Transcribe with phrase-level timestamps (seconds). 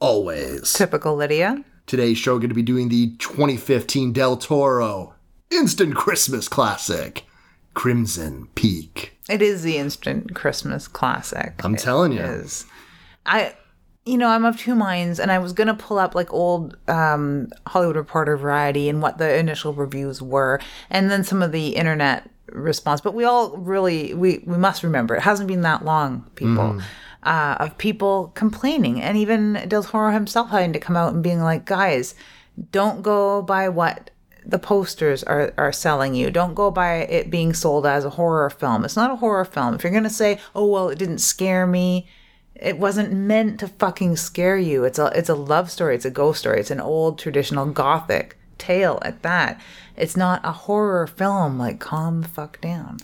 [0.00, 0.72] always.
[0.72, 1.62] Typical Lydia.
[1.86, 5.14] Today's show going to be doing the 2015 Del Toro
[5.50, 7.24] instant Christmas classic,
[7.74, 9.16] Crimson Peak.
[9.28, 11.54] It is the instant Christmas classic.
[11.64, 12.20] I'm telling you.
[12.20, 12.66] It is.
[13.26, 13.54] I,
[14.06, 17.48] you know, I'm of two minds, and I was gonna pull up like old um,
[17.66, 22.28] Hollywood Reporter Variety and what the initial reviews were, and then some of the internet
[22.52, 23.00] response.
[23.00, 26.80] But we all really we we must remember it hasn't been that long, people.
[27.22, 31.42] Uh, of people complaining, and even Del Toro himself having to come out and being
[31.42, 32.14] like, "Guys,
[32.72, 34.10] don't go by what
[34.44, 36.30] the posters are, are selling you.
[36.30, 38.84] Don't go by it being sold as a horror film.
[38.84, 39.74] It's not a horror film.
[39.74, 42.08] If you're going to say, oh, well, it didn't scare me,
[42.54, 44.84] it wasn't meant to fucking scare you.
[44.84, 45.94] It's a, it's a love story.
[45.94, 46.60] It's a ghost story.
[46.60, 49.60] It's an old traditional gothic tale at that.
[49.96, 51.58] It's not a horror film.
[51.58, 52.98] Like, calm the fuck down.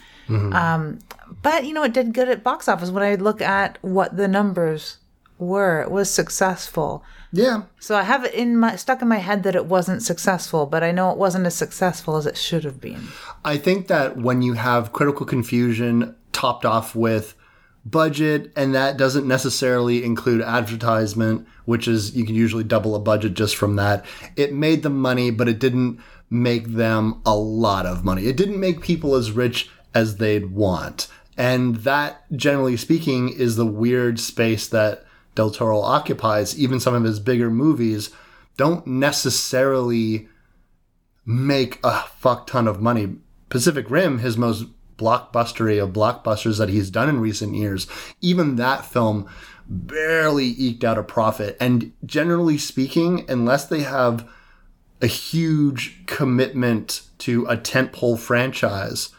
[0.52, 0.98] Um,
[1.46, 2.90] but, you know, it did good at box office.
[2.90, 4.96] When I look at what the numbers
[5.38, 7.04] were, it was successful.
[7.32, 7.62] Yeah.
[7.78, 10.82] So I have it in my stuck in my head that it wasn't successful, but
[10.82, 13.00] I know it wasn't as successful as it should have been.
[13.44, 17.36] I think that when you have critical confusion topped off with
[17.84, 23.34] budget, and that doesn't necessarily include advertisement, which is you can usually double a budget
[23.34, 28.04] just from that, it made them money, but it didn't make them a lot of
[28.04, 28.26] money.
[28.26, 31.06] It didn't make people as rich as they'd want.
[31.36, 36.58] And that, generally speaking, is the weird space that Del Toro occupies.
[36.58, 38.10] Even some of his bigger movies
[38.56, 40.28] don't necessarily
[41.26, 43.16] make a fuck ton of money.
[43.48, 44.66] Pacific Rim, his most
[44.96, 47.86] blockbustery of blockbusters that he's done in recent years,
[48.22, 49.28] even that film
[49.68, 51.56] barely eked out a profit.
[51.60, 54.26] And generally speaking, unless they have
[55.02, 59.10] a huge commitment to a tentpole franchise,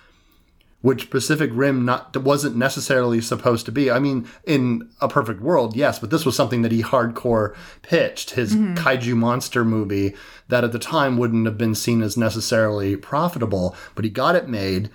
[0.81, 3.89] which Pacific Rim not wasn't necessarily supposed to be.
[3.89, 8.31] I mean, in a perfect world, yes, but this was something that he hardcore pitched,
[8.31, 8.75] his mm-hmm.
[8.75, 10.15] kaiju monster movie
[10.49, 14.47] that at the time wouldn't have been seen as necessarily profitable, but he got it
[14.47, 14.89] made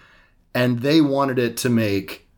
[0.54, 2.28] and they wanted it to make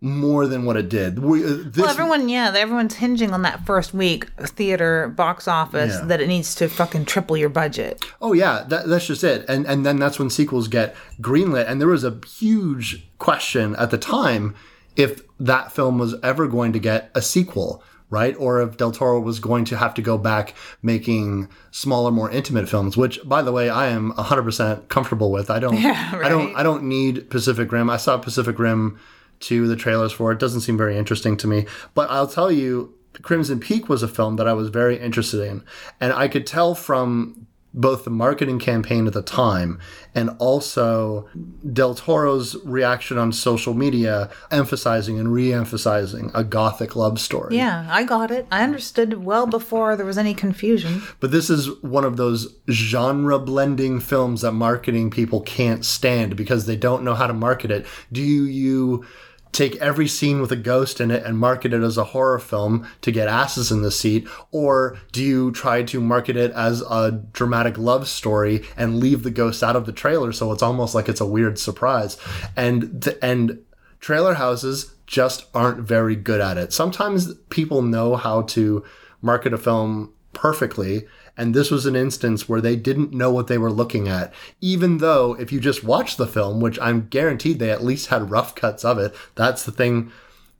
[0.00, 1.18] more than what it did.
[1.18, 5.96] We, uh, this, Well, everyone, yeah, everyone's hinging on that first week theater box office
[5.98, 6.06] Yeah.
[6.06, 8.04] that it needs to fucking triple your budget.
[8.22, 9.44] Oh yeah, that, that's just it.
[9.48, 11.68] And and then that's when sequels get greenlit.
[11.68, 14.54] And there was a huge question at the time
[14.94, 18.36] if that film was ever going to get a sequel, right?
[18.38, 22.68] Or if Del Toro was going to have to go back making smaller, more intimate
[22.68, 22.96] films.
[22.96, 25.50] Which, by the way, I am hundred percent comfortable with.
[25.50, 25.74] I don't.
[25.80, 26.26] Yeah, right?
[26.26, 26.54] I don't.
[26.56, 27.90] I don't need Pacific Rim.
[27.90, 28.98] I saw Pacific Rim
[29.40, 30.38] two, the trailers for it.
[30.38, 31.66] Doesn't seem very interesting to me.
[31.94, 35.64] But I'll tell you, Crimson Peak was a film that I was very interested in.
[36.00, 39.78] And I could tell from both the marketing campaign at the time
[40.14, 41.28] and also
[41.72, 47.56] Del Toro's reaction on social media, emphasizing and re emphasizing a gothic love story.
[47.56, 48.46] Yeah, I got it.
[48.50, 51.02] I understood well before there was any confusion.
[51.20, 56.66] But this is one of those genre blending films that marketing people can't stand because
[56.66, 57.86] they don't know how to market it.
[58.10, 59.04] Do you
[59.52, 62.86] take every scene with a ghost in it and market it as a horror film
[63.00, 64.28] to get asses in the seat?
[64.50, 69.30] Or do you try to market it as a dramatic love story and leave the
[69.30, 72.16] ghost out of the trailer so it's almost like it's a weird surprise?
[72.56, 73.60] And, th- and
[74.00, 76.72] trailer houses just aren't very good at it.
[76.72, 78.84] Sometimes people know how to
[79.22, 81.06] market a film perfectly.
[81.38, 84.34] And this was an instance where they didn't know what they were looking at.
[84.60, 88.30] Even though, if you just watch the film, which I'm guaranteed they at least had
[88.30, 90.10] rough cuts of it, that's the thing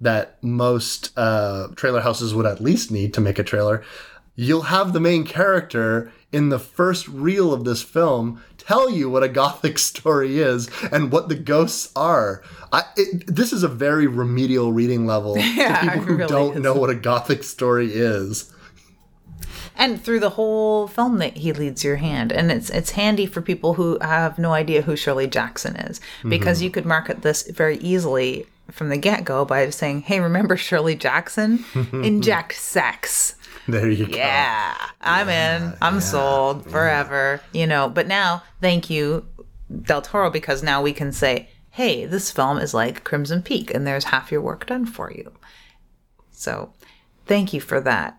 [0.01, 3.83] that most uh, trailer houses would at least need to make a trailer.
[4.37, 9.25] You'll have the main character in the first reel of this film tell you what
[9.25, 12.43] a gothic story is and what the ghosts are.
[12.73, 16.57] I, it, this is a very remedial reading level Yeah, to people who really don't
[16.59, 16.63] is.
[16.63, 18.53] know what a gothic story is.
[19.79, 22.33] And through the whole film that he leads your hand.
[22.33, 26.01] And it's it's handy for people who have no idea who Shirley Jackson is.
[26.01, 26.31] Mm-hmm.
[26.31, 30.57] Because you could market this very easily from the get go by saying, Hey, remember
[30.57, 31.65] Shirley Jackson?
[31.93, 33.37] Inject sex.
[33.69, 34.17] There you go.
[34.17, 35.75] Yeah, I'm in.
[35.83, 37.41] I'm sold forever.
[37.53, 39.27] You know, but now, thank you,
[39.83, 43.87] Del Toro, because now we can say, hey, this film is like Crimson Peak, and
[43.87, 45.33] there's half your work done for you.
[46.31, 46.73] So,
[47.27, 48.18] thank you for that.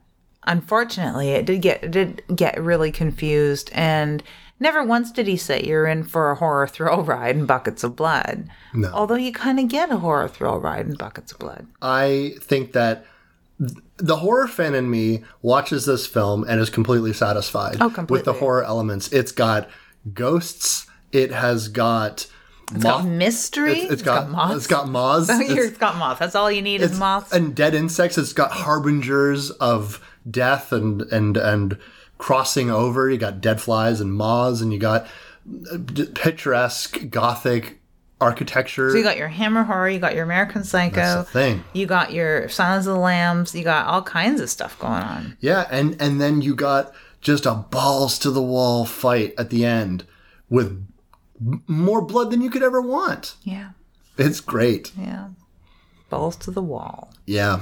[0.50, 4.22] Unfortunately, it did get it did get really confused, and
[4.60, 7.96] never once did he say you're in for a horror thrill ride in buckets of
[7.96, 8.50] blood.
[8.74, 8.90] No.
[8.92, 11.66] Although you kind of get a horror thrill ride in buckets of blood.
[11.82, 13.06] I think that
[13.98, 18.14] the horror fan in me watches this film and is completely satisfied Oh, completely.
[18.20, 19.12] with the horror elements.
[19.12, 19.70] It's got
[20.14, 20.88] ghosts.
[21.12, 22.28] It has got
[22.72, 23.80] It's got mystery.
[23.82, 24.56] It's, it's got, moths.
[24.56, 25.30] it's got moths.
[25.42, 26.20] It's- it's got moths.
[26.20, 27.34] That's all you need is it's- moths.
[27.34, 28.18] and dead insects.
[28.18, 31.78] It's got harbingers of death and and and
[32.18, 33.10] crossing over.
[33.10, 35.08] You got dead flies and moths, and you got
[35.72, 35.78] uh,
[36.16, 37.80] picturesque gothic
[38.22, 38.90] architecture.
[38.92, 41.64] So you got your Hammer horror, you got your American Psycho, That's the thing.
[41.74, 45.38] you got your Silence of the Lambs, you got all kinds of stuff going on.
[45.40, 49.64] Yeah, and and then you got just a balls to the wall fight at the
[49.66, 50.06] end
[50.50, 50.86] with
[51.68, 53.36] more blood than you could ever want.
[53.44, 53.70] Yeah,
[54.18, 54.92] It's great.
[54.98, 55.30] yeah.
[56.10, 57.14] Balls to the wall.
[57.26, 57.62] Yeah.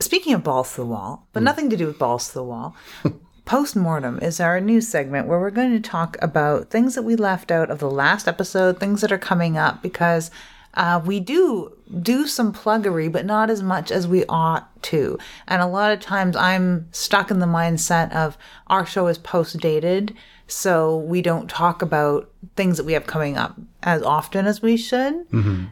[0.00, 2.76] Speaking of balls to the wall, but nothing to do with balls to the wall.
[3.44, 7.16] Post mortem is our new segment where we're going to talk about things that we
[7.16, 10.30] left out of the last episode, things that are coming up, because
[10.74, 11.72] uh, we do
[12.02, 15.18] do some pluggery, but not as much as we ought to.
[15.48, 18.36] And a lot of times I'm stuck in the mindset of
[18.66, 20.14] our show is post dated,
[20.46, 24.76] so we don't talk about things that we have coming up as often as we
[24.76, 25.26] should.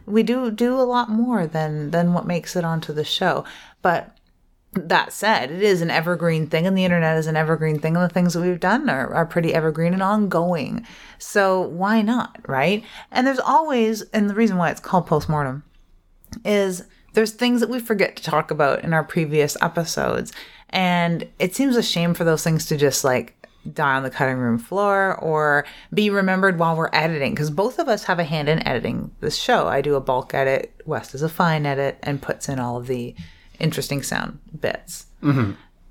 [0.07, 3.45] We do do a lot more than than what makes it onto the show,
[3.83, 4.16] but
[4.73, 8.03] that said, it is an evergreen thing, and the internet is an evergreen thing, and
[8.03, 10.85] the things that we've done are, are pretty evergreen and ongoing.
[11.17, 12.83] So why not, right?
[13.11, 15.63] And there's always, and the reason why it's called postmortem
[16.45, 16.83] is
[17.13, 20.31] there's things that we forget to talk about in our previous episodes,
[20.69, 23.33] and it seems a shame for those things to just like
[23.73, 27.89] die on the cutting room floor or be remembered while we're editing because both of
[27.89, 29.67] us have a hand in editing this show.
[29.67, 32.87] I do a bulk edit, Wes does a fine edit, and puts in all of
[32.87, 33.15] the
[33.59, 35.05] interesting sound bits.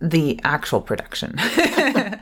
[0.00, 1.36] The actual production.
[1.38, 2.20] Come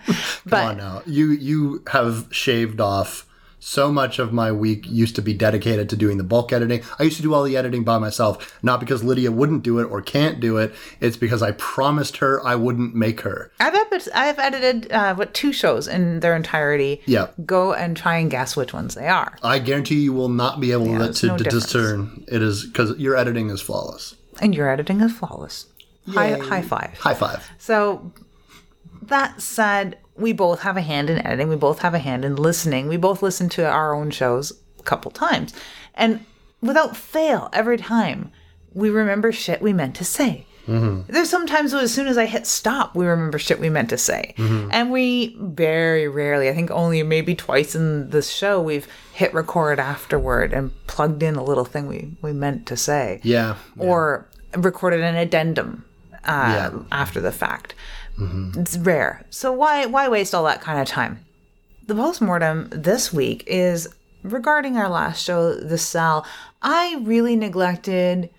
[0.52, 1.02] on now.
[1.06, 3.26] You you have shaved off
[3.64, 6.82] so much of my week used to be dedicated to doing the bulk editing.
[6.99, 9.85] I used to do all the editing by myself, not because Lydia wouldn't do it
[9.85, 10.75] or can't do it.
[11.00, 13.50] It's because I promised her I wouldn't make her.
[13.58, 13.75] I've
[14.14, 17.00] I've edited uh, what two shows in their entirety.
[17.06, 17.29] Yeah.
[17.46, 19.38] Go and try and guess which ones they are.
[19.43, 22.25] I guarantee you will not be able to, to, no to discern.
[22.29, 24.14] It is because your editing is flawless.
[24.41, 25.67] And your editing is flawless.
[26.09, 26.99] High high five.
[26.99, 27.51] High five.
[27.59, 28.13] So
[29.03, 31.49] that said, we both have a hand in editing.
[31.49, 32.89] We both have a hand in listening.
[32.89, 35.55] We both listen to our own shows a couple times.
[35.95, 36.25] And
[36.61, 38.33] without fail, every time
[38.73, 40.47] we remember shit we meant to say.
[40.67, 41.13] Mm-hmm.
[41.13, 44.35] There's sometimes as soon as I hit stop, we remember shit we meant to say.
[44.39, 44.71] Mm-hmm.
[44.73, 49.79] And we very rarely, I think only maybe twice in the show, we've hit record
[49.79, 53.57] afterward and plugged in a little thing we, we meant to say Yeah.
[53.79, 54.27] or
[54.57, 55.85] recorded an addendum
[56.25, 56.79] uh, Yeah.
[56.91, 57.75] after the fact.
[58.19, 58.61] Mm-hmm.
[58.61, 59.27] It's rare.
[59.31, 61.25] So why why waste all that kind of time?
[61.87, 63.89] The postmortem this week is
[64.23, 66.25] regarding our last show, The Cell.
[66.63, 68.31] I really neglected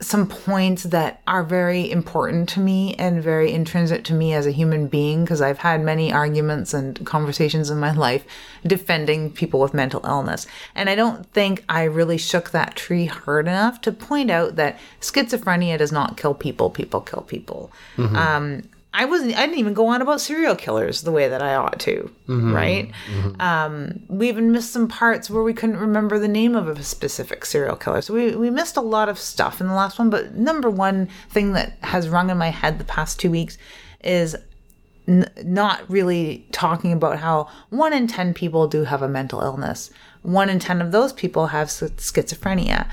[0.00, 4.50] some points that are very important to me and very intrinsic to me as a
[4.50, 8.24] human being because I've had many arguments and conversations in my life
[8.66, 10.46] defending people with mental illness.
[10.74, 14.78] And I don't think I really shook that tree hard enough to point out that
[15.00, 17.70] schizophrenia does not kill people, people kill people.
[18.16, 19.36] Um, I wasn't.
[19.38, 22.90] I didn't even go on about serial killers the way that I ought to, right?
[23.38, 27.44] Um, we even missed some parts where we couldn't remember the name of a specific
[27.46, 28.02] serial killer.
[28.02, 30.10] So we we missed a lot of stuff in the last one.
[30.10, 33.58] But number one thing that has rung in my head the past two weeks
[34.02, 34.34] is
[35.06, 39.90] n- not really talking about how one in 10 people do have a mental illness.
[40.22, 42.88] One in 10 of those people have sch- schizophrenia.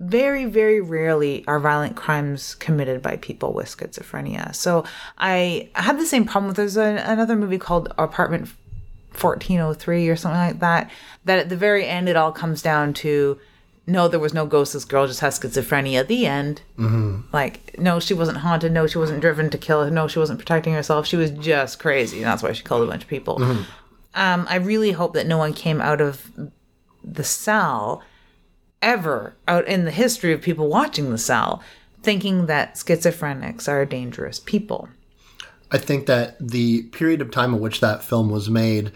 [0.00, 4.54] Very, very rarely are violent crimes committed by people with schizophrenia.
[4.54, 4.84] So
[5.18, 8.48] I had the same problem with there's a, another movie called Apartment
[9.12, 10.90] 1403 or something like that,
[11.26, 13.38] that at the very end it all comes down to
[13.86, 14.72] no, there was no ghost.
[14.72, 15.98] This girl just has schizophrenia.
[16.00, 16.62] At the end,
[17.32, 18.70] like, no, she wasn't haunted.
[18.72, 19.90] No, she wasn't driven to kill.
[19.90, 21.06] No, she wasn't protecting herself.
[21.06, 22.18] She was just crazy.
[22.18, 23.38] And that's why she killed a bunch of people.
[24.14, 26.30] Um, I really hope that no one came out of
[27.02, 28.02] the cell
[28.82, 31.62] ever out in the history of people watching the cell
[32.02, 34.88] thinking that schizophrenics are dangerous people.
[35.70, 38.92] I think that the period of time in which that film was made,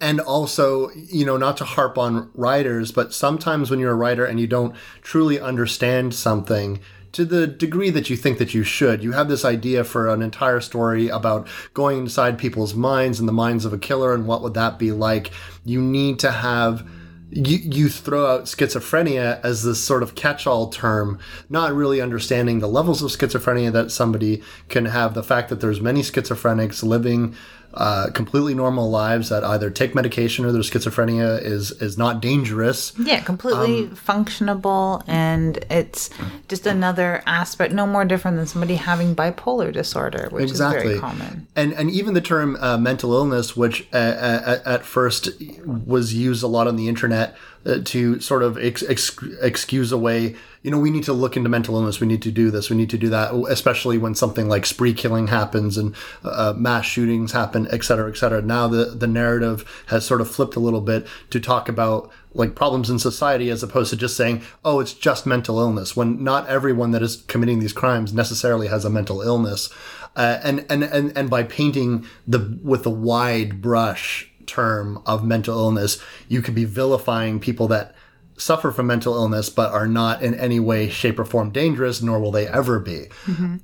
[0.00, 4.24] and also, you know, not to harp on writers, but sometimes when you're a writer
[4.26, 6.80] and you don't truly understand something
[7.12, 10.20] to the degree that you think that you should, you have this idea for an
[10.20, 14.42] entire story about going inside people's minds and the minds of a killer and what
[14.42, 15.30] would that be like.
[15.64, 16.86] You need to have
[17.30, 21.18] you, you throw out schizophrenia as this sort of catch-all term,
[21.48, 25.14] not really understanding the levels of schizophrenia that somebody can have.
[25.14, 27.34] The fact that there's many schizophrenics living
[27.76, 32.92] uh, completely normal lives that either take medication or their schizophrenia is is not dangerous.
[32.98, 36.10] Yeah, completely Um, functionable, and it's
[36.48, 41.46] just another aspect, no more different than somebody having bipolar disorder, which is very common.
[41.54, 45.28] And and even the term uh, mental illness, which uh, uh, at first
[45.64, 47.36] was used a lot on the internet
[47.66, 50.36] uh, to sort of ex- ex- excuse away.
[50.62, 52.00] You know, we need to look into mental illness.
[52.00, 52.70] We need to do this.
[52.70, 53.32] We need to do that.
[53.48, 55.94] Especially when something like spree killing happens and
[56.24, 58.42] uh, mass shootings happen, et cetera, et cetera.
[58.42, 62.54] Now the the narrative has sort of flipped a little bit to talk about like
[62.54, 65.96] problems in society as opposed to just saying, oh, it's just mental illness.
[65.96, 69.70] When not everyone that is committing these crimes necessarily has a mental illness.
[70.16, 75.58] Uh, and, and, and, and by painting the, with the wide brush term of mental
[75.58, 77.94] illness, you could be vilifying people that
[78.38, 82.20] suffer from mental illness but are not in any way, shape, or form dangerous, nor
[82.20, 83.06] will they ever be.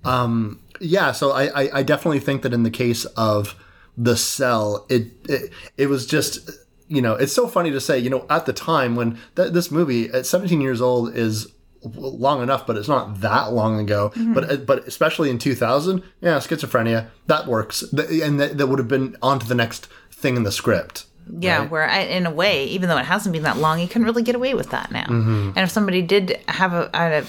[0.04, 3.54] Um, yeah, so I, I, I definitely think that in the case of
[3.96, 6.50] the cell, it, it it was just
[6.88, 9.70] you know it's so funny to say you know at the time when th- this
[9.70, 11.52] movie at 17 years old is
[11.84, 14.12] long enough, but it's not that long ago.
[14.34, 19.16] But but especially in 2000, yeah, schizophrenia that works, and that, that would have been
[19.20, 19.88] on to the next
[20.22, 21.06] thing in the script.
[21.38, 24.04] Yeah, where I, in a way, even though it hasn't been that long, you couldn't
[24.04, 25.04] really get away with that now.
[25.04, 25.50] Mm-hmm.
[25.54, 27.24] And if somebody did have a, a,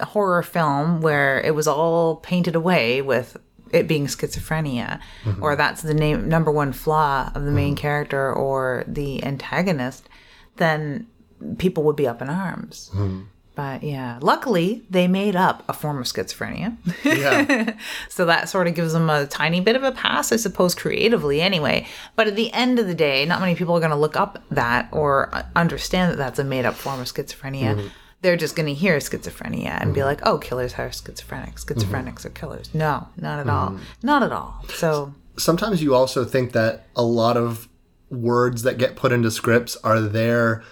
[0.00, 3.36] a horror film where it was all painted away with
[3.72, 5.42] it being schizophrenia, Mm-hmm.
[5.42, 10.08] or that's the name number one flaw of the main character or the antagonist,
[10.56, 11.06] then
[11.58, 12.90] people would be up in arms.
[12.94, 13.22] Mm-hmm.
[13.54, 16.76] But yeah, luckily they made up a form of schizophrenia.
[17.04, 17.74] Yeah,
[18.08, 21.42] So that sort of gives them a tiny bit of a pass, I suppose, creatively
[21.42, 21.86] anyway.
[22.16, 24.42] But at the end of the day, not many people are going to look up
[24.50, 27.76] that or uh, understand that that's a made up form of schizophrenia.
[27.76, 27.88] Mm-hmm.
[28.22, 30.06] They're just going to hear schizophrenia and be mm-hmm.
[30.08, 31.56] like, oh, killers are schizophrenic.
[31.56, 31.80] Mm-hmm.
[31.80, 32.72] Schizophrenics are killers.
[32.72, 33.78] No, not at all.
[34.02, 34.64] Not at all.
[34.68, 37.68] So, sometimes you also think that a lot of
[38.08, 40.62] words that get put into scripts are there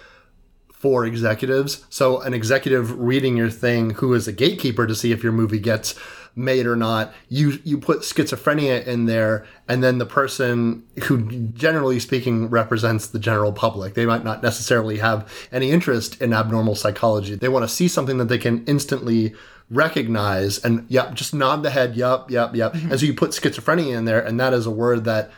[0.81, 1.85] for executives.
[1.91, 5.59] So an executive reading your thing who is a gatekeeper to see if your movie
[5.59, 5.95] gets
[6.35, 12.01] made or not, you you put schizophrenia in there and then the person who generally
[12.01, 13.93] speaking represents the general public.
[13.93, 17.35] They might not necessarily have any interest in abnormal psychology.
[17.35, 19.35] They want to see something that they can instantly
[19.69, 22.73] recognize and yep, just nod the head, yep, yep, yep.
[22.73, 22.93] Mm-hmm.
[22.93, 25.31] And so you put schizophrenia in there and that is a word that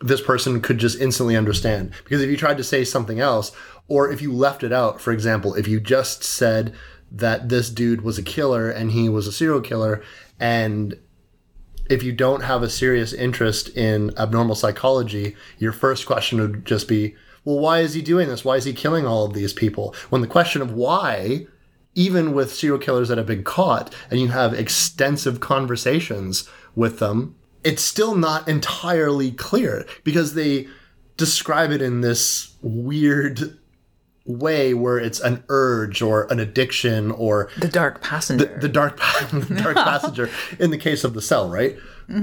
[0.00, 1.92] this person could just instantly understand.
[2.04, 3.52] Because if you tried to say something else,
[3.88, 6.74] or if you left it out, for example, if you just said
[7.10, 10.02] that this dude was a killer and he was a serial killer,
[10.40, 10.98] and
[11.90, 16.88] if you don't have a serious interest in abnormal psychology, your first question would just
[16.88, 17.14] be,
[17.44, 18.44] well, why is he doing this?
[18.44, 19.94] Why is he killing all of these people?
[20.08, 21.46] When the question of why,
[21.94, 27.36] even with serial killers that have been caught and you have extensive conversations with them,
[27.62, 30.68] it's still not entirely clear because they
[31.16, 33.58] describe it in this weird
[34.26, 38.56] way where it's an urge or an addiction or the dark passenger.
[38.60, 38.98] the dark
[39.30, 41.76] the dark passenger in the case of the cell right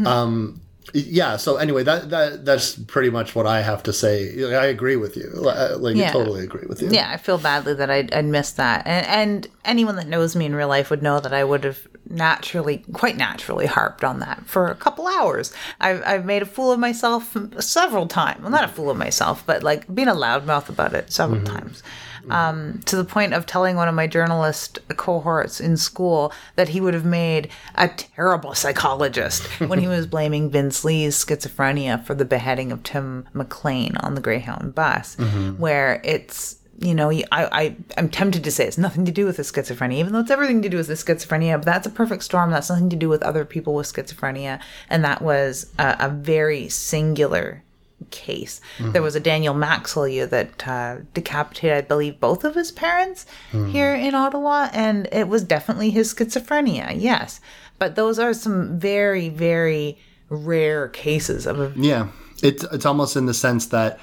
[0.06, 0.60] um
[0.96, 4.96] yeah so anyway that that that's pretty much what i have to say i agree
[4.96, 6.12] with you like I Yeah.
[6.12, 8.86] totally agree with you Yeah, I feel badly that I'd, I'd missed that.
[8.88, 11.88] And, and anyone that knows me in real life would know that I would have
[12.12, 15.54] naturally, quite naturally, harped on that for a couple hours.
[15.80, 18.42] I've, I've made a fool of myself several times.
[18.42, 21.82] Well, not a fool of myself, but like being a loudmouth about it several times.
[22.30, 26.80] Um, to the point of telling one of my journalist cohorts in school that he
[26.80, 32.24] would have made a terrible psychologist when he was blaming Vince Li's schizophrenia for the
[32.24, 35.16] beheading of Tim McLean on the Greyhound bus,
[35.58, 39.38] where it's you know, I, I, I'm tempted to say it's nothing to do with
[39.38, 41.58] the schizophrenia, even though it's everything to do with the schizophrenia.
[41.58, 42.52] But that's a perfect storm.
[42.52, 44.60] That's nothing to do with other people with schizophrenia.
[44.90, 47.64] And that was a, a very singular
[48.10, 48.60] case.
[48.80, 53.94] There was a Daniel Maxwell that uh, decapitated, I believe, both of his parents here
[53.94, 54.70] in Ottawa.
[54.74, 57.40] And it was definitely his schizophrenia, yes.
[57.78, 60.00] But those are some very, very
[60.32, 62.08] rare cases of a yeah
[62.42, 64.00] it's it's almost in the sense that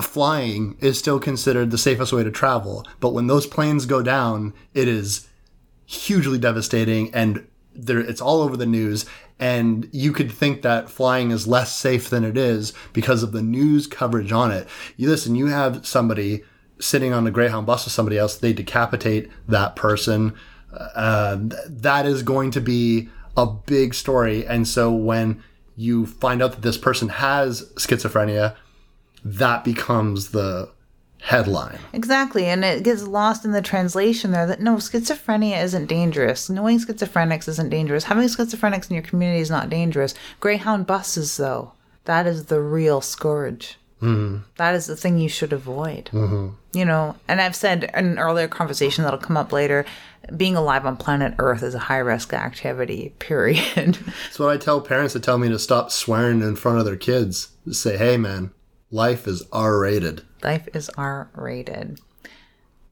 [0.00, 4.52] flying is still considered the safest way to travel but when those planes go down
[4.74, 5.28] it is
[5.86, 9.06] hugely devastating and there it's all over the news
[9.38, 13.42] and you could think that flying is less safe than it is because of the
[13.42, 14.66] news coverage on it.
[14.96, 16.42] You listen you have somebody
[16.78, 20.34] sitting on a greyhound bus with somebody else they decapitate that person.
[20.72, 25.42] Uh, that is going to be a big story and so when
[25.76, 28.56] you find out that this person has schizophrenia
[29.26, 30.70] that becomes the
[31.20, 31.78] headline.
[31.92, 36.48] Exactly, and it gets lost in the translation there that no, schizophrenia isn't dangerous.
[36.48, 38.04] Knowing schizophrenics isn't dangerous.
[38.04, 40.14] Having schizophrenics in your community is not dangerous.
[40.38, 41.72] Greyhound buses, though,
[42.04, 43.76] that is the real scourge.
[44.00, 44.42] Mm.
[44.56, 46.10] That is the thing you should avoid.
[46.12, 46.50] Mm-hmm.
[46.74, 49.86] You know, and I've said in an earlier conversation that'll come up later
[50.36, 53.94] being alive on planet Earth is a high risk activity, period.
[53.94, 56.96] That's what I tell parents that tell me to stop swearing in front of their
[56.96, 57.48] kids.
[57.66, 58.50] Just say, hey, man,
[58.90, 60.22] life is R rated.
[60.42, 62.00] Life is R rated.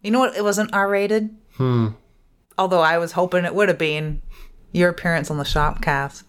[0.03, 0.37] You know what?
[0.37, 1.35] It wasn't R rated.
[1.57, 1.89] Hmm.
[2.57, 4.23] Although I was hoping it would have been
[4.73, 6.25] your appearance on the Shopcast.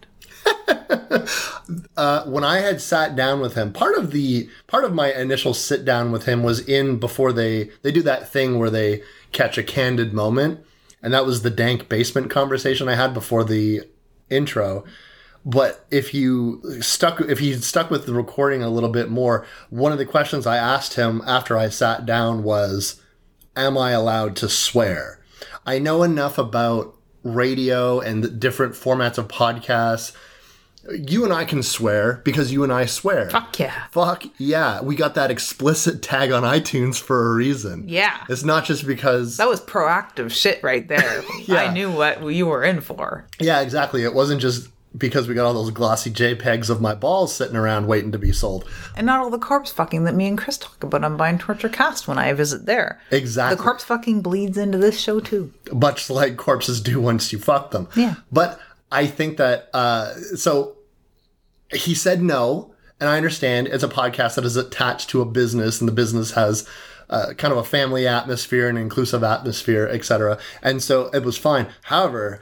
[1.96, 5.54] uh, when I had sat down with him, part of the part of my initial
[5.54, 9.58] sit down with him was in before they they do that thing where they catch
[9.58, 10.60] a candid moment,
[11.02, 13.82] and that was the dank basement conversation I had before the
[14.30, 14.84] intro.
[15.46, 19.92] But if you stuck, if he stuck with the recording a little bit more, one
[19.92, 23.00] of the questions I asked him after I sat down was,
[23.54, 25.20] "Am I allowed to swear?"
[25.64, 30.12] I know enough about radio and the different formats of podcasts.
[30.90, 33.30] You and I can swear because you and I swear.
[33.30, 33.86] Fuck yeah.
[33.90, 34.80] Fuck yeah.
[34.82, 37.88] We got that explicit tag on iTunes for a reason.
[37.88, 38.24] Yeah.
[38.28, 39.36] It's not just because.
[39.36, 41.22] That was proactive shit right there.
[41.46, 41.62] Yeah.
[41.62, 43.26] I knew what you were in for.
[43.38, 44.02] Yeah, exactly.
[44.02, 47.86] It wasn't just because we got all those glossy JPEGs of my balls sitting around
[47.86, 48.68] waiting to be sold.
[48.94, 51.68] And not all the corpse fucking that me and Chris talk about on Bind Torture
[51.68, 53.00] Cast when I visit there.
[53.10, 53.56] Exactly.
[53.56, 55.52] The corpse fucking bleeds into this show too.
[55.72, 57.88] Much like corpses do once you fuck them.
[57.96, 58.16] Yeah.
[58.32, 58.60] But
[58.90, 60.76] I think that, uh, so
[61.72, 62.72] he said no.
[62.98, 66.30] And I understand it's a podcast that is attached to a business and the business
[66.30, 66.66] has
[67.10, 70.38] uh, kind of a family atmosphere and inclusive atmosphere, etc.
[70.62, 71.68] And so it was fine.
[71.82, 72.40] However,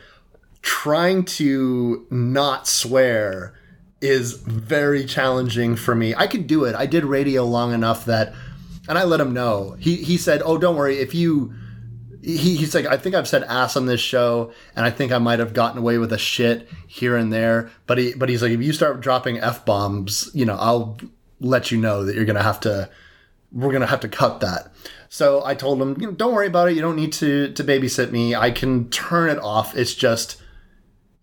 [0.65, 3.53] trying to not swear
[4.01, 6.15] is very challenging for me.
[6.15, 6.75] I could do it.
[6.75, 8.33] I did radio long enough that,
[8.89, 9.77] and I let him know.
[9.79, 10.97] He he said, "Oh, don't worry.
[10.99, 11.53] If you,"
[12.23, 15.19] he, he's like, "I think I've said ass on this show, and I think I
[15.19, 18.53] might have gotten away with a shit here and there." But he but he's like,
[18.53, 20.97] if you start dropping f bombs, you know, I'll
[21.41, 22.89] let you know that you're gonna have to.
[23.53, 24.73] We're gonna have to cut that.
[25.11, 26.75] So I told him, don't worry about it.
[26.75, 28.35] You don't need to to babysit me.
[28.35, 29.77] I can turn it off.
[29.77, 30.41] It's just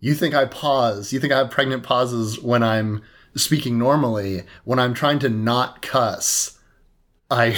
[0.02, 1.12] you think I pause.
[1.12, 3.00] You think I have pregnant pauses when I'm
[3.34, 4.42] speaking normally.
[4.64, 6.58] When I'm trying to not cuss,
[7.30, 7.56] I.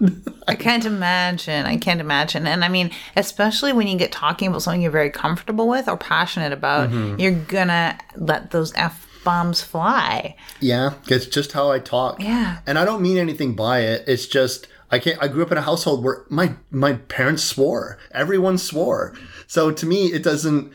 [0.46, 1.66] I can't imagine.
[1.66, 2.46] I can't imagine.
[2.46, 5.96] And I mean, especially when you get talking about something you're very comfortable with or
[5.96, 7.18] passionate about, Mm-hmm.
[7.18, 10.36] you're gonna let those F bombs fly.
[10.60, 12.22] Yeah, it's just how I talk.
[12.22, 12.58] Yeah.
[12.66, 14.04] And I don't mean anything by it.
[14.06, 17.98] It's just I can't I grew up in a household where my my parents swore.
[18.12, 19.14] Everyone swore.
[19.48, 20.72] So to me it doesn't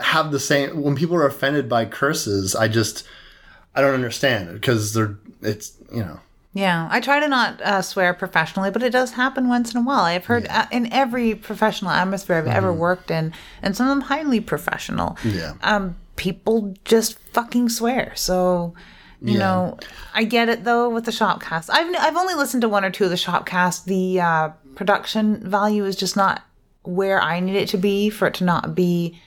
[0.00, 3.06] have the same when people are offended by curses, I just
[3.74, 6.20] I don't understand because they're it's, you know.
[6.56, 9.82] Yeah, I try to not uh, swear professionally, but it does happen once in a
[9.84, 10.04] while.
[10.04, 14.02] I've heard uh, in every professional atmosphere I've ever worked in, and some of them
[14.02, 15.10] highly professional.
[15.22, 15.36] Mm-hmm.
[15.38, 15.52] Yeah.
[15.62, 18.12] Um, people just fucking swear.
[18.14, 18.72] So,
[19.20, 19.38] you Yeah.
[19.40, 19.78] know,
[20.14, 21.70] I get it though with the Shopcast.
[21.72, 23.84] I've I've only listened to one or two of the Shopcast.
[23.86, 26.42] The uh, production value is just not
[26.84, 29.20] where I need it to be for it to not be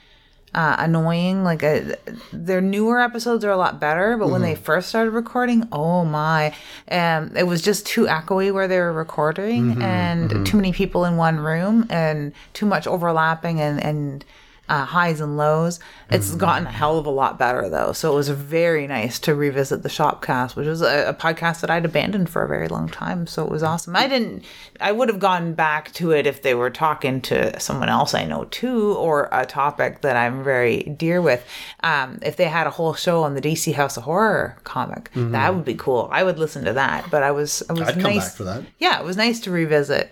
[0.57, 1.43] uh, annoying.
[1.43, 1.95] Like uh,
[2.33, 6.53] their newer episodes are a lot better, but when they first started recording, oh my,
[6.89, 11.15] um, it was just too echoey where they were recording, and too many people in
[11.15, 14.25] one room, and too much overlapping and and.
[14.69, 15.79] Uh, highs and lows.
[16.09, 19.33] It's gotten a hell of a lot better though, so it was very nice to
[19.33, 22.89] revisit the Shopcast, which was a, a podcast that I'd abandoned for a very long
[22.89, 23.27] time.
[23.27, 23.95] So it was awesome.
[23.95, 24.43] I didn't.
[24.81, 28.25] I would have gone back to it if they were talking to someone else I
[28.25, 31.45] know too, or a topic that I'm very dear with.
[31.83, 35.55] Um, if they had a whole show on the DC House of Horror comic, that
[35.55, 36.09] would be cool.
[36.11, 37.09] I would listen to that.
[37.09, 38.63] But I was, I was I'd come nice back for that.
[38.79, 40.11] Yeah, it was nice to revisit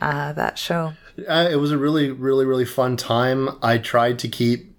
[0.00, 0.92] uh, that show.
[1.18, 3.50] Uh, it was a really, really, really fun time.
[3.62, 4.74] I tried to keep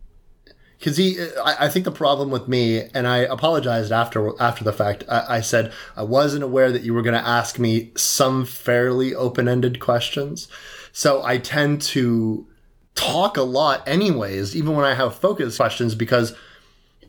[0.78, 1.20] because he.
[1.44, 5.04] I, I think the problem with me, and I apologized after after the fact.
[5.10, 9.16] I, I said I wasn't aware that you were going to ask me some fairly
[9.16, 10.48] open ended questions,
[10.92, 12.48] so I tend to
[12.96, 16.36] talk a lot, anyways, even when I have focused questions, because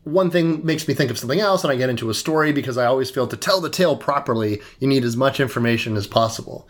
[0.03, 2.79] one thing makes me think of something else and I get into a story because
[2.79, 6.69] I always feel to tell the tale properly, you need as much information as possible.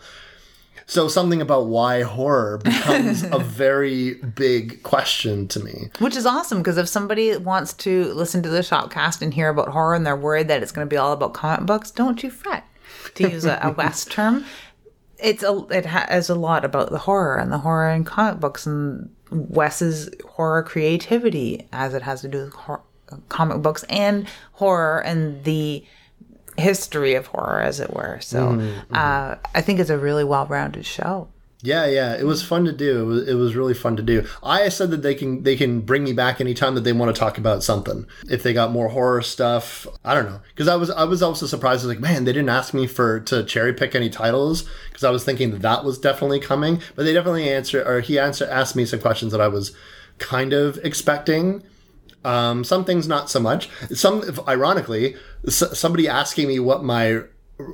[0.89, 5.89] So something about why horror becomes a very big question to me.
[5.99, 9.67] Which is awesome because if somebody wants to listen to the Shopcast and hear about
[9.67, 12.31] horror and they're worried that it's going to be all about comic books, don't you
[12.31, 12.63] fret.
[13.15, 14.45] To use a, a Wes term,
[15.19, 18.65] it's a it has a lot about the horror and the horror in comic books
[18.65, 22.83] and Wes's horror creativity as it has to do with hor-
[23.27, 25.85] comic books and horror and the
[26.57, 28.19] history of horror, as it were.
[28.21, 31.27] So Mm-hmm, uh, I think it's a really well-rounded show.
[31.63, 33.01] Yeah, yeah, it was fun to do.
[33.01, 34.27] It was, it was really fun to do.
[34.43, 37.19] I said that they can they can bring me back anytime that they want to
[37.19, 38.05] talk about something.
[38.29, 40.39] If they got more horror stuff, I don't know.
[40.49, 41.83] Because I was I was also surprised.
[41.83, 45.03] I was like, man, they didn't ask me for to cherry pick any titles because
[45.03, 46.79] I was thinking that that was definitely coming.
[46.95, 49.75] But they definitely answered or he answered asked me some questions that I was
[50.19, 51.63] kind of expecting.
[52.27, 53.69] Um, some things not so much.
[53.93, 55.15] Some, ironically,
[55.47, 57.21] s- somebody asking me what my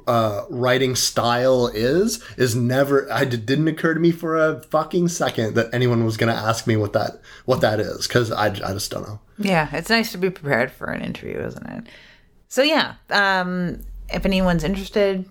[0.08, 3.12] uh, writing style is is never.
[3.12, 6.68] I didn't occur to me for a fucking second that anyone was going to ask
[6.68, 9.20] me what that what that is because I, I just don't know.
[9.38, 11.88] Yeah, it's nice to be prepared for an interview, isn't it?
[12.48, 15.26] So yeah, um, if anyone's interested,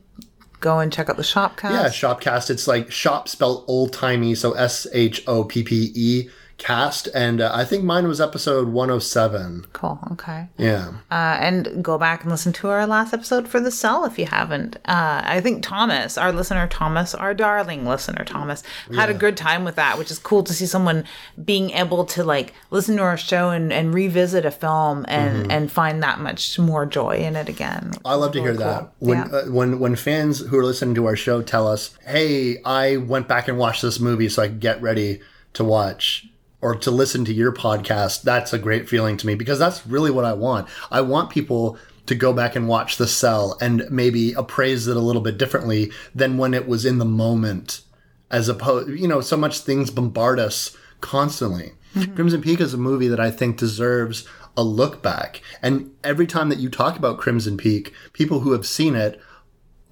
[0.61, 1.70] go and check out the Shopcast.
[1.70, 2.50] Yeah, Shopcast.
[2.50, 6.28] It's like shop spelled old timey, so S H O P P E
[6.62, 9.66] cast, and uh, I think mine was episode one hundred seven.
[9.72, 9.98] Cool.
[10.12, 10.48] Okay.
[10.57, 10.92] Yeah.
[11.11, 14.27] Uh, and go back and listen to our last episode for the cell if you
[14.27, 14.77] haven't.
[14.85, 18.62] Uh, I think Thomas, our listener Thomas, our darling listener Thomas,
[18.94, 21.05] had a good time with that, which is cool to see someone
[21.44, 25.70] being able to like listen to our show and, and revisit a film and and
[25.72, 27.92] find that much more joy in it again.
[28.05, 28.92] I love to hear really that.
[29.01, 29.25] When Yeah.
[29.25, 33.29] uh, when when fans who are listening to our show tell us, "Hey, I went
[33.29, 35.20] back and watched this movie so I could get ready
[35.55, 36.27] to watch
[36.62, 40.11] or to listen to your podcast," that's a great feeling to me because that's really
[40.11, 40.68] what I want.
[40.90, 45.01] I want people to go back and watch The Cell and maybe appraise it a
[45.01, 47.83] little bit differently than when it was in the moment
[48.33, 51.72] as opposed you know so much things bombard us constantly.
[51.94, 52.14] Mm-hmm.
[52.14, 55.40] Crimson peak is a movie that i think deserves a look back.
[55.62, 59.20] And every time that you talk about crimson peak people who have seen it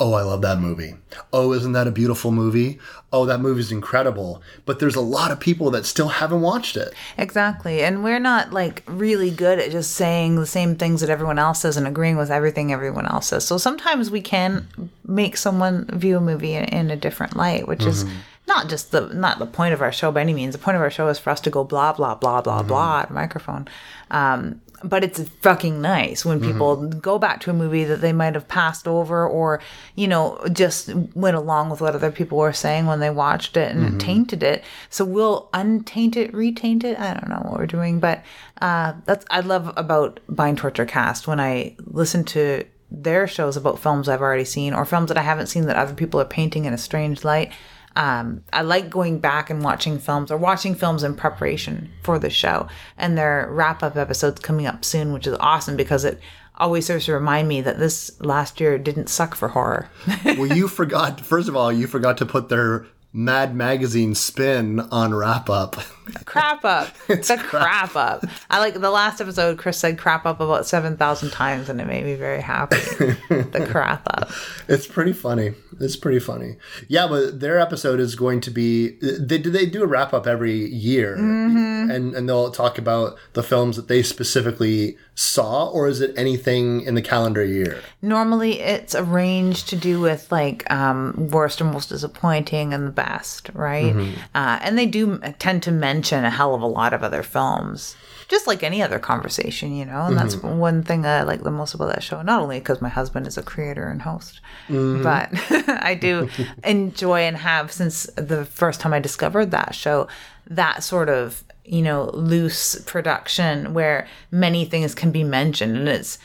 [0.00, 0.94] oh i love that movie
[1.32, 2.78] oh isn't that a beautiful movie
[3.12, 6.92] oh that movie's incredible but there's a lot of people that still haven't watched it
[7.18, 7.82] Exactly.
[7.82, 11.60] And we're not like really good at just saying the same things that everyone else
[11.60, 13.46] says and agreeing with everything everyone else says.
[13.46, 14.66] So sometimes we can
[15.04, 18.04] make someone view a movie in, in a different light, which is
[18.46, 20.54] not just the not the point of our show by any means.
[20.54, 23.00] The point of our show is for us to go blah blah blah blah blah
[23.00, 23.68] at a microphone.
[24.10, 28.34] Um, but it's fucking nice when people go back to a movie that they might
[28.34, 29.60] have passed over or,
[29.94, 33.74] you know, just went along with what other people were saying when they watched it
[33.74, 34.64] and tainted it.
[34.88, 36.98] So we'll untaint it, retaint it.
[36.98, 38.22] I don't know what we're doing, but
[38.62, 43.78] uh, that's I love about Bind Torture Cast when I listen to their shows about
[43.78, 46.64] films I've already seen or films that I haven't seen that other people are painting
[46.64, 47.52] in a strange light.
[47.96, 52.30] Um, I like going back and watching films or watching films in preparation for the
[52.30, 52.68] show.
[52.96, 56.20] And their wrap up episode's coming up soon, which is awesome because it
[56.56, 59.88] always serves to remind me that this last year didn't suck for horror.
[60.24, 65.14] well you forgot first of all you forgot to put their mad magazine spin on
[65.14, 65.76] wrap up
[66.24, 66.88] crap up.
[67.08, 67.96] it's the crap.
[67.96, 68.24] up.
[68.50, 72.04] I like the last episode, Chris said crap up about 7,000 times and it made
[72.04, 72.76] me very happy.
[73.28, 74.30] the crap up.
[74.68, 75.54] It's pretty funny.
[75.80, 76.56] It's pretty funny.
[76.88, 80.26] Yeah, but their episode is going to be they do they do a wrap up
[80.26, 86.00] every year, and and they'll talk about the films that they specifically saw, or is
[86.00, 87.80] it anything in the calendar year?
[88.02, 93.50] Normally it's arranged to do with like um, worst or most disappointing and the best,
[93.54, 93.94] right?
[94.34, 97.94] Uh, and they do tend to mention a hell of a lot of other films.
[98.28, 100.56] Just like any other conversation, you know, and that's mm-hmm.
[100.58, 102.22] one thing I like the most about that show.
[102.22, 105.02] Not only because my husband is a creator and host, mm-hmm.
[105.02, 105.30] but
[105.84, 106.28] I do
[106.64, 110.06] enjoy and have since the first time I discovered that show,
[110.46, 116.18] that sort of you know loose production where many things can be mentioned, and it's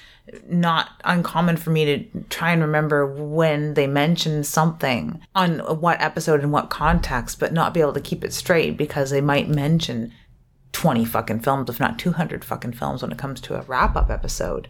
[0.48, 6.42] not uncommon for me to try and remember when they mention something on what episode
[6.42, 10.12] and what context, but not be able to keep it straight because they might mention
[10.72, 14.10] 20 fucking films, if not 200 fucking films when it comes to a wrap up
[14.10, 14.68] episode.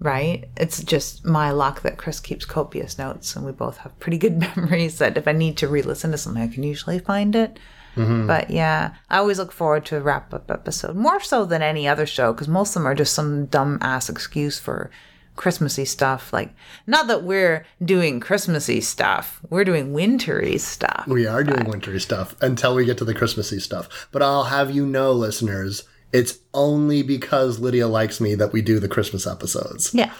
[0.00, 0.48] Right?
[0.56, 4.38] It's just my luck that Chris keeps copious notes and we both have pretty good
[4.56, 7.58] memories that if I need to re listen to something, I can usually find it.
[7.98, 8.26] Mm-hmm.
[8.26, 11.86] But yeah, I always look forward to a wrap up episode more so than any
[11.88, 14.90] other show because most of them are just some dumb ass excuse for
[15.36, 16.32] Christmassy stuff.
[16.32, 16.54] Like,
[16.86, 21.04] not that we're doing Christmassy stuff, we're doing wintry stuff.
[21.06, 24.08] We are doing wintry stuff until we get to the Christmassy stuff.
[24.12, 28.80] But I'll have you know, listeners, it's only because Lydia likes me that we do
[28.80, 29.94] the Christmas episodes.
[29.94, 30.12] Yeah.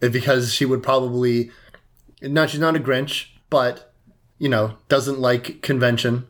[0.00, 1.50] because she would probably
[2.22, 3.92] not she's not a grinch but
[4.38, 6.26] you know doesn't like convention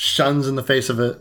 [0.00, 1.18] shuns in the face of it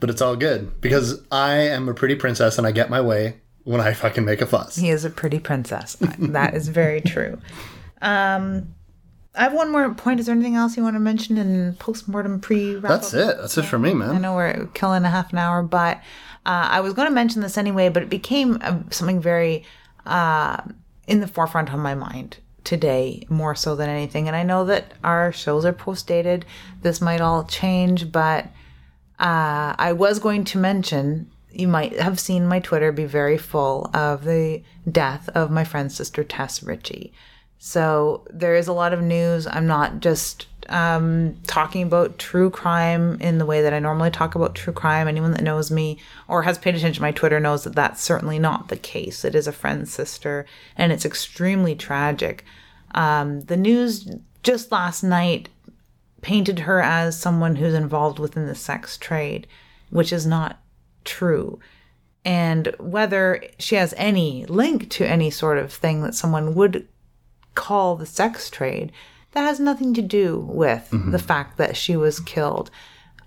[0.00, 3.36] but it's all good because i am a pretty princess and i get my way
[3.64, 5.98] when i fucking make a fuss He is a pretty princess.
[6.00, 7.38] that is very true.
[8.00, 8.74] Um,
[9.34, 10.18] I have one more point.
[10.18, 13.58] Is there anything else you want to mention in postmortem pre wrap that's it that's
[13.58, 14.10] it for me man.
[14.16, 15.98] I know we're killing a half an hour, but
[16.46, 19.64] uh, I was going to mention this anyway, but it became uh, something very
[20.06, 20.62] uh,
[21.06, 24.26] in the forefront of my mind today more so than anything.
[24.26, 26.44] And I know that our shows are post dated.
[26.82, 28.44] This might all change, but
[29.18, 33.90] uh, I was going to mention you might have seen my Twitter be very full
[33.94, 37.14] of the death of my friend's sister, Tess Richey.
[37.58, 39.46] So there is a lot of news.
[39.46, 44.34] I'm not just um, talking about true crime in the way that I normally talk
[44.34, 45.08] about true crime.
[45.08, 48.38] Anyone that knows me or has paid attention to my Twitter knows that that's certainly
[48.38, 49.24] not the case.
[49.24, 52.44] It is a friend's sister, and it's extremely tragic.
[52.94, 54.08] Um, the news
[54.42, 55.48] just last night
[56.20, 59.46] painted her as someone who's involved within the sex trade,
[59.90, 60.60] which is not
[61.04, 61.58] true.
[62.24, 66.88] And whether she has any link to any sort of thing that someone would
[67.56, 68.92] call the sex trade,
[69.32, 71.10] that has nothing to do with mm-hmm.
[71.10, 72.70] the fact that she was killed.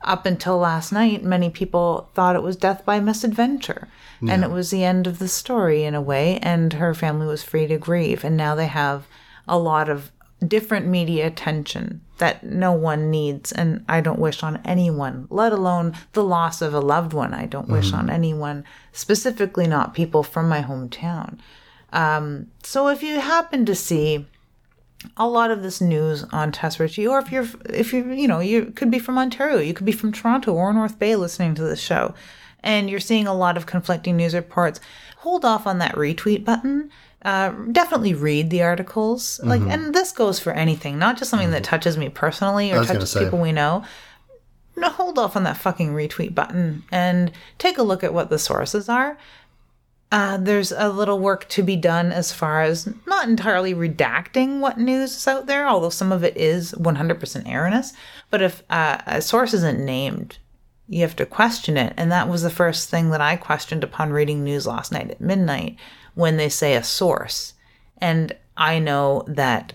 [0.02, 3.89] Up until last night, many people thought it was death by misadventure.
[4.22, 4.34] Yeah.
[4.34, 7.44] And it was the end of the story in a way, and her family was
[7.44, 8.24] free to grieve.
[8.24, 9.08] And now they have
[9.46, 10.12] a lot of
[10.48, 15.96] different media attention that no one needs and I don't wish on anyone, let alone
[16.13, 17.34] the loss of a loved one.
[17.34, 18.00] I don't wish mm-hmm.
[18.00, 21.39] on anyone, specifically not people from my hometown.
[21.91, 24.25] Um, so if you happen to see
[25.17, 28.39] a lot of this news on Tess Richey, or if you're, if you, you know,
[28.39, 31.63] you could be from Ontario, you could be from Toronto or North Bay listening to
[31.63, 32.13] this show,
[32.62, 34.80] and you're seeing a lot of conflicting news reports,
[35.17, 36.91] hold off on that retweet button
[37.23, 39.39] uh, definitely read the articles.
[39.43, 39.71] Like, mm-hmm.
[39.71, 41.54] and this goes for anything, not just something mm-hmm.
[41.54, 43.84] that touches me personally or touches people we know.
[44.78, 48.39] No, hold off on that fucking retweet button and take a look at what the
[48.39, 49.17] sources are.
[50.12, 54.80] Uh, there's a little work to be done as far as not entirely redacting what
[54.80, 57.93] news is out there, although some of it is 100% erroneous.
[58.32, 60.39] But if uh, a source isn't named,
[60.88, 61.93] you have to question it.
[61.95, 65.22] And that was the first thing that I questioned upon reading news last night at
[65.22, 65.78] midnight
[66.15, 67.54] when they say a source.
[68.00, 69.74] And I know that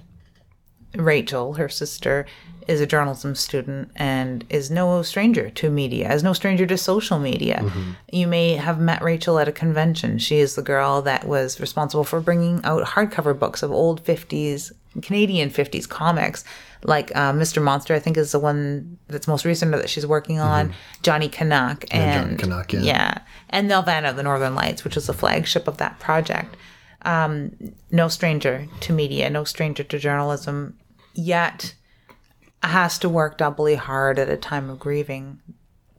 [0.96, 2.26] Rachel, her sister,
[2.66, 7.18] is a journalism student and is no stranger to media, is no stranger to social
[7.18, 7.58] media.
[7.62, 7.90] Mm-hmm.
[8.10, 10.18] You may have met Rachel at a convention.
[10.18, 14.72] She is the girl that was responsible for bringing out hardcover books of old 50s,
[15.02, 16.44] Canadian 50s comics.
[16.84, 17.62] Like uh, Mr.
[17.62, 20.68] Monster, I think is the one that's most recent that she's working on.
[20.68, 21.02] Mm-hmm.
[21.02, 22.80] Johnny Canuck and yeah, Johnny Canuck, yeah.
[22.80, 23.18] yeah,
[23.50, 26.56] and Nelvana, the Northern Lights, which is the flagship of that project.
[27.02, 27.52] Um,
[27.90, 30.78] no stranger to media, no stranger to journalism.
[31.14, 31.74] Yet
[32.62, 35.40] has to work doubly hard at a time of grieving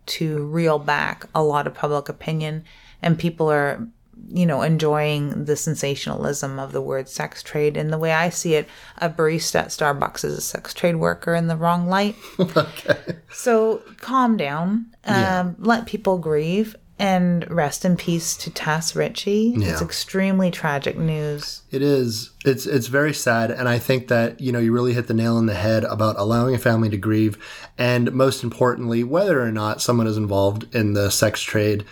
[0.07, 2.63] to reel back a lot of public opinion.
[3.01, 3.87] And people are
[4.29, 7.77] you know enjoying the sensationalism of the word sex trade.
[7.77, 11.35] And the way i see it a barista at starbucks is a sex trade worker
[11.35, 12.15] in the wrong light.
[12.39, 13.17] Okay.
[13.31, 14.67] So calm down.
[15.03, 15.51] Um, yeah.
[15.59, 19.53] let people grieve and rest in peace to Tess Richey.
[19.57, 19.71] Yeah.
[19.71, 21.61] It's extremely tragic news.
[21.71, 22.31] It is.
[22.45, 25.35] It's it's very sad, and I think that you know you really hit the nail
[25.35, 27.37] on the head about allowing a family to grieve,
[27.77, 31.83] and most importantly, whether or not someone is involved in the sex trade,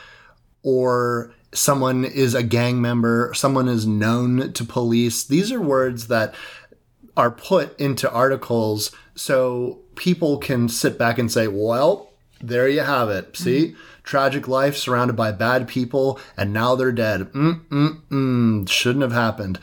[0.64, 5.24] or someone is a gang member, someone is known to police.
[5.26, 6.34] These are words that
[7.18, 13.10] are put into articles so people can sit back and say, "Well, there you have
[13.10, 13.36] it.
[13.36, 17.32] See." Mm-hmm tragic life surrounded by bad people, and now they're dead.
[17.34, 18.70] Mm-mm-mm.
[18.70, 19.60] Shouldn't have happened.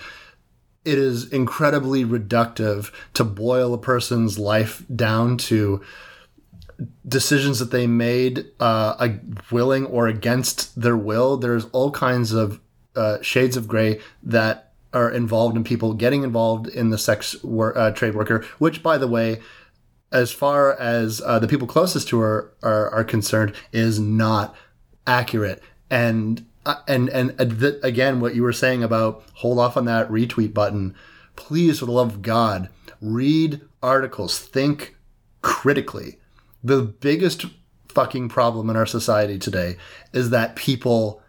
[0.84, 5.82] It is incredibly reductive to boil a person's life down to
[7.06, 9.08] decisions that they made uh,
[9.50, 11.36] willing or against their will.
[11.36, 12.60] There's all kinds of
[12.96, 17.76] uh, shades of gray that are involved in people getting involved in the sex wor-
[17.76, 19.40] uh, trade worker, which, by the way,
[20.12, 24.54] as far as uh, the people closest to her are, are concerned, is not
[25.06, 25.62] accurate.
[25.90, 29.84] And uh, and and uh, th- again, what you were saying about hold off on
[29.86, 30.94] that retweet button.
[31.36, 32.68] Please, for the love of God,
[33.00, 34.38] read articles.
[34.38, 34.96] Think
[35.42, 36.18] critically.
[36.62, 37.46] The biggest
[37.88, 39.76] fucking problem in our society today
[40.12, 41.22] is that people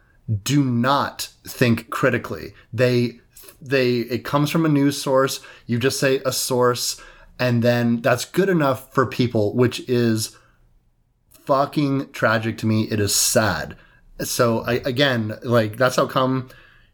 [0.43, 2.53] do not think critically.
[2.73, 3.19] They
[3.61, 5.39] they it comes from a news source.
[5.65, 7.01] You just say a source
[7.41, 10.37] and then that's good enough for people, which is
[11.31, 12.83] fucking tragic to me.
[12.83, 13.75] It is sad.
[14.19, 16.49] So I, again, like that's how come,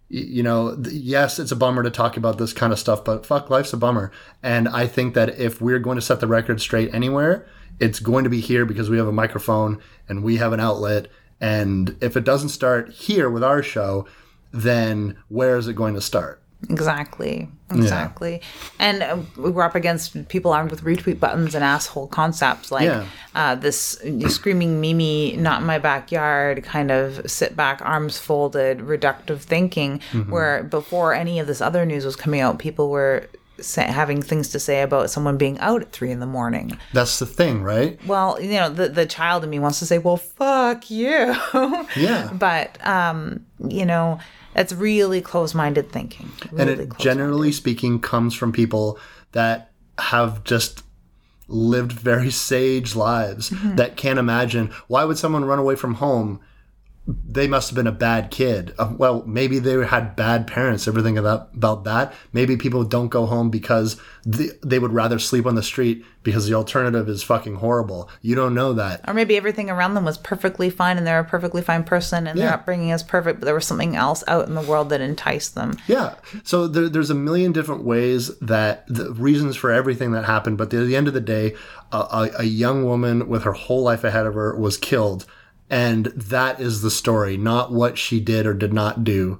[0.07, 3.49] you know, yes, it's a bummer to talk about this kind of stuff, but fuck,
[3.49, 4.09] life's a bummer.
[4.41, 7.45] And I think that if we're going to set the record straight anywhere,
[7.81, 11.07] it's going to be here because we have a microphone and we have an outlet.
[11.41, 14.07] And if it doesn't start here with our show,
[14.53, 16.41] then where is it going to start?
[16.69, 17.49] Exactly.
[17.69, 18.41] Exactly.
[18.79, 23.05] And uh, we're up against people armed with retweet buttons and asshole concepts like Yeah.
[23.35, 29.39] uh, this screaming Mimi, not in my backyard, kind of sit back, arms folded, reductive
[29.39, 30.31] thinking, Mm-hmm.
[30.31, 33.27] where before any of this other news was coming out, people were
[33.59, 36.77] sa- having things to say about someone being out at three in the morning.
[36.93, 37.99] That's the thing, right?
[38.07, 41.35] Well, you know, the, the child in me wants to say, well, fuck you.
[41.97, 42.29] Yeah.
[42.33, 44.19] but, um, you know,
[44.57, 46.31] it's really close minded thinking.
[46.51, 48.99] Really and it generally speaking comes from people
[49.31, 50.83] that have just
[51.47, 53.75] lived very sage lives Mm-hmm.
[53.75, 56.41] that can't imagine why would someone run away from home
[57.07, 61.17] they must have been a bad kid Uh, well maybe they had bad parents everything
[61.17, 65.55] about, about that maybe people don't go home because they, they would rather sleep on
[65.55, 69.69] the street because the alternative is fucking horrible you don't know that Or maybe everything
[69.69, 72.55] around them was perfectly fine and they're a perfectly fine person and their Yeah.
[72.55, 75.77] upbringing is perfect, but there was something else out in the world that enticed them.
[75.87, 76.15] Yeah.
[76.43, 80.73] So there, there's a million different ways that the reasons for everything that happened, but
[80.73, 81.55] at the end of the day,
[81.93, 85.25] a, a, a young woman with her whole life ahead of her was killed,
[85.69, 89.39] and that is the story, not what she did or did not do.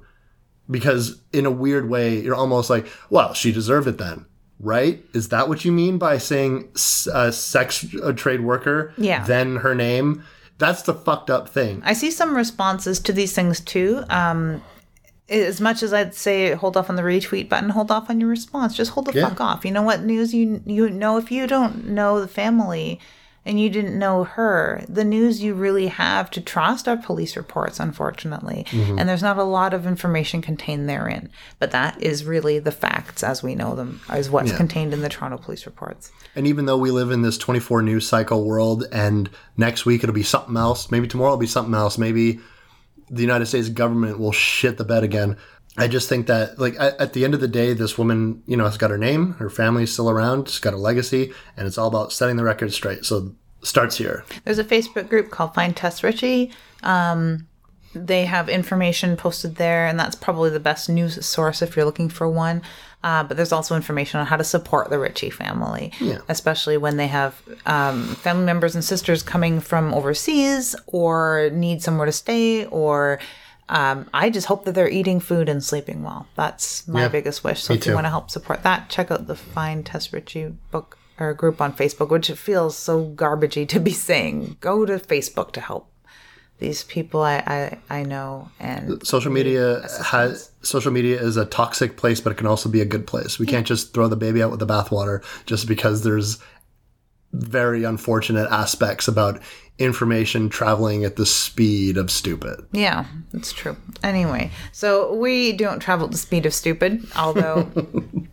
[0.70, 4.26] Because in a weird way, you're almost like, well, she deserved it then.
[4.60, 5.04] Right?
[5.14, 6.68] Is that what you mean by saying
[7.12, 8.92] uh, sex uh, trade worker?
[8.98, 9.24] Yeah.
[9.24, 10.24] Then her name?
[10.58, 11.80] That's the fucked up thing.
[11.84, 14.02] I see some responses to these things too.
[14.10, 14.60] Um,
[15.28, 18.28] as much as I'd say hold off on the retweet button, hold off on your
[18.28, 18.76] response.
[18.76, 19.28] Just hold the Yeah.
[19.28, 19.64] fuck off.
[19.64, 22.98] You know what news you you know if you don't know the family
[23.48, 27.80] and you didn't know her, the news you really have to trust are police reports,
[27.80, 28.66] unfortunately.
[28.68, 28.98] Mm-hmm.
[28.98, 31.30] And there's not a lot of information contained therein.
[31.58, 35.08] But that is really the facts as we know them, is what's contained in the
[35.08, 36.12] Toronto police reports.
[36.36, 40.14] And even though we live in this 24 news cycle world and next week it'll
[40.14, 42.40] be something else, maybe tomorrow it'll be something else, maybe
[43.08, 45.38] the United States government will shit the bed again.
[45.78, 48.64] I just think that, like, at, the end of the day, this woman, you know,
[48.64, 51.88] has got her name, her family's still around, she's got a legacy, and it's all
[51.88, 53.04] about setting the record straight.
[53.04, 54.24] So, starts here.
[54.44, 56.52] There's a Facebook group called Find Tess Richey.
[56.82, 57.46] Um,
[57.94, 62.08] they have information posted there, and that's probably the best news source if you're looking
[62.08, 62.62] for one.
[63.02, 66.18] Uh, but there's also information on how to support the Richey family, Yeah.
[66.28, 72.06] especially when they have um, family members and sisters coming from overseas or need somewhere
[72.06, 73.18] to stay or.
[73.68, 76.26] Um, I just hope that they're eating food and sleeping well.
[76.34, 77.62] That's my Yeah, biggest wish.
[77.62, 80.98] So if you want to help support that, check out the Find Tess Richey book
[81.20, 84.56] or group on Facebook, which it feels so garbagey to be saying.
[84.60, 85.90] Go to Facebook to help
[86.58, 91.96] these people I, I, I know and Social media has social media is a toxic
[91.96, 93.38] place, but it can also be a good place.
[93.38, 96.38] We can't just throw the baby out with the bathwater just because there's
[97.32, 99.40] very unfortunate aspects about
[99.78, 102.60] information traveling at the speed of stupid.
[102.72, 103.76] yeah, it's true.
[104.02, 107.70] Anyway, so we don't travel at the speed of stupid, although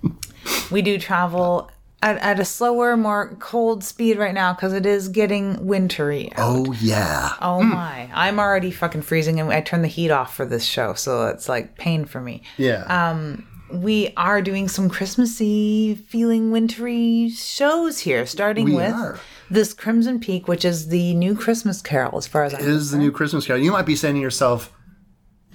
[0.72, 1.70] we do travel
[2.02, 6.32] at, at a slower, more cold speed right now because it is getting wintry.
[6.34, 6.40] out.
[6.40, 7.34] Oh yeah.
[7.42, 8.10] Oh my!
[8.14, 11.50] I'm already fucking freezing, and I turned the heat off for this show, so it's
[11.50, 12.44] like pain for me.
[12.58, 12.84] Yeah.
[12.86, 19.20] Um, we are doing some Christmassy, feeling wintry shows here, starting We with are.
[19.50, 22.92] this Crimson Peak, which is the new Christmas Carol, as far as I It is
[22.92, 23.62] the new Christmas Carol.
[23.62, 24.72] You might be saying to yourself,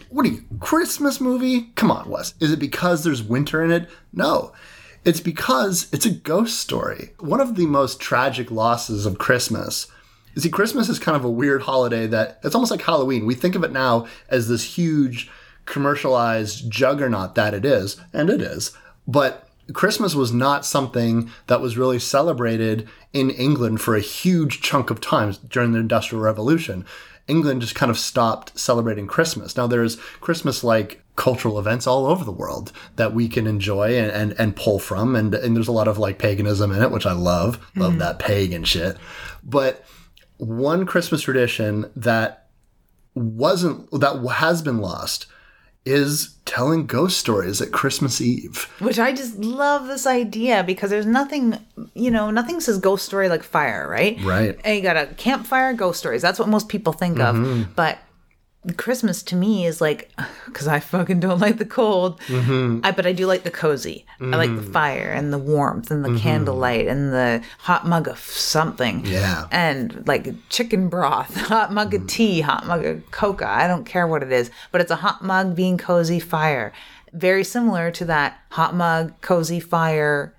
[0.08, 1.72] "What are you Christmas movie?
[1.76, 2.34] Come on, Wes.
[2.40, 3.88] Is it because there's winter in it?
[4.12, 4.52] No."
[5.02, 7.14] It's because it's a ghost story.
[7.20, 9.86] One of the most tragic losses of Christmas
[10.34, 13.24] is see, Christmas is kind of a weird holiday that it's almost like Halloween.
[13.24, 15.30] We think of it now as this huge
[15.70, 18.76] commercialized juggernaut that it is, and it is.
[19.06, 24.90] But Christmas was not something that was really celebrated in England for a huge chunk
[24.90, 26.84] of time during the Industrial Revolution.
[27.28, 29.56] England just kind of stopped celebrating Christmas.
[29.56, 34.10] Now there's Christmas like cultural events all over the world that we can enjoy and,
[34.10, 37.06] and, and pull from and, and there's a lot of like paganism in it, which
[37.06, 37.64] I love.
[37.76, 37.98] Love mm-hmm.
[37.98, 38.96] that pagan shit.
[39.44, 39.84] But
[40.38, 42.48] one Christmas tradition that
[43.14, 45.26] wasn't that has been lost
[45.86, 48.68] is telling ghost stories at Christmas Eve.
[48.80, 51.56] Which I just love this idea because there's nothing,
[51.94, 54.18] you know, nothing says ghost story like fire, right?
[54.22, 54.58] Right.
[54.64, 56.20] And you got a campfire ghost stories.
[56.22, 57.62] That's what most people think Mm-hmm.
[57.62, 57.76] of.
[57.76, 57.98] But
[58.76, 60.10] Christmas to me is like,
[60.46, 62.80] because I fucking don't like the cold, Mm-hmm.
[62.84, 64.04] I, but I do like the cozy.
[64.20, 68.18] I like the fire and the warmth and the candlelight and the hot mug of
[68.18, 69.02] something.
[69.02, 69.12] Mm-hmm.
[69.12, 69.46] Yeah.
[69.50, 73.48] And like chicken broth, hot mug of tea, hot mug of coca.
[73.48, 76.72] I don't care what it is, but it's a hot mug being cozy fire.
[77.12, 80.34] Very similar to that hot mug, cozy fire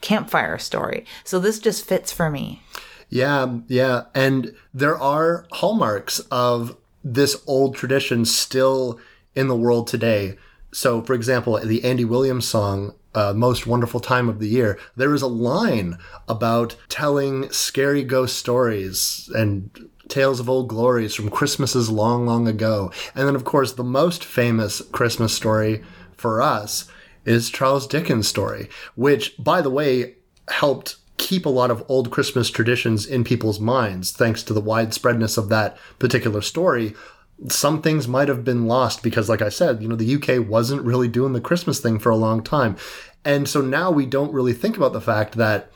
[0.00, 1.04] campfire story.
[1.24, 2.62] So this just fits for me.
[3.10, 4.04] Yeah, yeah.
[4.14, 8.98] And there are hallmarks of this old tradition still
[9.34, 10.36] in the world today.
[10.72, 15.14] So, for example, the Andy Williams song, uh, Most Wonderful Time of the Year, there
[15.14, 15.96] is a line
[16.28, 22.92] about telling scary ghost stories and tales of old glories from Christmases long, long ago.
[23.14, 25.82] And then, of course, the most famous Christmas story
[26.16, 26.90] for us
[27.24, 30.16] is Charles Dickens' story, which, by the way,
[30.48, 35.36] helped keep a lot of old Christmas traditions in people's minds thanks to the widespreadness
[35.36, 36.94] of that particular story
[37.48, 40.82] some things might have been lost because, like I said, you know, the UK wasn't
[40.82, 42.76] really doing the Christmas thing for a long time.
[43.24, 45.70] And so now we don't really think about the fact that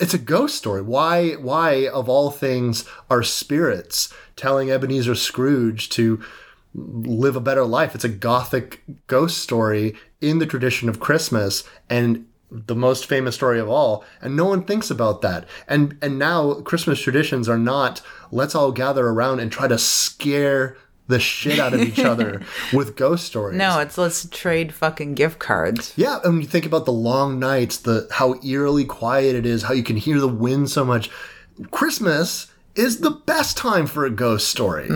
[0.00, 0.82] it's a ghost story.
[0.82, 6.20] Why, why of all things are spirits telling Ebenezer Scrooge to
[6.74, 7.94] live a better life?
[7.94, 11.64] It's a gothic ghost story in the tradition of Christmas.
[11.88, 12.26] And
[12.66, 15.46] the most famous story of all and no one thinks about that.
[15.66, 18.00] And and now christmas traditions are not
[18.30, 20.76] let's all gather around and try to scare
[21.06, 22.40] the shit out of each other
[22.72, 23.58] with ghost stories.
[23.58, 25.92] No, it's let's trade fucking gift cards.
[25.96, 29.74] yeah and you think about the long nights the how eerily quiet it is how
[29.74, 31.10] you can hear the wind so much.
[31.70, 34.88] Christmas is the best time for a ghost story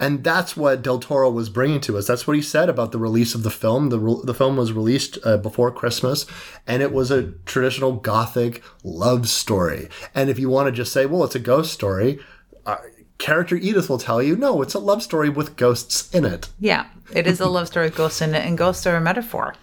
[0.00, 2.06] and that's what Del Toro was bringing to us.
[2.06, 3.88] That's what he said about the release of the film.
[3.88, 6.26] The, re- the film was released uh, before Christmas,
[6.66, 9.88] and it was a traditional Gothic love story.
[10.14, 12.18] And if you want to just say, well, it's a ghost story,
[12.66, 12.76] uh,
[13.18, 16.48] character Edith will tell you, no, it's a love story with ghosts in it.
[16.60, 19.54] Yeah, it is a love story with ghosts in it, and ghosts are a metaphor.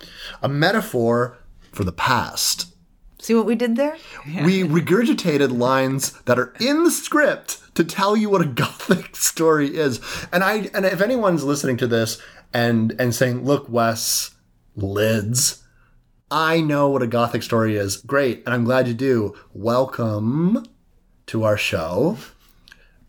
[0.41, 1.37] A metaphor
[1.71, 2.74] for the past.
[3.25, 3.97] See what we did there?
[4.43, 9.75] We regurgitated lines that are in the script to tell you what a gothic story
[9.75, 9.99] is.
[10.31, 12.21] And I and if anyone's listening to this
[12.53, 14.35] and and saying, "Look, Wes,
[14.75, 15.63] lids,
[16.29, 19.33] I know what a gothic story is." Great, and I'm glad you do.
[19.55, 20.63] Welcome
[21.25, 22.19] to our show.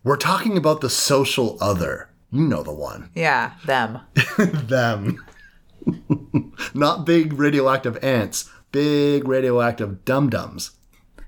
[0.03, 2.09] We're talking about the social other.
[2.31, 3.11] You know the one.
[3.13, 3.99] Yeah, them.
[4.39, 5.23] Them.
[6.73, 10.71] Not big radioactive ants, big radioactive dum-dums.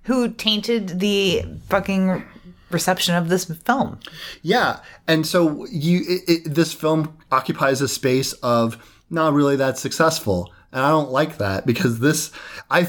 [0.03, 2.23] Who tainted the fucking
[2.69, 3.99] reception of this film?
[4.43, 8.77] Yeah, and so you it, it, this film occupies a space of
[9.09, 12.31] not really that successful, and I don't like that because this
[12.69, 12.87] I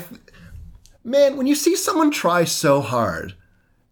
[1.05, 3.35] man when you see someone try so hard.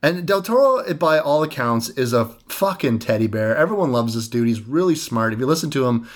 [0.01, 3.57] And Del Toro, by all accounts, is a fucking teddy bear.
[3.57, 4.47] Everyone loves this dude.
[4.47, 5.33] He's really smart.
[5.33, 6.09] If you listen to him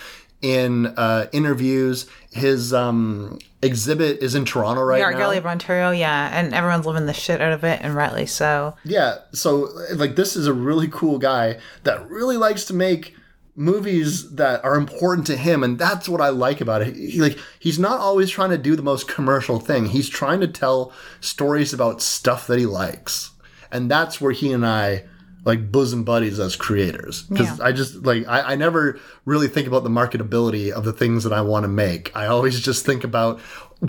[0.42, 5.20] in uh, interviews, his um, exhibit is in Toronto right The Art now.
[5.20, 8.76] Gallery of Ontario, yeah, and everyone's living the shit out of it, and rightly so.
[8.84, 13.14] Yeah, so like this is a really cool guy that really likes to make
[13.54, 16.96] movies that are important to him and that's what I like about it.
[16.96, 19.86] He, like he's not always trying to do the most commercial thing.
[19.86, 23.30] He's trying to tell stories about stuff that he likes.
[23.70, 25.04] And that's where he and I
[25.44, 27.64] like bosom buddies as creators because Yeah.
[27.66, 31.32] I just like I, I never really think about the marketability of the things that
[31.32, 32.14] I want to make.
[32.16, 33.40] I always just think about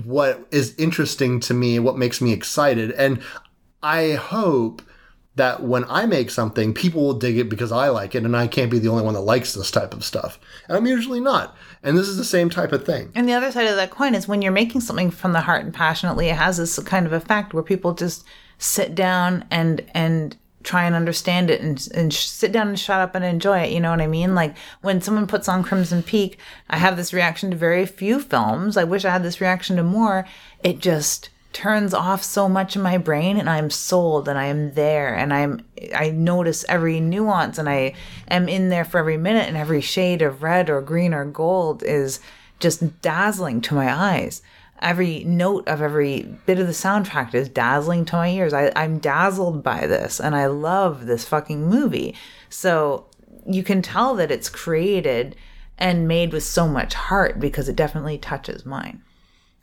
[0.04, 3.20] what is interesting to me, what makes me excited, and
[3.82, 4.82] I hope
[5.36, 8.46] that when I make something, people will dig it because I like it, and I
[8.46, 10.38] can't be the only one that likes this type of stuff.
[10.68, 11.56] And I'm usually not.
[11.82, 13.10] And this is the same type of thing.
[13.16, 15.64] And the other side of that coin is when you're making something from the heart
[15.64, 18.24] and passionately, it has this kind of effect where people just
[18.58, 23.14] sit down and and try and understand it and and sit down and shut up
[23.14, 23.72] and enjoy it.
[23.72, 24.34] You know what I mean?
[24.34, 26.38] Like when someone puts on Crimson Peak,
[26.68, 28.76] I have this reaction to very few films.
[28.76, 30.26] I wish I had this reaction to more.
[30.62, 34.74] It just turns off so much in my brain and I'm sold and I am
[34.74, 37.94] there and I'm I notice every nuance and I
[38.28, 41.84] am in there for every minute and every shade of red or green or gold
[41.84, 42.18] is
[42.58, 44.42] just dazzling to my eyes.
[44.84, 48.52] Every note of every bit of the soundtrack is dazzling to my ears.
[48.52, 52.14] I, I'm dazzled by this and I love this fucking movie.
[52.50, 53.06] So
[53.46, 55.36] you can tell that it's created
[55.78, 59.02] and made with so much heart because it definitely touches mine.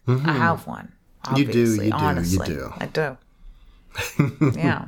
[0.07, 0.25] I mm-hmm.
[0.25, 0.91] have one.
[1.35, 2.73] You do, you do, you do.
[2.77, 3.17] I do.
[4.55, 4.85] yeah.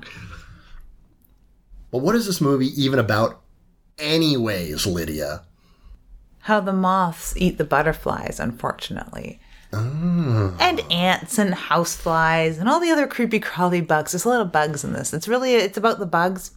[1.92, 3.42] But what is this movie even about,
[4.00, 5.44] anyways, Lydia?
[6.40, 9.40] How the moths eat the butterflies, unfortunately.
[9.74, 10.54] Ah.
[10.60, 14.12] And ants and houseflies and all the other creepy crawly bugs.
[14.12, 15.14] There's a lot of bugs in this.
[15.14, 16.52] It's really it's about the bugs.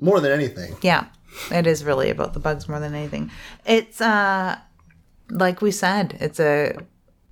[0.00, 0.76] More than anything.
[0.82, 1.06] Yeah.
[1.52, 3.30] It is really about the bugs more than anything.
[3.64, 4.58] It's uh
[5.30, 6.74] like we said, it's a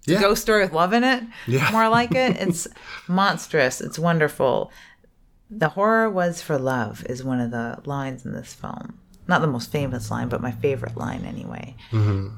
[0.06, 0.20] Yeah.
[0.20, 1.24] ghost story with love in it.
[1.46, 1.70] Yeah.
[1.72, 2.36] More like it.
[2.40, 2.68] It's
[3.08, 3.80] monstrous.
[3.80, 4.70] It's wonderful.
[5.50, 8.98] The horror was for love is one of the lines in this film.
[9.26, 11.74] Not the most famous line, but my favorite line anyway.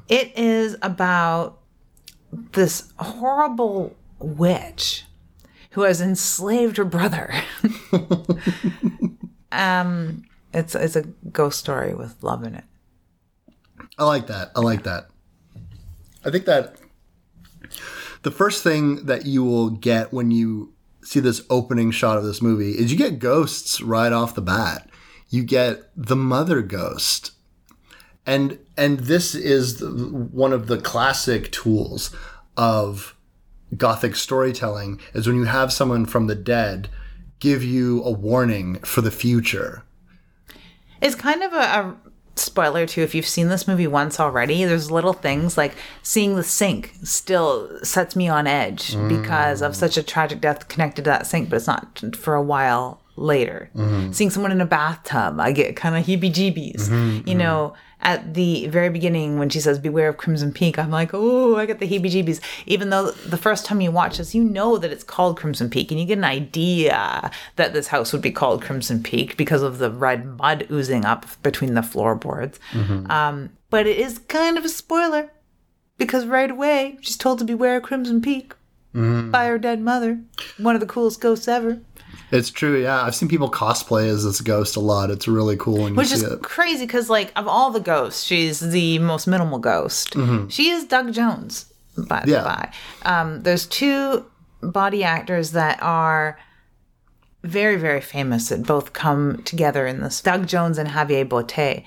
[0.09, 1.59] It is about
[2.31, 5.05] this horrible witch
[5.71, 7.33] who has enslaved her brother.
[9.51, 10.23] um,
[10.53, 12.65] it's it's a ghost story with love in it.
[13.97, 14.51] I like that.
[14.55, 15.07] I like that.
[16.23, 16.75] I think that
[18.23, 20.73] the first thing that you will get when you
[21.03, 24.89] see this opening shot of this movie is you get ghosts right off the bat.
[25.29, 27.31] You get the mother ghost.
[28.25, 29.87] And and this is the,
[30.31, 32.09] one of the classic tools
[32.57, 33.15] of
[33.77, 36.89] gothic storytelling is when you have someone from the dead
[37.39, 39.83] give you a warning for the future.
[40.99, 41.95] It's kind of a, a
[42.35, 44.65] spoiler too if you've seen this movie once already.
[44.65, 49.07] There's little things like seeing the sink still sets me on edge mm.
[49.09, 52.41] because of such a tragic death connected to that sink but it's not for a
[52.41, 53.69] while later.
[53.75, 54.11] Mm-hmm.
[54.11, 57.27] Seeing someone in a bathtub i get kind of heebie jeebies mm-hmm.
[57.27, 61.11] you know at the very beginning when she says beware of crimson peak i'm like
[61.13, 64.43] oh i get the heebie jeebies even though the first time you watch this you
[64.43, 68.21] know that it's called crimson peak and you get an idea that this house would
[68.21, 72.59] be called crimson peak because of the red mud oozing up between the floorboards.
[73.09, 75.31] Um, but it is kind of a spoiler
[75.97, 78.53] because right away she's told to beware of crimson peak
[79.31, 80.19] by her dead mother
[80.57, 81.79] one of the coolest ghosts ever
[82.31, 83.01] It's true, yeah.
[83.03, 85.09] I've seen people cosplay as this ghost a lot.
[85.09, 86.41] It's really cool when you which see is it.
[86.41, 90.15] crazy because like of all the ghosts she's the most minimal ghost
[90.49, 91.65] she is doug jones
[91.97, 92.43] by the Yeah.
[92.43, 92.71] by
[93.03, 94.25] um, there's two
[94.61, 96.39] body actors that are
[97.43, 101.83] very very famous that both come together in this doug jones and javier botet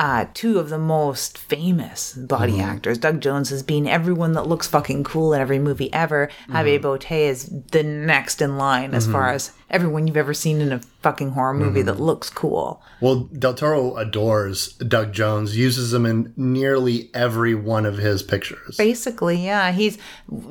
[0.00, 2.98] uh, two of the most famous body actors.
[2.98, 6.30] Doug Jones has been everyone that looks fucking cool in every movie ever.
[6.48, 10.72] Javier Botet is the next in line as far as everyone you've ever seen in
[10.72, 12.82] a fucking horror movie that looks cool.
[13.00, 18.76] Well, Del Toro adores Doug Jones, uses him in nearly every one of his pictures.
[18.76, 19.98] Basically, yeah, he's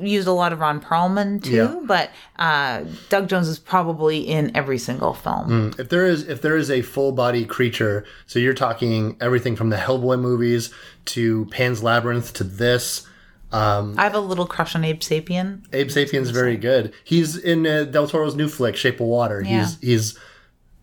[0.00, 1.80] used a lot of Ron Perlman too, Yeah.
[1.84, 5.72] but uh, Doug Jones is probably in every single film.
[5.78, 9.70] If there is if there is a full body creature, so you're talking everything from
[9.70, 10.72] the Hellboy movies
[11.06, 13.06] to Pan's Labyrinth to this.
[13.52, 15.64] I have a little crush on Abe Sapien.
[15.72, 16.92] Abe Sapien's very good.
[17.04, 19.42] He's in uh, Del Toro's new flick, Shape of Water.
[19.42, 20.18] He's he's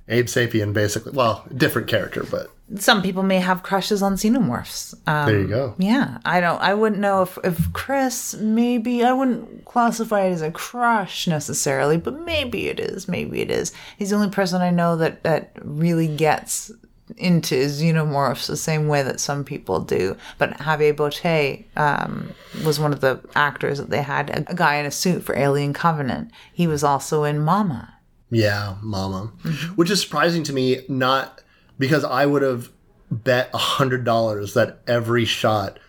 [0.07, 1.11] Abe Sapien basically.
[1.13, 4.95] Well, different character, but Some people may have crushes on xenomorphs.
[5.07, 5.75] Um, there you go.
[5.77, 6.59] yeah, I don't.
[6.61, 11.97] I wouldn't know if if Chris maybe I wouldn't classify it as a crush necessarily,
[11.97, 13.07] but maybe it is.
[13.07, 13.71] Maybe it is.
[13.97, 16.71] He's the only person I know that that really gets
[17.17, 20.17] into xenomorphs the same way that some people do.
[20.37, 22.33] But Javier Botet um,
[22.65, 25.73] was one of the actors that they had, a, guy in a suit for Alien
[25.73, 26.31] Covenant.
[26.53, 27.93] He was also in Mama.
[28.31, 29.31] Yeah, Mama.
[29.75, 31.43] Which is surprising to me, not
[31.77, 32.69] because I would have
[33.11, 35.79] bet a hundred dollars that every shot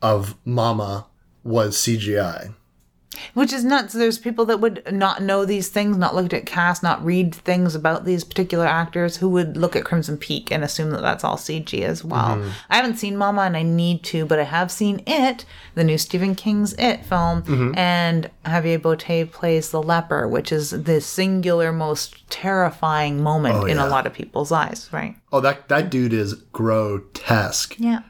[0.00, 1.06] of Mama
[1.42, 2.54] was CGI.
[3.34, 3.92] Which is nuts.
[3.92, 7.74] There's people that would not know these things, not look at cast, not read things
[7.74, 11.36] about these particular actors, who would look at Crimson Peak and assume that that's all
[11.36, 12.36] CG as well.
[12.36, 12.50] Mm-hmm.
[12.68, 15.44] I haven't seen Mama and I need to, but I have seen It,
[15.74, 17.76] the new Stephen King's It film, mm-hmm.
[17.76, 23.76] and Javier Botet plays the leper, which is the singular most terrifying moment oh, in
[23.76, 23.86] yeah.
[23.86, 25.16] a lot of people's eyes, right?
[25.32, 27.74] Oh, that that dude is grotesque.
[27.78, 28.02] Yeah.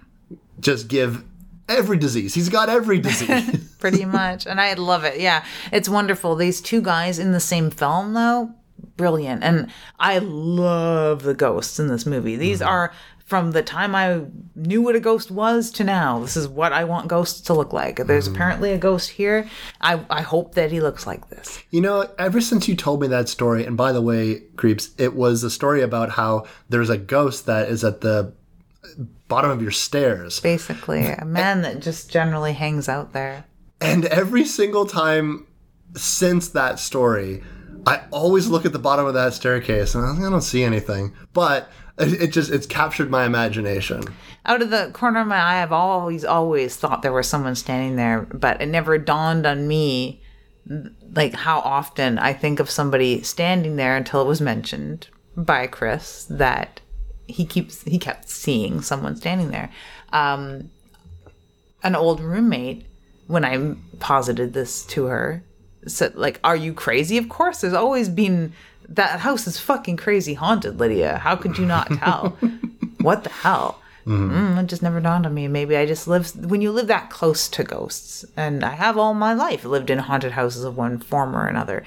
[0.60, 1.24] Just give
[1.70, 2.34] every disease.
[2.34, 3.74] He's got every disease.
[3.78, 4.46] pretty much.
[4.46, 5.20] And I love it.
[5.20, 6.36] Yeah, it's wonderful.
[6.36, 8.54] These two guys in the same film, though,
[8.96, 9.42] brilliant.
[9.42, 12.36] And I love the ghosts in this movie.
[12.36, 12.68] These mm-hmm.
[12.68, 12.92] are
[13.30, 14.22] from the time I
[14.56, 16.18] knew what a ghost was to now.
[16.18, 17.96] This is what I want ghosts to look like.
[17.96, 18.34] There's mm-hmm.
[18.34, 19.48] apparently a ghost here.
[19.80, 21.62] I, I hope that he looks like this.
[21.70, 25.14] you know, ever since you told me that story, and by the way, creeps, it
[25.14, 28.32] was a story about how there's a ghost that is at the
[29.30, 30.40] bottom of your stairs.
[30.40, 33.44] Basically, a man that just generally hangs out there.
[33.80, 35.46] And every single time
[35.96, 37.42] since that story,
[37.86, 41.14] I always look at the bottom of that staircase and I don't see anything.
[41.32, 44.02] But it, it just it's captured my imagination.
[44.44, 47.96] out of the corner of my eye, I've always, always thought there was someone standing
[47.96, 50.22] there, but it never dawned on me
[51.14, 56.26] like how often I think of somebody standing there until it was mentioned by Chris
[56.30, 56.80] that
[57.30, 59.70] he keeps he kept seeing someone standing there.
[60.12, 60.70] Um,
[61.82, 62.86] an old roommate,
[63.26, 65.42] when I posited this to her,
[65.86, 68.52] said like, "Are you crazy?" Of course, there's always been
[68.88, 71.18] that house is fucking crazy haunted, Lydia.
[71.18, 72.30] How could you not tell?
[73.00, 73.80] what the hell?
[74.06, 75.46] Mm, it just never dawned on me.
[75.46, 79.14] Maybe I just live when you live that close to ghosts, and I have all
[79.14, 81.84] my life lived in haunted houses of one form or another.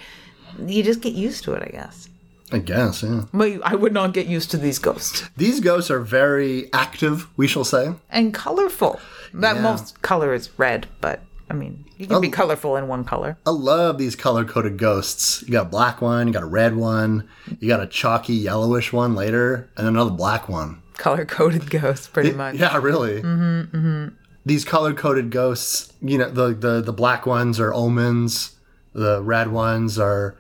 [0.65, 2.09] You just get used to it, I guess.
[2.53, 3.23] I guess, yeah.
[3.33, 7.47] But I would not get used to these ghosts These ghosts are very active, we
[7.47, 7.93] shall say.
[8.09, 8.99] and colorful.
[9.33, 9.61] That Yeah.
[9.63, 13.37] most color is red, but I mean, you can be colorful in one color.
[13.45, 15.43] I love these color coded ghosts.
[15.45, 17.27] You got a black one, you got a red one,
[17.59, 20.81] you got a chalky yellowish one later, and another black one.
[20.97, 22.55] Color coded ghosts, pretty much.
[22.55, 23.21] Yeah, really.
[23.21, 24.15] Mm-hmm, mm-hmm.
[24.45, 28.55] these color coded ghosts, you know, the, the the black ones are omens,
[28.93, 30.35] the red ones are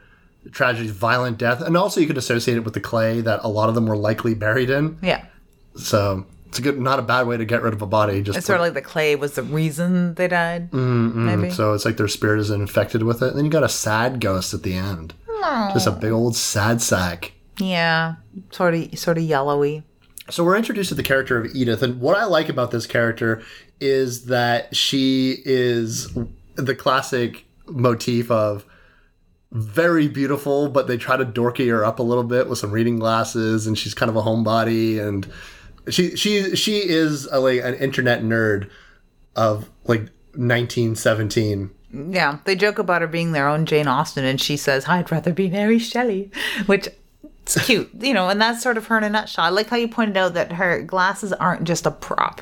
[0.51, 3.69] tragedies, violent death, and also you could associate it with the clay that a lot
[3.69, 4.97] of them were likely buried in.
[5.01, 5.25] Yeah.
[5.75, 8.21] So it's a good, not a bad way to get rid of a body.
[8.21, 10.69] Just It's sort of like the clay was the reason they died.
[10.71, 11.25] Mm-hmm.
[11.25, 11.49] Maybe.
[11.49, 13.29] so it's like their spirit is infected with it.
[13.29, 15.13] And then you got a sad ghost at the end,
[15.73, 17.31] just a big old sad sack.
[17.57, 18.15] Yeah.
[18.51, 19.83] Sort of sort of yellowy.
[20.29, 23.43] So we're introduced to the character of Edith, and what I like about this character
[23.81, 26.15] is that she is
[26.55, 28.65] the classic motif of
[29.53, 32.97] very beautiful, but they try to dorky her up a little bit with some reading
[32.97, 35.31] glasses, and she's kind of a homebody, and
[35.89, 38.69] she she she is a, like an internet nerd
[39.35, 41.69] of like 1917.
[42.09, 45.31] Yeah, they joke about her being their own Jane Austen, and she says, "I'd rather
[45.31, 46.31] be Mary Shelley,"
[46.65, 46.89] which
[47.43, 48.29] it's cute, you know.
[48.29, 49.45] And that's sort of her in a nutshell.
[49.45, 52.41] I like how you pointed out that her glasses aren't just a prop.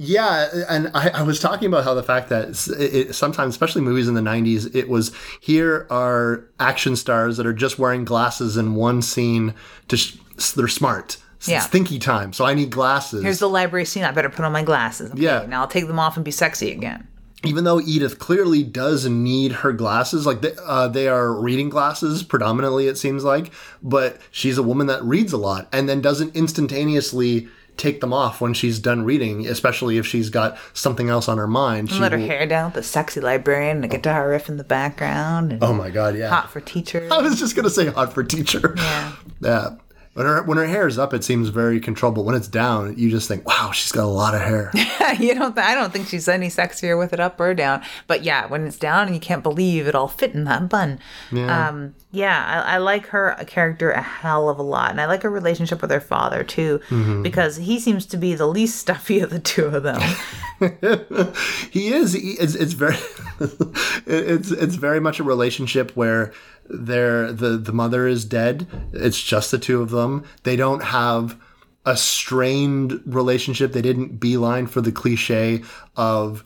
[0.00, 3.82] Yeah, and I, I was talking about how the fact that it, it- sometimes, especially
[3.82, 8.56] movies in the '90s, it was here are action stars that are just wearing glasses
[8.56, 9.54] in one scene.
[9.88, 10.16] To sh-
[10.54, 11.16] they're smart.
[11.40, 11.56] S- Yeah.
[11.58, 13.22] It's thinky time, so I need glasses.
[13.24, 14.04] Here's the library scene.
[14.04, 15.10] I better put on my glasses.
[15.10, 15.46] Okay, Yeah.
[15.48, 17.06] Now I'll take them off and be sexy again.
[17.44, 22.24] Even though Edith clearly does need her glasses, like they, uh, they are reading glasses
[22.24, 26.34] predominantly, it seems like, but she's a woman that reads a lot and then doesn't
[26.34, 27.48] instantaneously
[27.78, 31.46] take them off when she's done reading, especially if she's got something else on her
[31.46, 31.90] mind.
[31.90, 33.90] She Let her will- hair down with the sexy librarian and a oh.
[33.90, 35.52] guitar riff in the background.
[35.52, 36.28] And Oh my god, yeah.
[36.28, 37.08] hot for teacher.
[37.10, 38.74] I was just gonna say hot for teacher.
[38.76, 39.12] Yeah.
[39.40, 39.76] Yeah.
[40.18, 42.24] When her when her hair is up, it seems very controllable.
[42.24, 44.72] When it's down, you just think, "Wow, she's got a lot of hair."
[45.20, 45.56] you don't.
[45.56, 47.82] I don't think she's any sexier with it up or down.
[48.08, 50.98] But yeah, when it's down and you can't believe it all fit in that bun.
[51.30, 51.68] Yeah.
[51.68, 55.22] Um, yeah, I, I like her character a hell of a lot, and I like
[55.22, 57.22] her relationship with her father too, Mm-hmm.
[57.22, 60.00] because he seems to be the least stuffy of the two of them.
[61.70, 62.14] he is.
[62.14, 62.96] He, it's, it's very.
[64.06, 66.32] it's it's very much a relationship where
[66.68, 68.66] they're the the mother is dead.
[68.92, 70.24] It's just the two of them.
[70.42, 71.38] They don't have
[71.84, 73.72] a strained relationship.
[73.72, 75.62] They didn't beeline for the cliche
[75.96, 76.44] of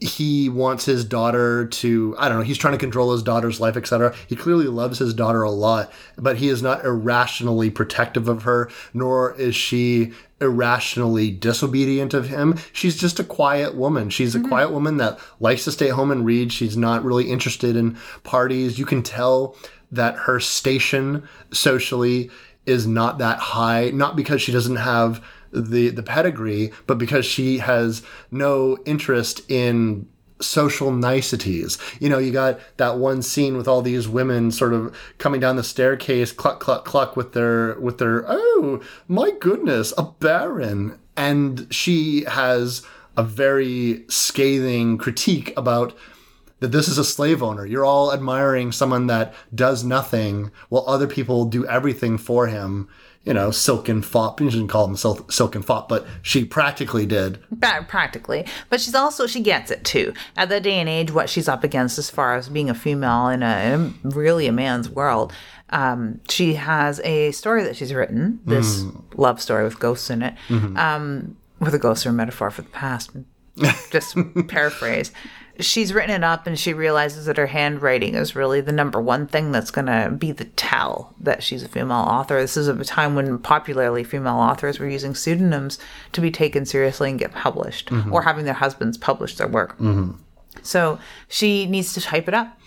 [0.00, 3.76] he wants his daughter to i don't know he's trying to control his daughter's life
[3.76, 8.42] etc he clearly loves his daughter a lot but he is not irrationally protective of
[8.42, 12.58] her nor is she irrationally disobedient of him.
[12.72, 14.10] She's just a quiet woman.
[14.10, 14.48] She's a mm-hmm.
[14.48, 16.52] quiet woman that likes to stay home and read.
[16.52, 18.78] She's not really interested in parties.
[18.78, 19.54] You can tell
[19.92, 22.30] that her station socially
[22.66, 27.58] is not that high not because she doesn't have the the pedigree, but because she
[27.58, 30.08] has no interest in
[30.40, 31.78] social niceties.
[31.98, 35.56] You know, you got that one scene with all these women sort of coming down
[35.56, 41.66] the staircase, cluck cluck cluck with their with their oh my goodness, a baron, and
[41.70, 42.82] she has
[43.16, 45.96] a very scathing critique about
[46.60, 47.66] that this is a slave owner.
[47.66, 52.88] You're all admiring someone that does nothing while other people do everything for him.
[53.24, 54.40] You know, silk and fop.
[54.40, 57.38] You shouldn't call him silk, silk and fop, but she practically did.
[57.86, 58.46] Practically.
[58.70, 60.14] But she's also she gets it too.
[60.38, 63.28] At that day and age what she's up against as far as being a female
[63.28, 65.34] in a, in a really a man's world
[65.70, 70.34] um, she has a story that she's written this love story with ghosts in it
[70.50, 73.10] um, where the ghosts are a metaphor for the past.
[73.90, 74.16] Just
[74.48, 75.12] paraphrase
[75.60, 79.26] she's written it up and she realizes that her handwriting is really the number one
[79.26, 82.40] thing that's going to be the tell that she's a female author.
[82.40, 85.78] This is a time when popularly female authors were using pseudonyms
[86.12, 88.12] to be taken seriously and get published mm-hmm.
[88.12, 89.78] or having their husbands publish their work.
[89.78, 90.12] Mm-hmm.
[90.62, 90.98] So
[91.28, 92.58] she needs to type it up.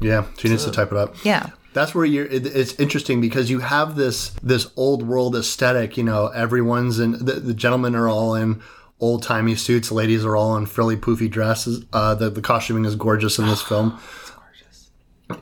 [0.00, 1.24] Yeah, she needs to type it up.
[1.24, 1.50] Yeah.
[1.72, 2.26] That's where you're.
[2.26, 5.96] it- It's interesting because you have this this old world aesthetic.
[5.96, 7.12] You know, everyone's in.
[7.12, 8.60] The, the gentlemen are all in
[9.00, 9.90] old timey suits.
[9.90, 11.84] Ladies are all in frilly poofy dresses.
[11.92, 13.98] Uh, the the costuming is gorgeous in this film.
[14.36, 14.90] Gorgeous.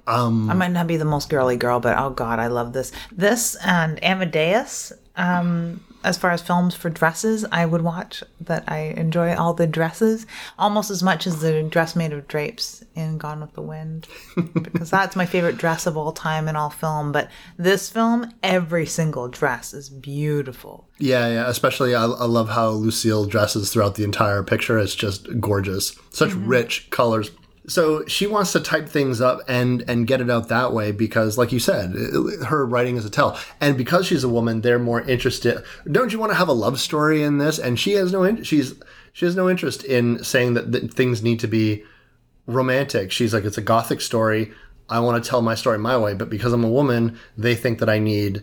[0.07, 2.93] I might not be the most girly girl, but oh god, I love this.
[3.13, 4.93] This and Amadeus.
[5.17, 8.65] Um, as far as films for dresses, I would watch that.
[8.69, 10.27] I enjoy all the dresses
[10.59, 14.07] almost as much as the dress made of drapes in Gone with the Wind,
[14.55, 17.13] because that's my favorite dress of all time in all film.
[17.13, 20.89] But this film, every single dress is beautiful.
[20.99, 21.49] Yeah, yeah.
[21.49, 24.79] Especially, I, I love how Lucille dresses throughout the entire picture.
[24.79, 25.97] It's just gorgeous.
[26.11, 26.49] Such mm-hmm.
[26.49, 27.31] rich colors.
[27.69, 31.37] So she wants to type things up and and get it out that way because,
[31.37, 31.93] like you said,
[32.47, 33.39] her writing is a tell.
[33.61, 35.63] And because she's a woman, they're more interested.
[35.91, 37.59] Don't you want to have a love story in this?
[37.59, 38.25] And she has no.
[38.25, 38.75] in- She's
[39.13, 41.83] she has no interest in saying that, that things need to be
[42.47, 43.11] romantic.
[43.13, 44.53] She's like, it's a gothic story.
[44.89, 47.79] I want to tell my story my way, but because I'm a woman, they think
[47.81, 48.43] that I need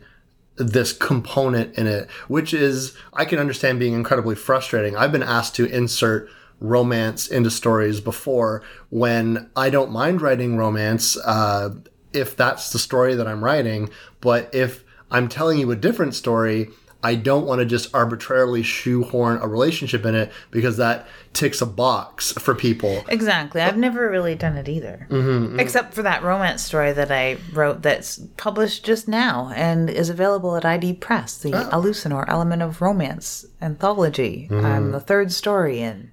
[0.57, 4.95] this component in it, which is I can understand being incredibly frustrating.
[4.95, 6.29] I've been asked to insert
[6.59, 11.75] romance into stories before when I don't mind writing romance uh,
[12.13, 13.89] if that's the story that I'm writing.
[14.21, 16.69] But if I'm telling you a different story,
[17.03, 21.65] I don't want to just arbitrarily shoehorn a relationship in it because that ticks a
[21.67, 23.03] box for people.
[23.09, 23.61] Exactly.
[23.61, 25.05] I've never really done it either.
[25.11, 30.09] Mm-hmm, Except for that romance story that I wrote that's published just now and is
[30.09, 31.69] available at ID Press, the Oh.
[31.81, 34.47] Alucinor Element of Romance anthology.
[34.49, 34.65] Mm-hmm.
[34.65, 36.11] I'm the third story in.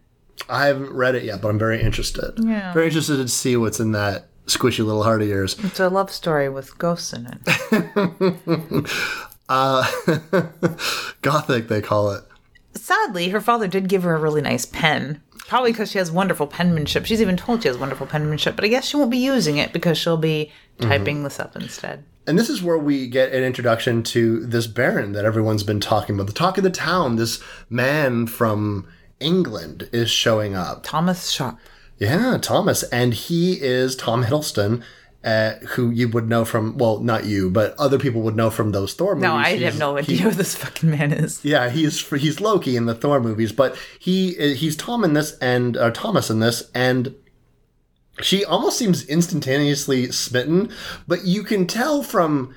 [0.48, 2.32] I haven't read it yet, but I'm very interested.
[2.38, 2.72] Yeah.
[2.72, 5.56] Very interested to see what's in that squishy little heart of yours.
[5.62, 8.86] It's a love story with ghosts in it.
[11.22, 12.24] Gothic, they call it.
[12.74, 15.22] Sadly, her father did give her a really nice pen.
[15.46, 17.04] Probably because she has wonderful penmanship.
[17.04, 19.72] She's even told she has wonderful penmanship, but I guess she won't be using it
[19.72, 20.88] because she'll be Mm-hmm.
[20.90, 22.02] typing this up instead.
[22.26, 26.14] And this is where we get an introduction to this Baron that everyone's been talking
[26.14, 26.28] about.
[26.28, 27.16] The talk of the town.
[27.16, 28.88] This man from
[29.22, 30.82] England is showing up.
[30.82, 31.58] Thomas Sharpe.
[31.98, 32.82] Yeah, Thomas.
[32.84, 34.82] And he is Tom Hiddleston,
[35.24, 38.72] uh, who you would know from, well, not you, but other people would know from
[38.72, 39.22] those Thor movies.
[39.28, 41.44] No, I He's- have no he- idea who this fucking man is.
[41.44, 45.76] Yeah, he's he's Loki in the Thor movies, but he he's Tom in this and
[45.76, 47.14] uh, Thomas in this, and
[48.20, 50.70] she almost seems instantaneously smitten.
[51.06, 52.54] But you can tell from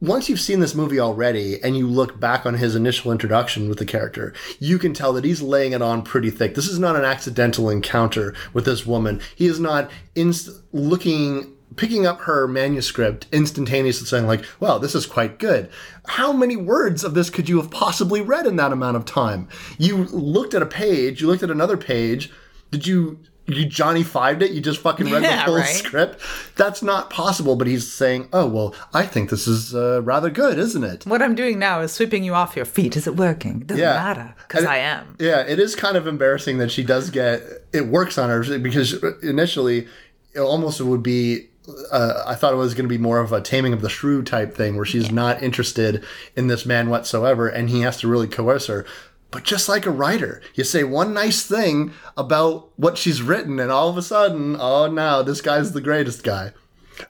[0.00, 3.78] once you've seen this movie already, and you look back on his initial introduction with
[3.78, 6.54] the character, you can tell that he's laying it on pretty thick.
[6.54, 9.20] This is not an accidental encounter with this woman.
[9.34, 15.06] He is not inst- looking picking up her manuscript instantaneously saying like wow this is
[15.06, 15.70] quite good
[16.06, 19.46] how many words of this could you have possibly read in that amount of time
[19.78, 22.32] you looked at a page you looked at another page
[22.70, 23.18] did you
[23.48, 25.66] you johnny fived it you just fucking read Yeah, the whole right.
[25.66, 26.20] script
[26.56, 30.58] that's not possible but he's saying oh well i think this is uh, rather good
[30.58, 32.96] isn't it What I'm doing now is sweeping you off your feet.
[32.96, 33.60] Is it working?
[33.60, 33.94] Doesn't Yeah.
[33.94, 35.16] matter because I am.
[35.18, 37.42] Yeah, it is kind of embarrassing that she does get
[37.72, 39.86] it works on her because initially
[40.34, 41.48] it almost would be.
[41.92, 44.22] Uh, I thought it was going to be more of a taming of the shrew
[44.22, 46.02] type thing where she's not interested
[46.34, 48.86] in this man whatsoever, and he has to really coerce her.
[49.30, 53.70] But just like a writer, you say one nice thing about what she's written, and
[53.70, 56.52] all of a sudden, oh, now this guy's the greatest guy.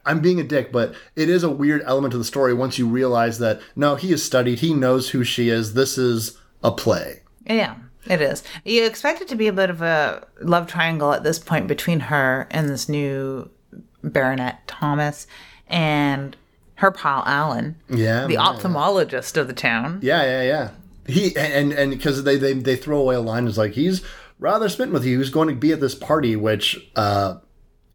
[0.05, 2.87] I'm being a dick, but it is a weird element of the story once you
[2.89, 5.75] realize that no, he is studied, he knows who she is.
[5.75, 7.23] This is a play.
[7.47, 8.43] Yeah, it is.
[8.65, 12.01] You expect it to be a bit of a love triangle at this point between
[12.01, 13.49] her and this new
[14.03, 15.27] Baronet Thomas
[15.69, 16.37] and
[16.75, 18.45] her pal Alan, Yeah, the man.
[18.45, 20.01] ophthalmologist of the town.
[20.03, 20.71] Yeah, yeah, yeah.
[21.09, 24.03] He and and because they, they they throw away a line is like he's
[24.39, 25.19] rather smitten with you.
[25.19, 27.39] He's going to be at this party, which uh,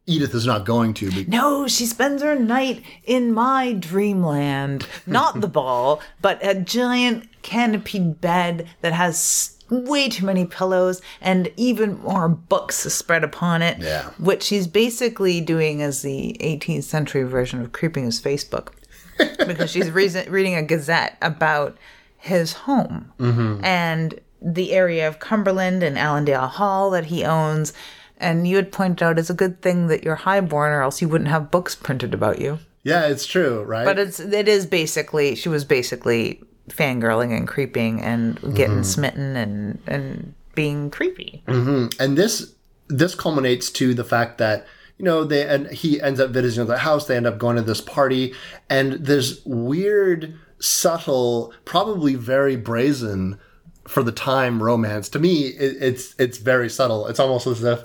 [0.05, 1.09] Edith is not going to.
[1.11, 4.87] Be- No, she spends her night in my dreamland.
[5.05, 11.51] Not the ball, but a giant canopied bed that has way too many pillows and
[11.55, 13.79] even more books spread upon it.
[13.79, 14.09] Yeah.
[14.17, 18.69] What she's basically doing is the 18th century version of creeping his Facebook.
[19.17, 21.77] because she's reason- reading a gazette about
[22.23, 23.63] his home mm-hmm.
[23.65, 27.73] and the area of Cumberland and Allerdale Hall that he owns.
[28.17, 31.09] And you had pointed out it's a good thing that you're highborn, or else you
[31.09, 32.59] wouldn't have books printed about you.
[32.83, 33.83] yeah, it's true, right?
[33.83, 38.83] But it's it is basically she was basically fangirling and creeping and getting mm-hmm.
[38.83, 41.43] smitten and and being creepy.
[41.47, 42.01] Mm-hmm.
[42.01, 42.53] and this
[42.87, 44.65] this culminates to the fact that
[44.97, 47.07] you know they and he ends up visiting the house.
[47.07, 48.33] They end up going to this party,
[48.69, 53.39] and this weird, subtle, probably very brazen
[53.87, 55.09] for the time romance.
[55.09, 57.07] To me, it, it's it's very subtle.
[57.07, 57.83] It's almost as if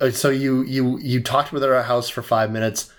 [0.00, 2.92] uh, so you you you talked with her at her house for five minutes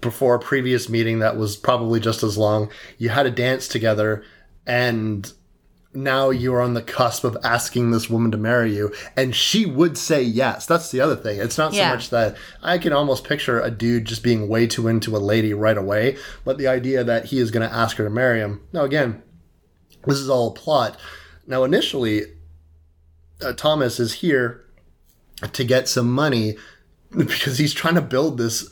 [0.00, 2.70] before a previous meeting that was probably just as long.
[2.98, 4.22] You had a dance together,
[4.66, 5.30] and
[5.94, 9.96] now you're on the cusp of asking this woman to marry you, and she would
[9.96, 10.66] say yes.
[10.66, 11.40] That's the other thing.
[11.40, 14.86] It's not so much that I can almost picture a dude just being way too
[14.88, 18.04] into a lady right away, but the idea that he is going to ask her
[18.04, 18.60] to marry him.
[18.72, 19.22] Now, again,
[20.06, 20.98] this is all a plot.
[21.46, 22.24] Now, initially,
[23.42, 24.64] uh, Thomas is here
[25.52, 26.56] to get some money
[27.16, 28.70] because he's trying to build this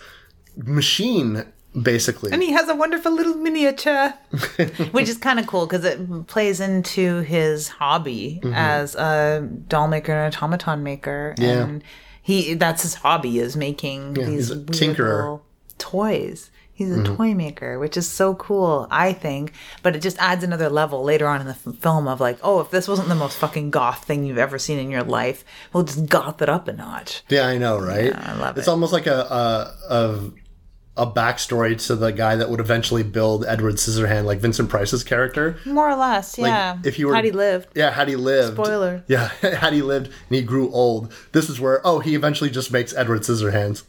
[0.57, 1.45] machine,
[1.81, 2.33] basically.
[2.33, 4.11] And he has a wonderful little miniature,
[4.91, 8.55] which is kind of cool because it plays into his hobby mm-hmm.
[8.55, 11.35] as a doll maker and automaton maker.
[11.39, 11.64] Yeah.
[11.64, 11.85] And
[12.22, 15.16] he that's his hobby is making these he's a tinkerer.
[15.16, 15.47] little
[15.79, 16.51] toys.
[16.72, 17.16] He's a mm-hmm.
[17.16, 19.55] toy maker, which is so cool, I think.
[19.83, 22.61] But it just adds another level later on in the f- film of like, oh,
[22.61, 25.85] if this wasn't the most fucking goth thing you've ever seen in your life, we'll
[25.85, 27.22] just goth it up a notch.
[27.31, 28.14] Yeah, I know, right?
[28.14, 28.70] I love it's it.
[28.70, 30.31] almost like a, a, a
[30.97, 35.59] a backstory to the guy that would eventually build Edward Scissorhand, like Vincent Price's character.
[35.67, 36.79] More or less, yeah.
[36.85, 37.69] if you were- had he lived.
[37.75, 38.55] Yeah, had he lived.
[38.55, 39.05] Spoiler.
[39.07, 41.13] Yeah, had he lived and he grew old.
[41.33, 43.85] This is where oh he eventually just makes Edward Scissorhands.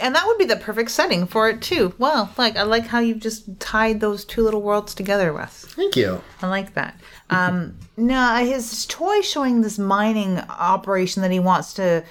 [0.00, 1.94] And that would be the perfect setting for it too.
[1.98, 5.66] Well, like I like how you've just tied those two little worlds together, Wes.
[5.66, 6.22] Thank you.
[6.40, 6.98] I like that.
[7.30, 12.04] Um, no, his toy showing this mining operation that he wants to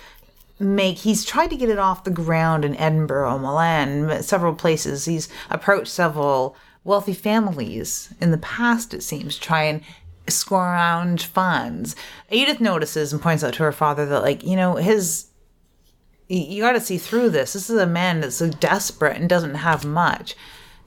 [0.61, 0.99] make.
[0.99, 5.05] He's tried to get it off the ground in Edinburgh, Milan, several places.
[5.05, 9.81] He's approached several wealthy families in the past, it seems, to try and
[10.27, 11.95] scrounge funds.
[12.29, 15.27] Edith notices and points out to her father that, like, you know, his
[16.31, 17.53] you got to see through this.
[17.53, 20.35] This is a man that's so desperate and doesn't have much.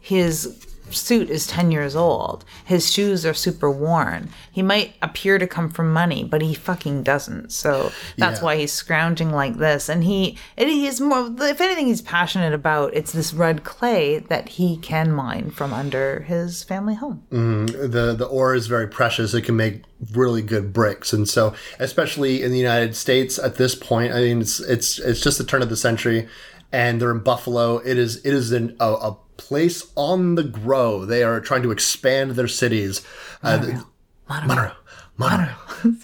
[0.00, 2.44] His suit is 10 years old.
[2.64, 4.28] His shoes are super worn.
[4.52, 7.52] He might appear to come from money, but he fucking doesn't.
[7.52, 8.44] So that's Yeah.
[8.44, 9.88] why he's scrounging like this.
[9.88, 14.50] And he, it is more, if anything he's passionate about, it's this red clay that
[14.50, 17.22] he can mine from under his family home.
[17.32, 17.90] Mm-hmm.
[17.90, 19.34] the the ore is very precious.
[19.34, 19.82] It can make
[20.12, 24.40] really good bricks, and so especially in the United States at this point, I mean,
[24.40, 26.28] it's it's it's just the turn of the century,
[26.72, 27.78] and they're in Buffalo.
[27.78, 31.04] It is it is an, a, a place on the grow.
[31.04, 33.02] They are trying to expand their cities.
[33.42, 33.80] Uh,
[34.28, 34.72] Monorail,
[35.18, 35.54] monorail,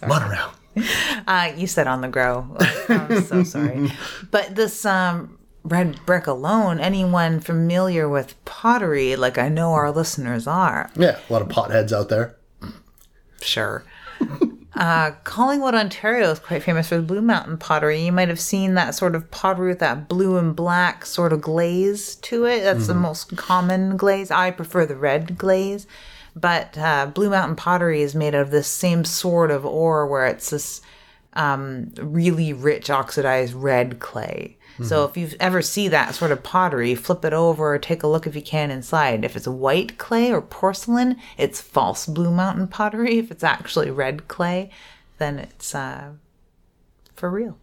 [0.06, 0.52] monorail.
[1.26, 2.46] Uh, you said on the grow.
[2.88, 3.90] I'm so sorry.
[4.30, 10.46] But this um, red brick alone, anyone familiar with pottery, like I know our listeners
[10.46, 12.36] are, Yeah, a lot of potheads out there.
[13.40, 13.84] sure.
[14.74, 18.04] Uh, Collingwood, Ontario is quite famous for the Blue Mountain pottery.
[18.04, 21.40] You might have seen that sort of pottery with that blue and black sort of
[21.40, 22.62] glaze to it.
[22.62, 24.30] That's the most common glaze.
[24.30, 25.86] I prefer the red glaze.
[26.36, 30.26] But uh, Blue Mountain pottery is made out of this same sort of ore where
[30.26, 30.80] it's this
[31.32, 34.56] um, really rich oxidized red clay.
[34.82, 38.06] So if you ever see that sort of pottery, flip it over or take a
[38.06, 39.24] look if you can inside.
[39.24, 43.18] If it's white clay or porcelain, it's false Blue Mountain pottery.
[43.18, 44.70] If it's actually red clay,
[45.18, 46.10] then it's uh,
[47.14, 47.58] for real.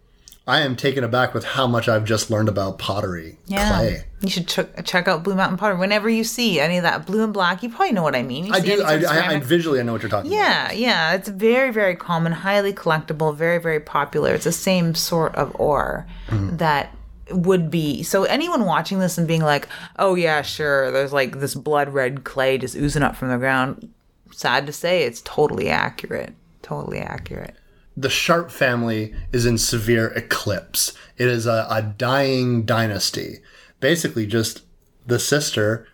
[0.50, 3.70] I am taken aback with how much I've just learned about pottery, Yeah.
[3.70, 4.04] clay.
[4.22, 5.78] You should ch- check out Blue Mountain pottery.
[5.78, 8.46] Whenever you see any of that blue and black, you probably know what I mean.
[8.46, 8.82] You I do.
[8.82, 10.40] I, I, I visually I know what you're talking about.
[10.42, 11.14] Yeah, yeah.
[11.16, 14.34] It's very, very common, highly collectible, very, very popular.
[14.36, 16.94] It's the same sort of ore that
[17.32, 18.04] would be.
[18.04, 19.68] So anyone watching this and being like,
[19.98, 23.90] "Oh yeah, sure," there's like this blood red clay just oozing up from the ground.
[24.32, 26.34] Sad to say, it's totally accurate.
[26.62, 27.56] Totally accurate.
[27.96, 30.94] the Sharpe family is in severe eclipse.
[31.18, 33.40] It is a, a dying dynasty.
[33.80, 34.62] Basically, just
[35.08, 35.88] the sister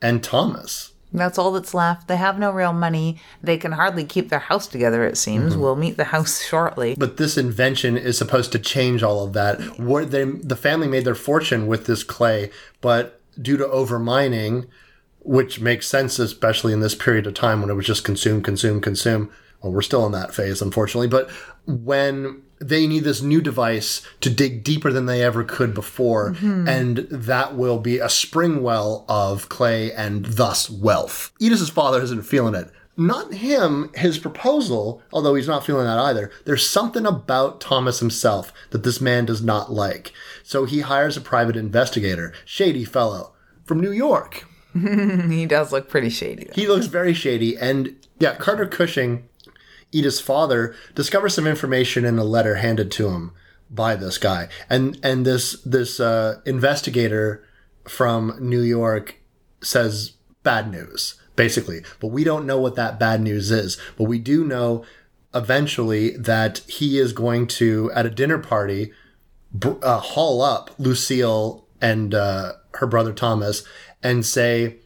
[0.00, 0.91] and Thomas.
[1.12, 2.08] That's all that's left.
[2.08, 3.20] They have no real money.
[3.42, 5.04] They can hardly keep their house together.
[5.04, 5.52] It seems.
[5.52, 5.62] Mm-hmm.
[5.62, 6.94] We'll meet the house shortly.
[6.96, 9.78] But this invention is supposed to change all of that.
[9.78, 12.50] Where they, the family made their fortune with this clay,
[12.80, 14.68] but due to overmining,
[15.20, 18.80] which makes sense, especially in this period of time when it was just consume, consume,
[18.80, 19.30] consume.
[19.62, 21.08] Well, we're still in that phase, unfortunately.
[21.08, 21.30] But
[21.66, 26.68] when they need this new device to dig deeper than they ever could before, mm-hmm.
[26.68, 31.32] and that will be a spring well of clay and thus wealth.
[31.40, 32.70] Edith's father isn't feeling it.
[32.96, 36.30] Not him, his proposal, although he's not feeling that either.
[36.44, 40.12] There's something about Thomas himself that this man does not like.
[40.42, 43.32] So he hires a private investigator, shady fellow,
[43.64, 44.44] from New York.
[44.74, 46.48] he does look pretty shady.
[46.54, 47.56] He looks very shady.
[47.56, 49.26] And yeah, Carter Cushing,
[49.92, 53.32] Edith's father, discovers some information in a letter handed to him
[53.70, 54.48] by this guy.
[54.68, 57.46] And and this this uh, investigator
[57.88, 59.16] from New York
[59.62, 60.12] says
[60.42, 61.82] bad news, basically.
[62.00, 63.78] But we don't know what that bad news is.
[63.96, 64.84] But we do know
[65.34, 68.92] eventually that he is going to, at a dinner party,
[69.64, 73.64] uh, haul up Lucille and uh, her brother Thomas
[74.02, 74.76] and say,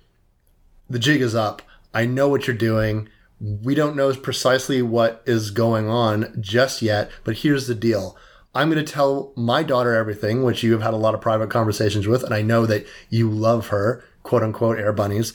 [0.89, 1.63] the jig is up.
[1.93, 3.09] I know what you're doing.
[3.41, 8.17] We don't know precisely what is going on just yet, but here's the deal.
[8.55, 11.51] I'm going to tell my daughter everything, which you have had a lot of private
[11.51, 15.35] conversations with, and I know that you love her, quote unquote, air bunnies.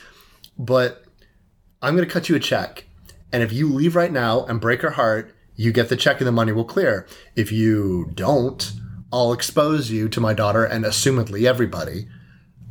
[0.57, 1.03] But
[1.81, 2.85] I'm going to cut you a check.
[3.31, 6.27] And if you leave right now and break her heart, you get the check and
[6.27, 7.07] the money will clear.
[7.35, 8.71] If you don't,
[9.13, 12.07] I'll expose you to my daughter and assumedly everybody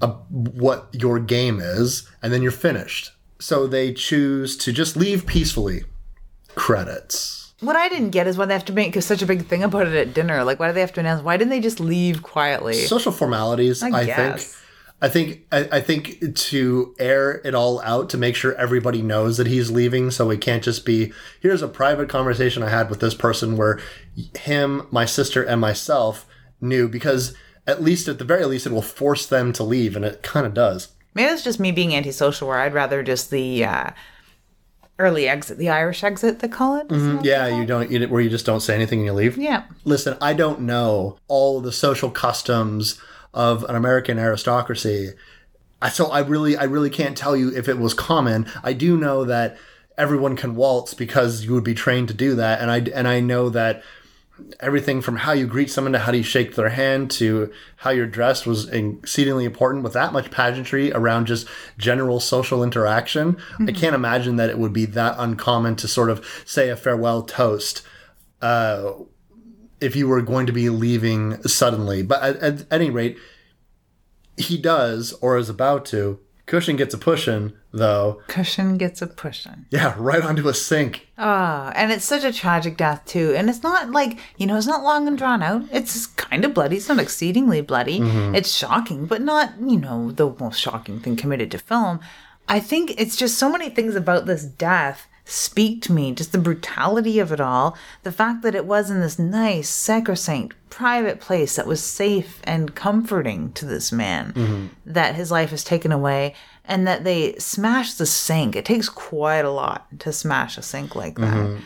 [0.02, 3.12] uh, what your game is, and then you're finished.
[3.40, 5.84] So they choose to just leave peacefully.
[6.54, 7.52] Credits.
[7.60, 9.86] What I didn't get is why they have to make such a big thing about
[9.86, 10.44] it at dinner.
[10.44, 11.22] Like, why do they have to announce?
[11.22, 12.74] Why didn't they just leave quietly?
[12.74, 14.44] Social formalities, I, guess.
[14.44, 14.56] think.
[15.02, 19.36] I think I, I think to air it all out to make sure everybody knows
[19.38, 23.00] that he's leaving, so it can't just be here's a private conversation I had with
[23.00, 23.80] this person where
[24.38, 26.26] him, my sister, and myself
[26.60, 27.34] knew because
[27.66, 30.46] at least at the very least, it will force them to leave, and it kind
[30.46, 30.88] of does.
[31.14, 33.90] Maybe it's just me being antisocial, where I'd rather just the uh,
[34.98, 36.88] early exit, the Irish exit, they call it.
[36.88, 39.36] That Yeah, you don't, you, where you just don't say anything and you leave.
[39.36, 39.64] Yeah.
[39.84, 43.00] Listen, I don't know all the social customs
[43.32, 45.14] of an American aristocracy.
[45.92, 48.46] So I really I really can't tell you if it was common.
[48.62, 49.56] I do know that
[49.96, 53.20] everyone can waltz because you would be trained to do that and I and I
[53.20, 53.82] know that
[54.60, 57.90] everything from how you greet someone to how do you shake their hand to how
[57.90, 61.46] you're dressed was exceedingly important with that much pageantry around just
[61.78, 63.36] general social interaction.
[63.68, 67.22] I can't imagine that it would be that uncommon to sort of say a farewell
[67.22, 67.82] toast
[68.42, 68.92] uh,
[69.80, 72.02] if you were going to be leaving suddenly.
[72.02, 73.18] But at, at any rate,
[74.36, 76.18] he does or is about to.
[76.50, 78.20] Cushion gets a pushin', though.
[78.26, 79.66] Cushion gets a pushing.
[79.70, 81.06] Yeah, right onto a sink.
[81.16, 83.34] Ah, and it's such a tragic death too.
[83.36, 85.62] And it's not like you know, it's not long and drawn out.
[85.70, 86.78] It's kind of bloody.
[86.78, 88.00] It's not exceedingly bloody.
[88.36, 92.00] It's shocking, but not you know the most shocking thing committed to film.
[92.48, 96.12] I think it's just so many things about this death speak to me.
[96.12, 100.56] Just the brutality of it all, the fact that it was in this nice, sacrosanct,
[100.70, 104.66] private place that was safe and comforting to this man, mm-hmm.
[104.84, 108.56] that his life is taken away, and that they smash the sink.
[108.56, 111.34] It takes quite a lot to smash a sink like that.
[111.34, 111.62] Mm-hmm.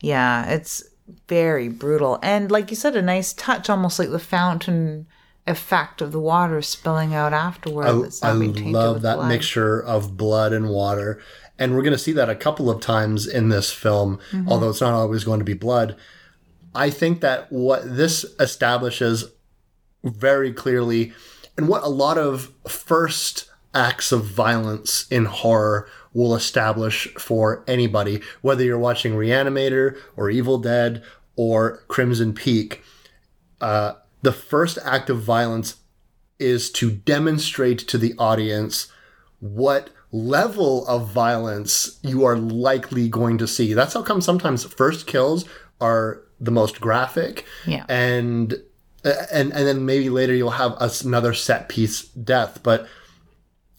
[0.00, 0.84] Yeah, it's
[1.28, 2.18] very brutal.
[2.22, 5.06] And like you said, a nice touch, almost like the fountain
[5.46, 8.10] effect of the water spilling out afterward.
[8.22, 9.28] I being love that blood.
[9.28, 11.22] mixture of blood and water.
[11.58, 14.48] And we're going to see that a couple of times in this film, Mm-hmm.
[14.48, 15.96] although it's not always going to be blood.
[16.74, 19.30] I think that what this establishes
[20.04, 21.12] very clearly,
[21.56, 28.20] and what a lot of first acts of violence in horror will establish for anybody,
[28.42, 31.02] whether you're watching Reanimator or Evil Dead
[31.34, 32.82] or Crimson Peak,
[33.60, 35.76] uh, the first act of violence
[36.38, 38.92] is to demonstrate to the audience
[39.40, 43.74] what level of violence you are likely going to see.
[43.74, 45.44] That's how come sometimes first kills
[45.80, 47.44] are the most graphic.
[47.66, 47.84] Yeah.
[47.88, 48.54] And
[49.04, 52.88] and and then maybe later you'll have another set piece death, but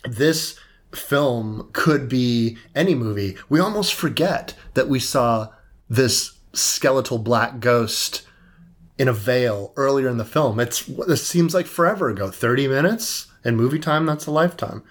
[0.06, 0.58] this
[0.94, 3.38] film could be any movie.
[3.50, 5.50] We almost forget that we saw
[5.90, 8.26] this skeletal black ghost
[8.98, 10.60] in a veil earlier in the film.
[10.60, 14.84] It's it seems like forever ago, 30 minutes in movie time that's a lifetime.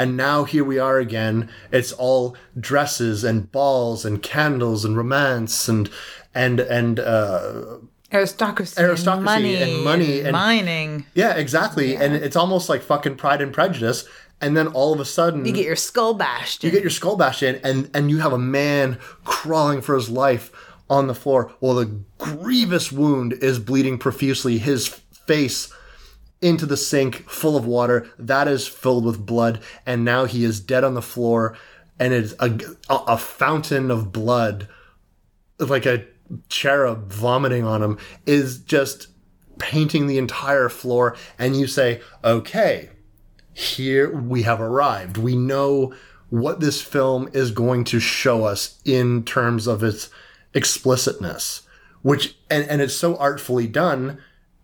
[0.00, 1.50] And now here we are again.
[1.70, 5.90] It's all dresses and balls and candles and romance and
[6.34, 7.76] and and uh
[8.12, 11.06] aristocracy, Aristocracy and money, and money and mining.
[11.14, 11.96] yeah, exactly.
[11.96, 14.08] And it's almost like fucking Pride and Prejudice.
[14.40, 16.64] And then all of a sudden You get your skull bashed.
[16.64, 20.08] you get your skull bashed in and and you have a man crawling for his
[20.08, 20.50] life
[20.88, 24.88] on the floor while the grievous wound is bleeding profusely his
[25.26, 25.70] face
[26.42, 30.60] into the sink full of water that is filled with blood and now he is
[30.60, 31.56] dead on the floor
[31.98, 34.66] and it's a, a, fountain of blood
[35.58, 36.06] like a
[36.48, 39.08] cherub vomiting on him is just
[39.58, 42.88] painting the entire floor and you say okay
[43.52, 45.16] here we have arrived.
[45.16, 45.92] We know
[46.28, 50.10] what this film is going to show us in terms of its
[50.54, 51.62] explicitness,
[52.02, 54.18] which and, and it's so artfully done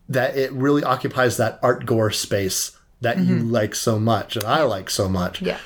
[0.09, 4.63] that it really occupies that art gore space that you like so much and I
[4.63, 5.43] like so much.
[5.43, 5.59] yeah.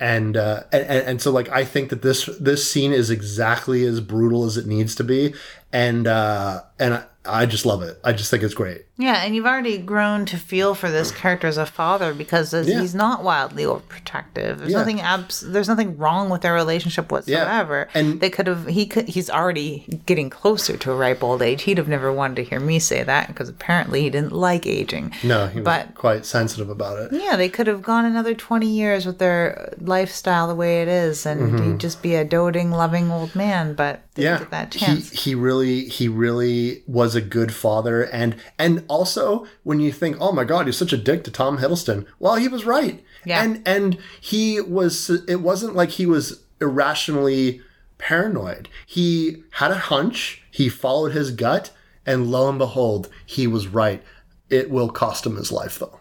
[0.00, 3.84] And, uh, and and and so like I think that this this scene is exactly
[3.84, 5.34] as brutal as it needs to be,
[5.72, 7.98] and uh, and I, I just love it.
[8.04, 8.86] I just think it's great.
[9.00, 12.68] Yeah, and you've already grown to feel for this character as a father because as
[12.68, 12.80] Yeah.
[12.80, 14.58] he's not wildly overprotective.
[14.58, 14.78] There's Yeah.
[14.78, 17.88] nothing abs- There's nothing wrong with their relationship whatsoever.
[17.94, 18.00] Yeah.
[18.00, 18.66] and- they could have.
[18.66, 19.08] He could.
[19.08, 21.62] He's already getting closer to a ripe old age.
[21.62, 25.12] He'd have never wanted to hear me say that because apparently he didn't like aging.
[25.22, 27.12] No, he was But- quite sensitive about it.
[27.12, 31.26] Yeah, they could have gone another 20 years with their lifestyle the way it is,
[31.26, 33.74] and he'd just be a doting, loving old man.
[33.74, 34.22] But Mm-hmm.
[34.22, 35.10] yeah didn't get that he chance.
[35.10, 38.02] he really he really was a good father.
[38.04, 41.58] And and also when you think oh my god he's such a dick to tom
[41.58, 42.06] hiddleston.
[42.18, 43.02] Well he was right.
[43.24, 43.42] Yeah.
[43.42, 47.60] and and he was it wasn't like he was irrationally
[47.98, 48.68] paranoid.
[48.86, 50.42] He had a hunch.
[50.50, 51.70] He followed his gut.
[52.06, 54.02] And lo and behold he was right.
[54.48, 56.00] It will cost him his life though.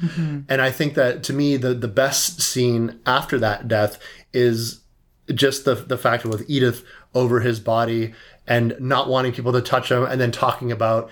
[0.00, 0.40] Mm-hmm.
[0.48, 3.98] And I think that to me, the, the best scene after that death
[4.32, 4.80] is
[5.32, 6.84] just the, the fact with Edith
[7.14, 8.14] over his body
[8.46, 11.10] and not wanting people to touch them and then talking about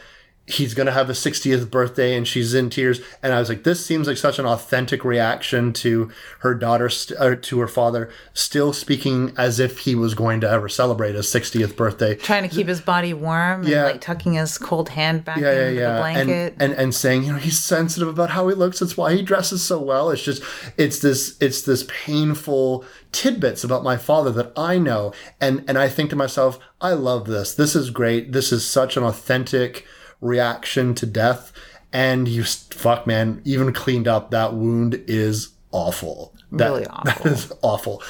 [0.51, 3.62] he's going to have a 60th birthday and she's in tears and i was like
[3.64, 8.11] this seems like such an authentic reaction to her daughter st- or to her father
[8.34, 12.55] still speaking as if he was going to ever celebrate his 60th birthday Trying to
[12.55, 13.84] keep his body warm Yeah.
[13.84, 15.92] and like tucking his cold hand back yeah, yeah, into yeah.
[15.92, 16.53] the blanket.
[16.59, 18.80] And, and and saying, you know, he's sensitive about how he looks.
[18.80, 20.11] That's why he dresses so well.
[20.11, 20.42] It's just,
[20.76, 25.88] it's this, it's this painful tidbits about my father that I know, and and I
[25.88, 27.55] think to myself, I love this.
[27.55, 28.32] This is great.
[28.32, 29.86] This is such an authentic
[30.21, 31.53] reaction to death.
[31.93, 36.33] And you, fuck, man, even cleaned up that wound is awful.
[36.53, 37.27] That- Really awful.
[37.31, 38.03] is awful.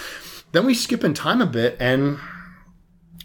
[0.53, 2.19] Then we skip in time a bit, and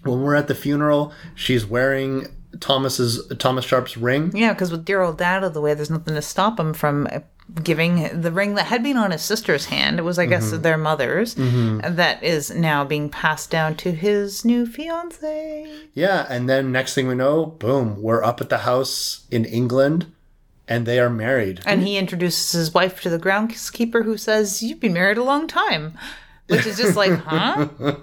[0.04, 2.28] when we're at the funeral, she's wearing
[2.60, 4.32] Thomas's Thomas Sharpe's ring.
[4.36, 6.74] Yeah, because with dear old dad out of the way, there's nothing to stop him
[6.74, 7.20] from uh,
[7.64, 10.00] giving the ring that had been on his sister's hand.
[10.00, 10.62] It was, I guess, mm-hmm.
[10.62, 11.36] their mother's.
[11.36, 11.96] Mm-hmm.
[11.96, 15.68] that is now being passed down to his new fiance.
[15.94, 20.12] Yeah, and then next thing we know, boom, we're up at the house in England,
[20.68, 21.62] and they are married.
[21.66, 25.48] And he introduces his wife to the groundskeeper, who says, "You've been married a long
[25.48, 25.98] time,"
[26.48, 27.68] which is just like, huh?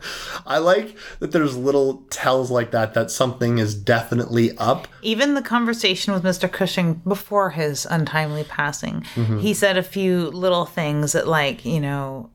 [0.46, 4.88] I like that there's little tells like that that something is definitely up.
[5.02, 6.50] Even the conversation with Mr.
[6.50, 9.02] Cushing before his untimely passing,
[9.40, 12.30] he said a few little things that, like, you know,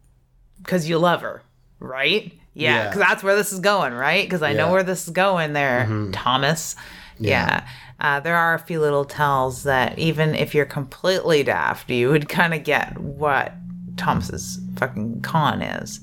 [0.62, 1.42] because you love her,
[1.80, 2.32] right?
[2.54, 2.84] Yeah, Yeah.
[2.86, 4.26] because that's where this is going, right?
[4.26, 6.76] Because I know where this is going there, Thomas.
[7.20, 7.68] Yeah.
[8.00, 12.30] Uh, there are a few little tells that even if you're completely daft, you would
[12.30, 13.54] kind of get what
[13.98, 16.02] Thomas's fucking con is.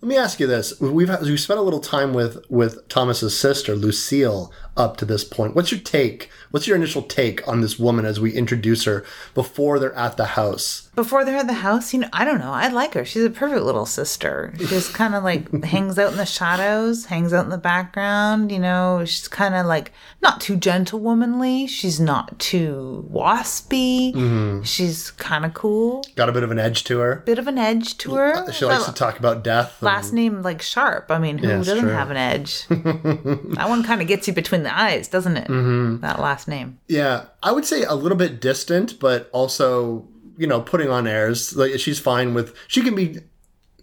[0.00, 3.74] Let me ask you this: We've we spent a little time with with Thomas's sister
[3.74, 5.54] Lucille up to this point.
[5.54, 6.30] What's your take?
[6.50, 9.04] What's your initial take on this woman as we introduce her
[9.34, 10.88] before they're at the house?
[10.94, 12.52] Before they're at the house, you know, I don't know.
[12.52, 13.04] I like her.
[13.04, 14.54] She's a perfect little sister.
[14.58, 18.52] She just kind of like hangs out in the shadows, hangs out in the background.
[18.52, 21.68] You know, she's kind of like not too gentlewomanly.
[21.68, 24.12] She's not too waspy.
[24.14, 24.62] Mm-hmm.
[24.62, 26.04] She's kind of cool.
[26.16, 27.16] Got a bit of an edge to her.
[27.26, 28.34] Bit of an edge to her.
[28.36, 29.76] Uh, she likes to talk about death.
[29.80, 31.10] and- Last name like Sharpe.
[31.10, 31.90] I mean, who Yeah, doesn't true.
[31.90, 32.66] have an edge?
[32.68, 35.48] that one kind of gets you between the eyes, doesn't it?
[35.48, 36.00] Mm-hmm.
[36.00, 36.78] That last name.
[36.88, 41.56] Yeah, I would say a little bit distant, but also, you know, putting on airs.
[41.56, 43.20] Like she's fine with she can be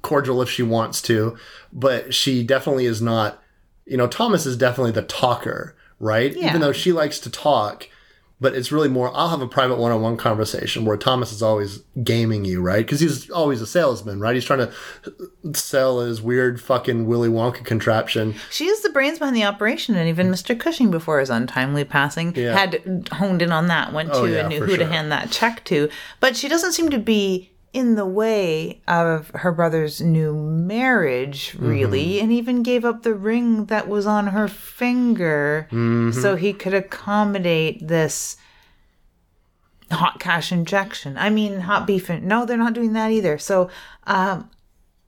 [0.01, 1.37] cordial if she wants to,
[1.71, 3.41] but she definitely is not,
[3.85, 6.35] you know, Thomas is definitely the talker, right?
[6.35, 6.49] Yeah.
[6.49, 7.87] Even though she likes to talk,
[8.41, 12.43] but it's really more I'll have a private one-on-one conversation where Thomas is always gaming
[12.43, 12.85] you, right?
[12.87, 14.33] Cuz he's always a salesman, right?
[14.35, 14.71] He's trying to
[15.53, 18.33] sell his weird fucking Willy Wonka contraption.
[18.49, 20.57] She is the brains behind the operation, and even Mr.
[20.59, 22.57] Cushing, before his untimely passing, Yeah.
[22.57, 25.29] had honed in on that one too Oh, yeah, and knew who to hand that
[25.31, 25.89] check to.
[26.19, 32.15] But she doesn't seem to be in the way of her brother's new marriage, really,
[32.15, 32.23] Mm-hmm.
[32.23, 36.11] and even gave up the ring that was on her finger Mm-hmm.
[36.19, 38.35] so he could accommodate this
[39.91, 41.17] hot cash injection.
[41.17, 42.09] I mean, hot beef.
[42.09, 43.37] In- no, they're not doing that either.
[43.37, 43.69] So,
[44.05, 44.49] um,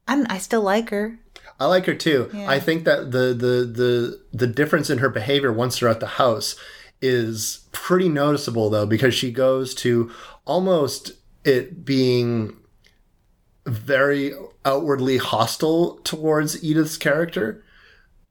[0.08, 1.20] I'm, I still like her.
[1.60, 2.30] I like her too.
[2.48, 6.08] I think that the the the the difference in her behavior once they're at the
[6.08, 6.56] house
[7.02, 10.12] is pretty noticeable though because she goes to
[10.46, 11.12] almost
[11.44, 12.56] it being
[13.66, 14.34] very
[14.66, 17.64] outwardly hostile towards Edith's character.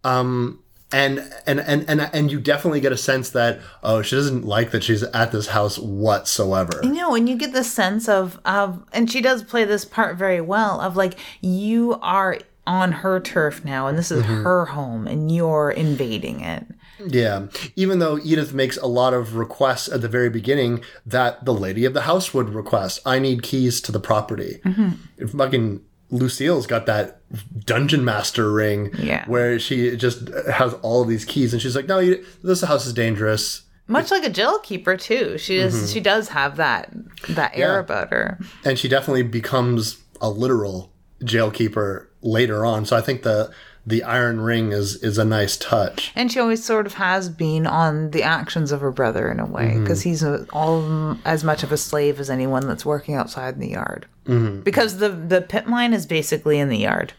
[0.05, 0.59] Um
[0.95, 4.73] and and and and and you definitely get a sense that oh she doesn't like
[4.73, 6.81] that she's at this house whatsoever.
[6.83, 10.17] You know, and you get the sense of of and she does play this part
[10.17, 14.43] very well of like you are on her turf now and this is Mm-hmm.
[14.45, 16.67] her home and you're invading it.
[17.09, 17.47] Yeah.
[17.77, 21.85] Even though Edith makes a lot of requests at the very beginning that the lady
[21.85, 23.01] of the house would request.
[23.07, 24.61] I need keys to the property.
[24.65, 25.27] Mm-hmm.
[25.39, 25.81] Fucking
[26.11, 27.21] Lucille's got that
[27.65, 29.25] dungeon master ring Yeah.
[29.27, 32.85] where she just has all of these keys and she's like, no, you, this house
[32.87, 33.63] is dangerous.
[33.89, 35.37] Much like a jail keeper too.
[35.39, 36.93] She is she does have that
[37.31, 37.91] that air Mm-hmm.
[37.93, 37.99] Yeah.
[37.99, 38.39] about her.
[38.65, 40.93] And she definitely becomes a literal
[41.25, 42.85] jailkeeper later on.
[42.87, 43.51] So I think the
[43.87, 46.13] the iron ring is is a nice touch.
[46.15, 49.47] And she always sort of has been on the actions of her brother in a
[49.47, 49.83] way, Mm-hmm.
[49.83, 53.61] because he's a, all as much of a slave as anyone that's working outside in
[53.61, 54.07] the yard.
[54.27, 54.61] Mm-hmm.
[54.61, 57.13] Because the the pit mine is basically in the yard.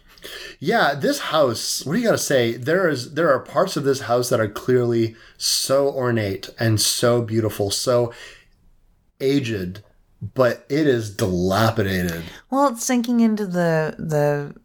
[0.59, 2.53] Yeah, this house, what do you gotta say?
[2.55, 7.21] There is there are parts of this house that are clearly so ornate and so
[7.21, 8.13] beautiful, so
[9.19, 9.81] aged,
[10.33, 12.23] but it is dilapidated.
[12.49, 14.55] Well, it's sinking into the the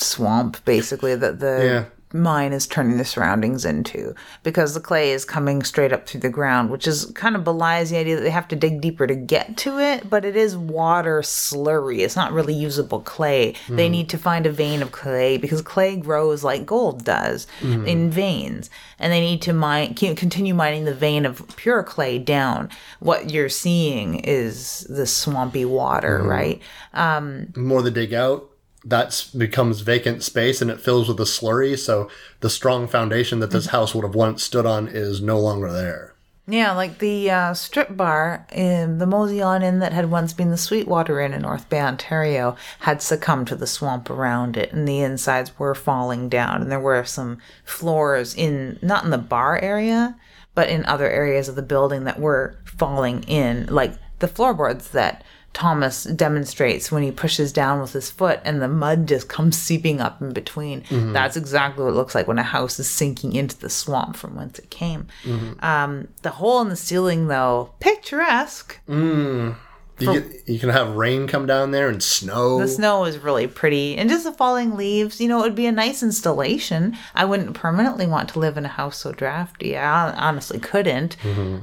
[0.00, 1.14] swamp, basically.
[1.14, 1.84] That the Yeah.
[2.12, 6.30] mine is turning the surroundings into because the clay is coming straight up through the
[6.30, 9.14] ground, which is kind of belies the idea that they have to dig deeper to
[9.14, 11.98] get to it, but it is water slurry.
[11.98, 13.54] It's not really usable clay.
[13.68, 13.92] They mm-hmm.
[13.92, 17.86] need to find a vein of clay because clay grows like gold does mm-hmm.
[17.86, 22.70] in veins, and they need to mine continue mining the vein of pure clay down.
[23.00, 26.28] What you're seeing is the swampy water, mm-hmm.
[26.28, 26.62] right?
[26.94, 28.47] Um, the more they dig out,
[28.88, 31.78] that becomes vacant space and it fills with a slurry.
[31.78, 32.10] So
[32.40, 36.14] the strong foundation that this house would have once stood on is no longer there.
[36.50, 40.56] Yeah, like the uh, strip bar in the Moseon Inn that had once been the
[40.56, 45.00] Sweetwater Inn in North Bay, Ontario, had succumbed to the swamp around it, and the
[45.00, 46.62] insides were falling down.
[46.62, 50.16] And there were some floors in, not in the bar area,
[50.54, 55.22] but in other areas of the building that were falling in, like the floorboards that
[55.58, 60.00] Thomas demonstrates when he pushes down with his foot and the mud just comes seeping
[60.00, 60.82] up in between.
[60.82, 61.12] Mm-hmm.
[61.12, 64.36] That's exactly what it looks like when a house is sinking into the swamp from
[64.36, 65.08] whence it came.
[65.24, 65.64] Mm-hmm.
[65.64, 68.78] Um, the hole in the ceiling, though, picturesque.
[68.88, 69.56] Mm.
[70.00, 72.58] You, get, you can have rain come down there and snow.
[72.60, 75.20] The snow is really pretty, and just the falling leaves.
[75.20, 76.96] You know, it would be a nice installation.
[77.14, 79.76] I wouldn't permanently want to live in a house so drafty.
[79.76, 81.16] I honestly couldn't.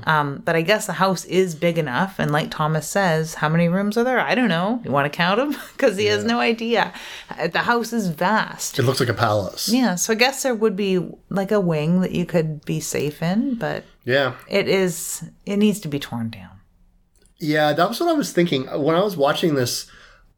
[0.05, 3.69] Um, but I guess the house is big enough, and like Thomas says, how many
[3.69, 4.19] rooms are there?
[4.19, 4.81] I don't know.
[4.83, 5.59] You want to count them?
[5.73, 6.93] Because he has no idea.
[7.29, 8.79] Uh, The house is vast.
[8.79, 9.69] it looks like a palace.
[9.69, 10.99] Yeah, so I guess there would be
[11.29, 14.33] like a wing that you could be safe in, but Yeah.
[14.49, 15.23] it is.
[15.45, 16.49] It needs to be torn down.
[17.39, 18.65] Yeah, that was what I was thinking.
[18.65, 19.89] When I was watching this,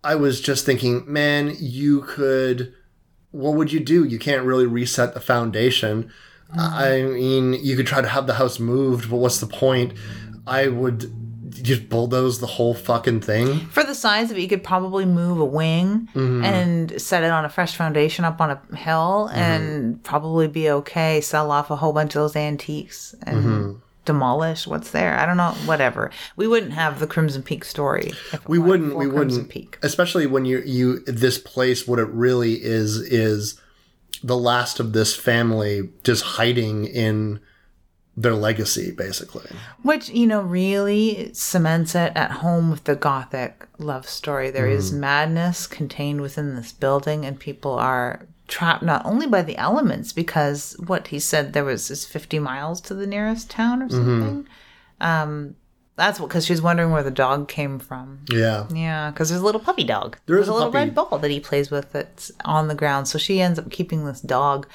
[0.03, 2.73] I was just thinking, man, you could.
[3.31, 4.03] What would you do?
[4.03, 6.11] You can't really reset the foundation.
[6.49, 6.59] Mm-hmm.
[6.59, 9.93] I mean, you could try to have the house moved, but what's the point?
[10.47, 11.11] I would
[11.63, 13.59] just bulldoze the whole fucking thing.
[13.67, 16.43] For the size of it, you could probably move a wing mm-hmm.
[16.43, 20.01] and set it on a fresh foundation up on a hill and mm-hmm.
[20.03, 21.21] probably be okay.
[21.21, 25.19] Sell off a whole bunch of those antiques and demolish what's there.
[25.19, 26.09] I don't know, whatever.
[26.35, 28.13] We wouldn't have the Crimson Peak story.
[28.47, 28.95] We wouldn't.
[28.95, 29.49] We Crimson wouldn't.
[29.49, 29.77] Peak.
[29.83, 33.61] Especially when you you this place, what it really is is
[34.23, 37.39] the last of this family just hiding in
[38.15, 39.45] their legacy, basically.
[39.83, 44.49] Which, you know, really cements it at home with the gothic love story.
[44.49, 44.97] There is mm.
[44.97, 50.75] madness contained within this building, and people are trapped not only by the elements, because
[50.85, 54.47] what he said there was is 50 miles to the nearest town or something.
[55.01, 55.55] Um,
[55.95, 58.19] that's what, because she's wondering where the dog came from.
[58.29, 58.67] Yeah.
[58.73, 60.17] Yeah, because there's a little puppy dog.
[60.27, 62.75] There is There's a a little red ball that he plays with that's on the
[62.75, 63.07] ground.
[63.07, 64.67] So she ends up keeping this dog.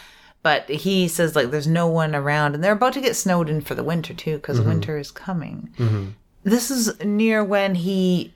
[0.42, 3.60] But he says like there's no one around, and they're about to get snowed in
[3.60, 4.68] for the winter too, because Mm-hmm.
[4.68, 6.14] winter is coming.
[6.42, 8.34] This is near when he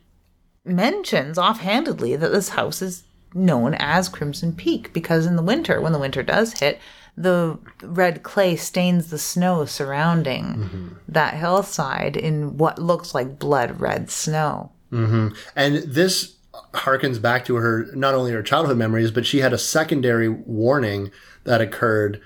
[0.65, 3.03] mentions offhandedly that this house is
[3.37, 6.81] known as Crimson Peak because in the winter, when the winter does hit,
[7.17, 10.89] the red clay stains the snow surrounding mm-hmm.
[11.09, 14.71] that hillside in what looks like blood red snow.
[14.93, 15.29] Mm-hmm.
[15.55, 16.37] And this
[16.75, 21.11] harkens back to her not only her childhood memories, but she had a secondary warning
[21.45, 22.21] that occurred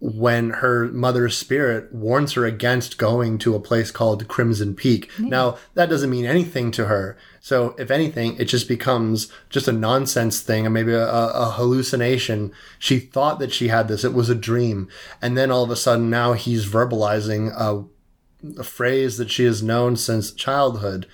[0.00, 5.10] when her mother's spirit warns her against going to a place called Crimson Peak.
[5.18, 7.16] Now, that doesn't mean anything to her.
[7.40, 12.52] So, if anything, it just becomes just a nonsense thing and maybe a, a hallucination.
[12.78, 14.88] She thought that she had this, it was a dream.
[15.22, 17.86] And then all of a sudden, now he's verbalizing a
[18.58, 21.06] a phrase that she has known since childhood,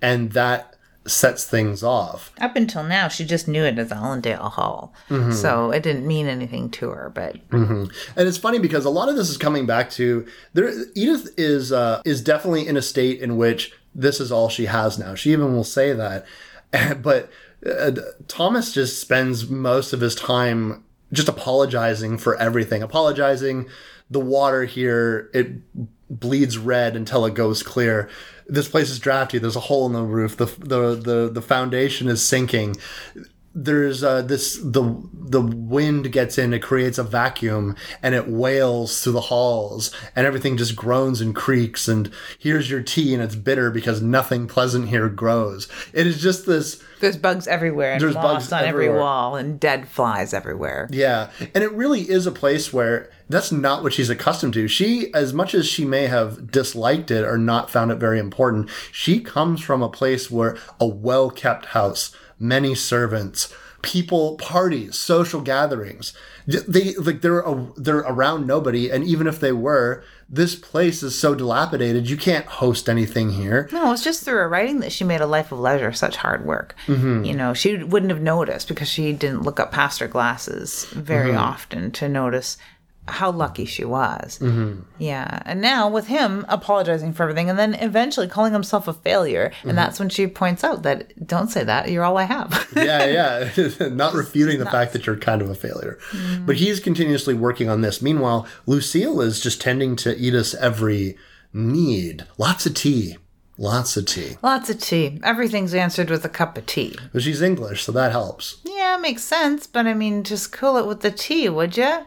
[0.00, 0.73] and that
[1.06, 2.32] sets things off.
[2.40, 4.94] Up until now, she just knew it as Allerdale Hall.
[5.32, 7.36] So it didn't mean anything to her, but
[8.16, 10.70] And it's funny because a lot of this is coming back to there.
[10.94, 14.98] Edith is uh, is definitely in a state in which this is all she has
[14.98, 15.14] now.
[15.14, 16.26] She even will say that,
[17.02, 17.30] but
[17.66, 17.92] uh,
[18.28, 23.68] Thomas just spends most of his time just apologizing for everything, apologizing.
[24.10, 25.48] The water here it
[26.10, 28.08] bleeds red until it goes clear.
[28.46, 29.38] This place is drafty.
[29.38, 30.36] There's a hole in the roof.
[30.36, 32.76] The the the, the foundation is sinking
[33.54, 39.00] there's uh, this the the wind gets in it creates a vacuum and it wails
[39.00, 43.36] through the halls and everything just groans and creaks and here's your tea and it's
[43.36, 45.68] bitter because nothing pleasant here grows.
[45.92, 49.86] It is just this there's bugs everywhere and There's bugs on every wall and dead
[49.88, 50.88] flies everywhere.
[50.90, 54.68] yeah and it really is a place where that's not what she's accustomed to.
[54.68, 58.68] She as much as she may have disliked it or not found it very important
[58.90, 63.52] she comes from a place where a well kept house many servants
[63.84, 66.14] people parties, social gatherings.
[66.46, 71.18] They like they're a, they're around nobody, and even if they were, this place is
[71.18, 73.68] so dilapidated you can't host anything here.
[73.72, 76.46] No, it's just through her writing that she made a life of leisure such hard
[76.46, 76.74] work.
[76.86, 77.24] Mm-hmm.
[77.24, 81.30] You know, she wouldn't have noticed because she didn't look up past her glasses very
[81.30, 81.38] Mm-hmm.
[81.38, 82.56] often to notice
[83.06, 84.38] how lucky she was.
[84.40, 84.80] Mm-hmm.
[84.98, 85.42] Yeah.
[85.44, 89.50] And now with him apologizing for everything and then eventually calling himself a failure.
[89.58, 89.68] Mm-hmm.
[89.70, 92.68] And that's when she points out that don't say that, you're all I have.
[92.76, 93.88] yeah, yeah.
[93.88, 95.98] Not refuting the fact that you're kind of a failure.
[96.46, 98.00] But he's continuously working on this.
[98.00, 101.16] Meanwhile, Lucille is just tending to Edith's every
[101.52, 102.26] need.
[102.38, 103.18] Lots of tea.
[103.56, 104.36] Lots of tea.
[104.42, 105.20] Lots of tea.
[105.22, 106.96] Everything's answered with a cup of tea.
[107.12, 108.60] But she's English, so that helps.
[108.64, 109.66] Yeah, makes sense.
[109.68, 112.06] But I mean, just cool it with the tea, would you?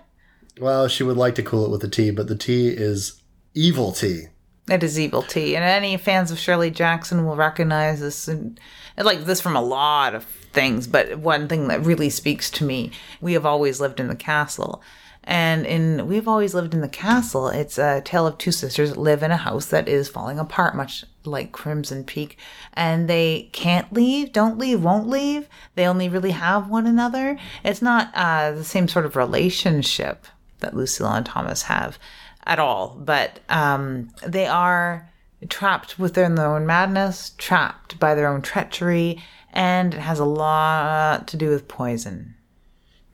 [0.60, 3.22] Well, she would like to cool it with the tea, but the tea is
[3.54, 4.28] evil tea.
[4.70, 8.60] It is evil tea, and any fans of Shirley Jackson will recognize this and,
[8.98, 10.88] and like this from a lot of things.
[10.88, 14.84] But one thing that really speaks to me: we have always lived in the castle,
[15.24, 17.48] and in we've always lived in the castle.
[17.48, 20.76] It's a tale of two sisters that live in a house that is falling apart,
[20.76, 22.38] much like Crimson Peak,
[22.74, 25.48] and they can't leave, don't leave, won't leave.
[25.76, 27.38] They only really have one another.
[27.64, 30.28] It's not uh, the same sort of relationship
[30.60, 31.98] that Lucille and Thomas have
[32.46, 35.10] at all, but um, they are
[35.50, 39.22] trapped within their own madness, trapped by their own treachery,
[39.54, 42.36] and it has a lot to do with poison.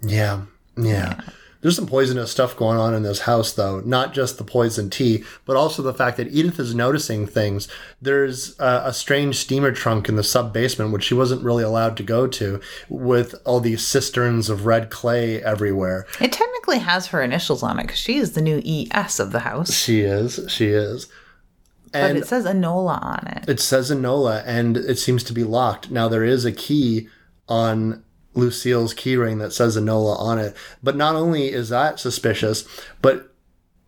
[0.01, 0.41] Yeah,
[0.77, 1.19] yeah.
[1.63, 3.79] There's some poisonous stuff going on in this house, though.
[3.79, 7.67] Not just the poison tea, but also the fact that Edith is noticing things.
[8.01, 11.97] There's a, a strange steamer trunk in the sub basement, which she wasn't really allowed
[11.97, 12.59] to go to,
[12.89, 16.05] with all these cisterns of red clay everywhere.
[16.21, 19.39] It technically has her initials on it because she is the new ES of the
[19.39, 21.07] house, She is, she is.
[21.93, 23.47] but And it says Enola on it.
[23.47, 25.89] it says Enola, and it seems to be locked.
[25.89, 27.07] Now, there is a key
[27.47, 28.03] on
[28.35, 30.55] Lucille's keyring that says Enola on it.
[30.81, 32.67] But not only is that suspicious,
[33.01, 33.33] but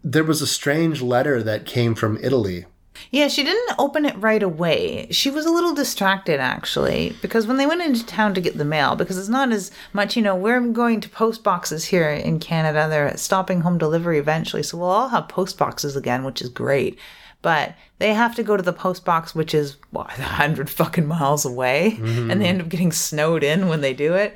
[0.04, 2.66] there was a strange letter that came from Italy.
[3.12, 5.08] Yeah, she didn't open it right away.
[5.12, 8.66] She was a little distracted actually, because when they went into town to get the
[8.66, 12.40] mail, because it's not as much, you know, we're going to post boxes here in
[12.40, 12.88] Canada.
[12.90, 16.98] They're stopping home delivery eventually, so we'll all have post boxes again, which is great.
[17.46, 21.46] But they have to go to the post box, which is a hundred fucking miles
[21.46, 24.36] away, and they end up getting snowed in when they do it.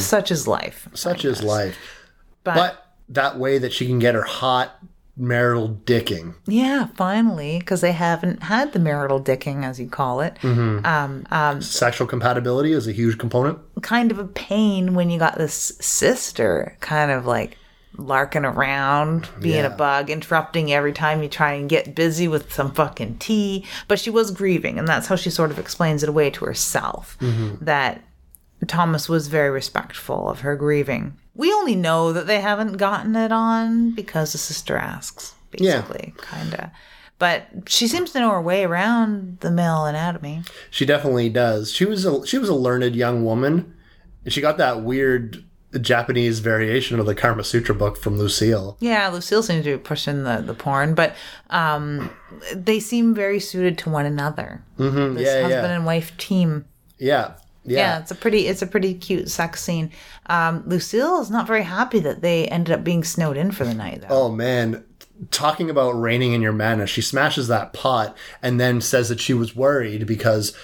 [0.00, 0.88] Such is life.
[0.92, 1.78] Such is life.
[2.42, 4.76] But, But that way that she can get her hot
[5.16, 6.34] marital dicking.
[6.46, 10.36] yeah, finally, because they haven't had the marital dicking, as you call it.
[10.42, 13.58] Um, um, Sexual compatibility is a huge component.
[13.82, 17.56] kind of a pain when you got this sister kind of like
[17.98, 22.72] larking around, being a bug, interrupting every time you try and get busy with some
[22.72, 23.66] fucking tea.
[23.88, 27.18] But she was grieving, and that's how she sort of explains it away to herself
[27.20, 27.62] mm-hmm.
[27.64, 28.02] that
[28.66, 31.16] Thomas was very respectful of her grieving.
[31.34, 35.80] We only know that they haven't gotten it on because the sister asks, Yeah.
[35.82, 36.70] basically, kind of.
[37.18, 40.42] But she seems to know her way around the male anatomy.
[40.70, 41.72] She definitely does.
[41.72, 43.74] She was a she was a learned young woman.
[44.28, 45.44] She got that weird
[45.80, 48.76] Japanese variation of the Karma Sutra book from Lucille.
[48.80, 51.14] Yeah, Lucille seems to be pushing the, the porn, but
[51.50, 52.10] um,
[52.54, 54.62] they seem very suited to one another.
[54.78, 55.74] Mm-hmm, this yeah, husband yeah.
[55.74, 56.64] and wife team.
[56.98, 57.34] Yeah.
[57.64, 57.78] Yeah.
[57.78, 57.98] Yeah.
[57.98, 59.90] it's a pretty it's a pretty cute sex scene.
[60.26, 63.74] Um, Lucille is not very happy that they ended up being snowed in for the
[63.74, 64.08] night, though.
[64.10, 64.84] Oh man,
[65.30, 69.34] talking about raining in your madness, she smashes that pot and then says that she
[69.34, 70.56] was worried because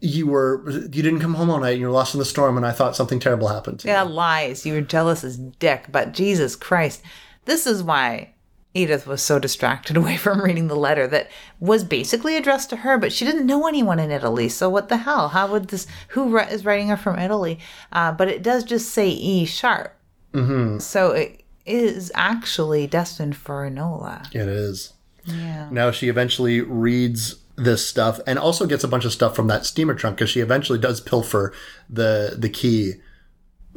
[0.00, 2.56] you were you didn't come home all night and you were lost in the storm
[2.56, 3.80] and I thought something terrible happened.
[3.80, 3.94] to you.
[3.94, 4.66] Yeah, lies.
[4.66, 7.02] You were jealous as dick, but Jesus Christ,
[7.46, 8.34] this is why
[8.74, 12.98] Edith was so distracted away from reading the letter that was basically addressed to her,
[12.98, 14.48] but she didn't know anyone in Italy.
[14.48, 15.28] So what the hell?
[15.28, 15.86] How would this?
[16.08, 17.58] Who is writing her from Italy?
[17.90, 19.96] Uh, but it does just say E Sharpe,
[20.32, 20.78] mm-hmm.
[20.78, 24.26] so it is actually destined for Enola.
[24.34, 24.92] It is.
[25.24, 25.68] Yeah.
[25.70, 29.64] Now she eventually reads this stuff and also gets a bunch of stuff from that
[29.64, 31.52] steamer trunk because she eventually does pilfer
[31.88, 32.94] the the key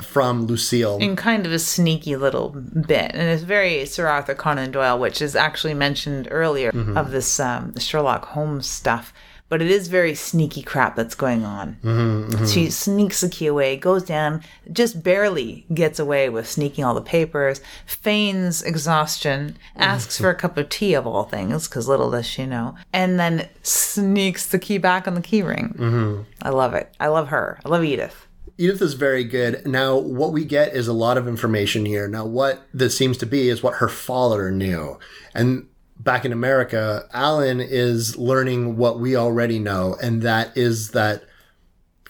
[0.01, 0.97] from Lucille.
[0.99, 5.21] in kind of a sneaky little bit, and it's very Sir Arthur Conan Doyle, which
[5.21, 9.13] is actually mentioned earlier of this um, Sherlock Holmes stuff.
[9.49, 11.77] But it is very sneaky crap that's going on.
[11.83, 12.45] Mm-hmm, mm-hmm.
[12.45, 17.01] She sneaks the key away, goes down, just barely gets away with sneaking all the
[17.01, 19.81] papers, feigns exhaustion, mm-hmm.
[19.81, 23.19] asks for a cup of tea of all things, because little does she know, and
[23.19, 26.25] then sneaks the key back on the key ring.
[26.41, 26.93] I love it.
[26.99, 27.59] I love her.
[27.65, 28.27] I love Edith.
[28.57, 29.65] Edith is very good.
[29.65, 32.07] Now, what we get is a lot of information here.
[32.07, 34.99] Now, what this seems to be is what her father knew.
[35.33, 35.67] And
[35.99, 41.23] back in America, Alan is learning what we already know, and that is that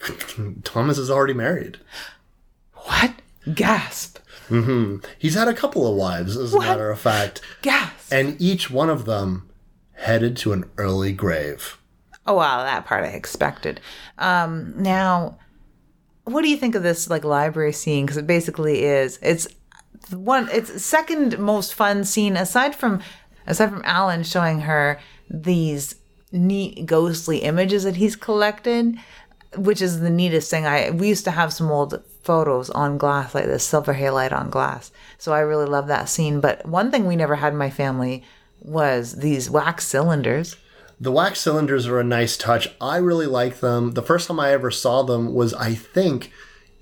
[0.64, 1.78] Thomas is already married.
[2.74, 3.14] What?
[3.54, 4.18] Gasp.
[5.18, 8.12] He's had a couple of wives, as a matter of fact, Gasp.
[8.12, 9.48] and each one of them
[9.92, 11.78] headed to an early grave.
[12.26, 13.80] Oh wow, that part I expected.
[14.18, 15.38] Um, now,
[16.24, 18.06] what do you think of this like library scene?
[18.06, 19.20] Because it basically is.
[19.22, 19.46] It's
[20.10, 20.48] one.
[20.52, 23.00] It's second most fun scene aside from
[23.50, 24.98] aside from Alan showing her
[25.28, 25.96] these
[26.32, 28.96] neat ghostly images that he's collected,
[29.56, 30.66] which is the neatest thing.
[30.66, 34.50] I we used to have some old photos on glass like this silver halide on
[34.50, 36.40] glass, so I really love that scene.
[36.40, 38.24] But one thing we never had in my family
[38.60, 40.56] was these wax cylinders.
[41.00, 42.68] The wax cylinders are a nice touch.
[42.80, 43.92] I really like them.
[43.92, 46.30] The first time I ever saw them was, I think,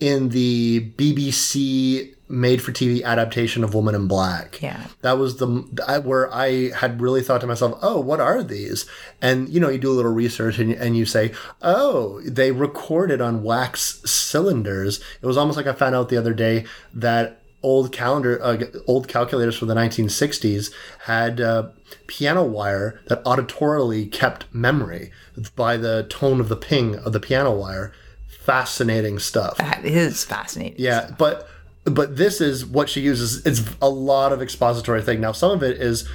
[0.00, 4.60] in the BBC made for TV adaptation of Woman in Black.
[4.60, 4.84] Yeah.
[5.02, 8.84] That was the I- where I had really thought to myself, "Oh, what are these?"
[9.22, 11.32] And you know, you do a little research and, and you say,
[11.62, 16.34] "Oh, they recorded on wax cylinders." It was almost like I found out the other
[16.34, 16.64] day
[16.94, 18.56] that old calendar, uh,
[18.86, 20.70] old calculators from the 1960s
[21.06, 21.68] had uh,
[22.06, 25.10] piano wire that auditorily kept memory
[25.56, 27.92] by the tone of the ping of the piano wire.
[28.28, 29.58] Fascinating stuff.
[29.58, 30.76] That is fascinating.
[30.78, 31.48] Yeah, but
[31.90, 33.44] but this is what she uses.
[33.46, 35.20] It's a lot of expository thing.
[35.20, 36.08] Now, some of it is,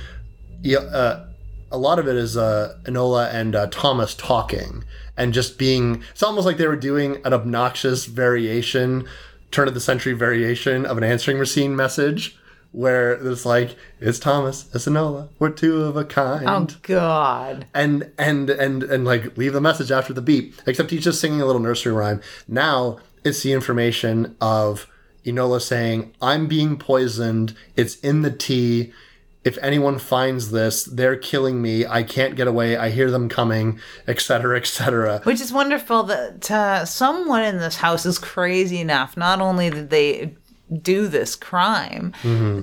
[0.61, 1.25] yeah, uh,
[1.71, 4.83] a lot of it is uh, Enola and uh, Thomas talking
[5.17, 6.03] and just being.
[6.11, 9.07] It's almost like they were doing an obnoxious variation,
[9.51, 12.37] turn of the century variation of an answering machine message.
[12.71, 17.67] Where it's like, it's Thomas, it's Enola, we're two of a kind Oh God.
[17.71, 20.55] and and and and like leave the message after the beep.
[20.65, 22.19] Except he's just singing a little nursery rhyme.
[22.47, 24.87] Now it's the information of
[25.25, 27.55] Enola saying, "I'm being poisoned.
[27.75, 28.93] It's in the tea.
[29.43, 31.85] If anyone finds this, they're killing me.
[31.85, 32.77] I can't get away.
[32.77, 38.05] I hear them coming, etc., etc." Which is wonderful that uh, someone in this house
[38.05, 39.17] is crazy enough.
[39.17, 40.35] Not only did they
[40.81, 42.13] do this crime,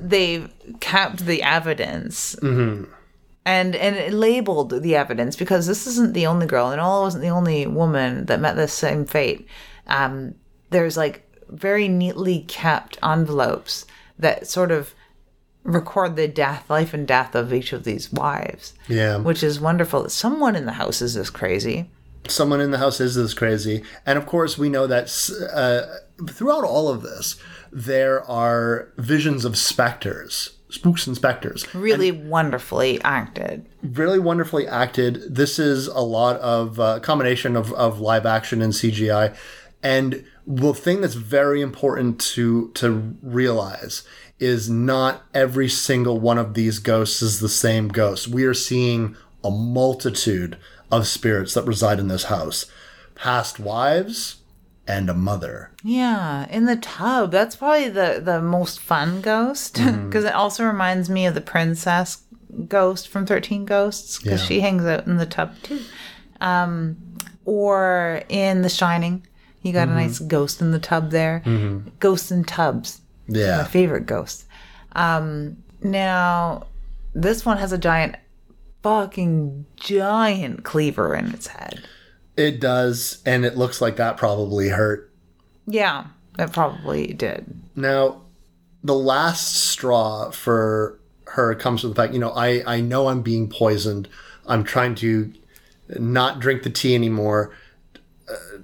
[0.02, 2.34] they've kept the evidence.
[3.46, 7.30] And and it labeled the evidence because this isn't the only girl, Enola wasn't the
[7.30, 9.46] only woman that met this same fate.
[9.86, 10.34] Um,
[10.70, 13.86] there's like very neatly kept envelopes
[14.18, 14.94] that sort of
[15.62, 18.72] record the death, life and death of each of these wives.
[18.88, 19.18] Yeah.
[19.18, 20.02] Which is wonderful.
[20.04, 21.90] that Someone in the house is this crazy.
[22.28, 23.82] someone in the house is this crazy.
[24.06, 25.06] And of course, we know that
[25.52, 27.36] uh, throughout all of this,
[27.72, 31.72] there are visions of specters, spooks and specters.
[31.74, 33.66] Really wonderfully acted.
[33.82, 35.34] Really wonderfully acted.
[35.34, 39.36] This is a lot of uh, combination of, of live action and CGI.
[39.82, 44.02] And the thing that's very important to to realize
[44.38, 48.28] is not every single one of these ghosts is the same ghost.
[48.28, 50.56] We are seeing a multitude
[50.90, 52.66] of spirits that reside in this house.
[53.14, 54.36] Past wives
[54.86, 55.70] and a mother.
[55.84, 57.30] Yeah, in the tub.
[57.32, 59.74] That's probably the the most fun ghost
[60.04, 62.22] because it also reminds me of the princess
[62.68, 64.46] ghost from Thirteen Ghosts because Yeah.
[64.46, 65.80] she hangs out in the tub too.
[66.40, 66.96] Um,
[67.44, 69.26] or in The Shining,
[69.62, 71.42] you got a nice ghost in the tub there.
[71.98, 73.00] Ghosts in tubs.
[73.28, 73.58] Yeah.
[73.58, 74.46] My favorite ghost.
[74.92, 76.66] Um, now,
[77.14, 78.16] this one has a giant,
[78.82, 81.82] fucking giant cleaver in its head.
[82.36, 85.12] It does, and it looks like that probably hurt.
[85.66, 86.06] Yeah,
[86.38, 87.60] it probably did.
[87.76, 88.22] Now,
[88.82, 93.22] the last straw for her comes from the fact, you know, I, I know I'm
[93.22, 94.08] being poisoned.
[94.46, 95.32] I'm trying to
[95.98, 97.52] not drink the tea anymore.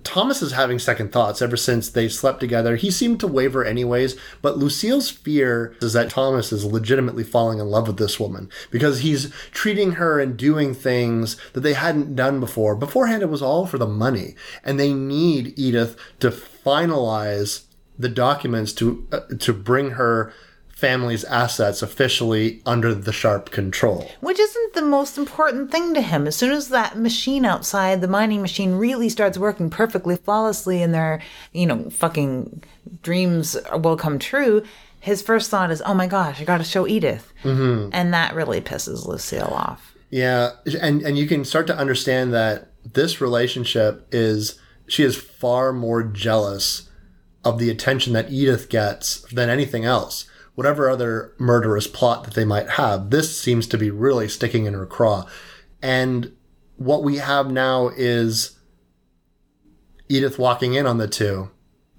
[0.07, 2.77] Thomas is having second thoughts ever since they slept together.
[2.77, 7.67] He seemed to waver anyways, but Lucille's fear is that Thomas is legitimately falling in
[7.67, 12.39] love with this woman because he's treating her and doing things that they hadn't done
[12.39, 12.77] before.
[12.77, 17.65] Beforehand, it was all for the money, and they need Edith to finalize
[17.99, 20.33] the documents to uh, to bring her
[20.77, 24.11] family's assets officially under the Sharpe control.
[24.21, 26.27] Which isn't the most important thing to him.
[26.27, 30.93] As soon as that machine outside, the mining machine, really starts working perfectly flawlessly and
[30.93, 31.23] their,
[31.53, 32.63] you know, fucking
[33.03, 34.63] dreams will come true,
[35.01, 37.33] his first thought is, oh my gosh, I gotta show Edith.
[37.43, 37.89] Mm-hmm.
[37.93, 39.95] And that really pisses Lucille off.
[40.11, 40.51] Yeah,
[40.81, 46.03] and and you can start to understand that this relationship is she is far more
[46.03, 46.89] jealous
[47.45, 50.29] of the attention that Edith gets than anything else.
[50.57, 54.75] Whatever other murderous plot that they might have, this seems to be really sticking in
[54.75, 55.25] her craw.
[55.81, 56.33] And
[56.77, 58.59] what we have now is
[60.09, 61.51] Edith walking in on the two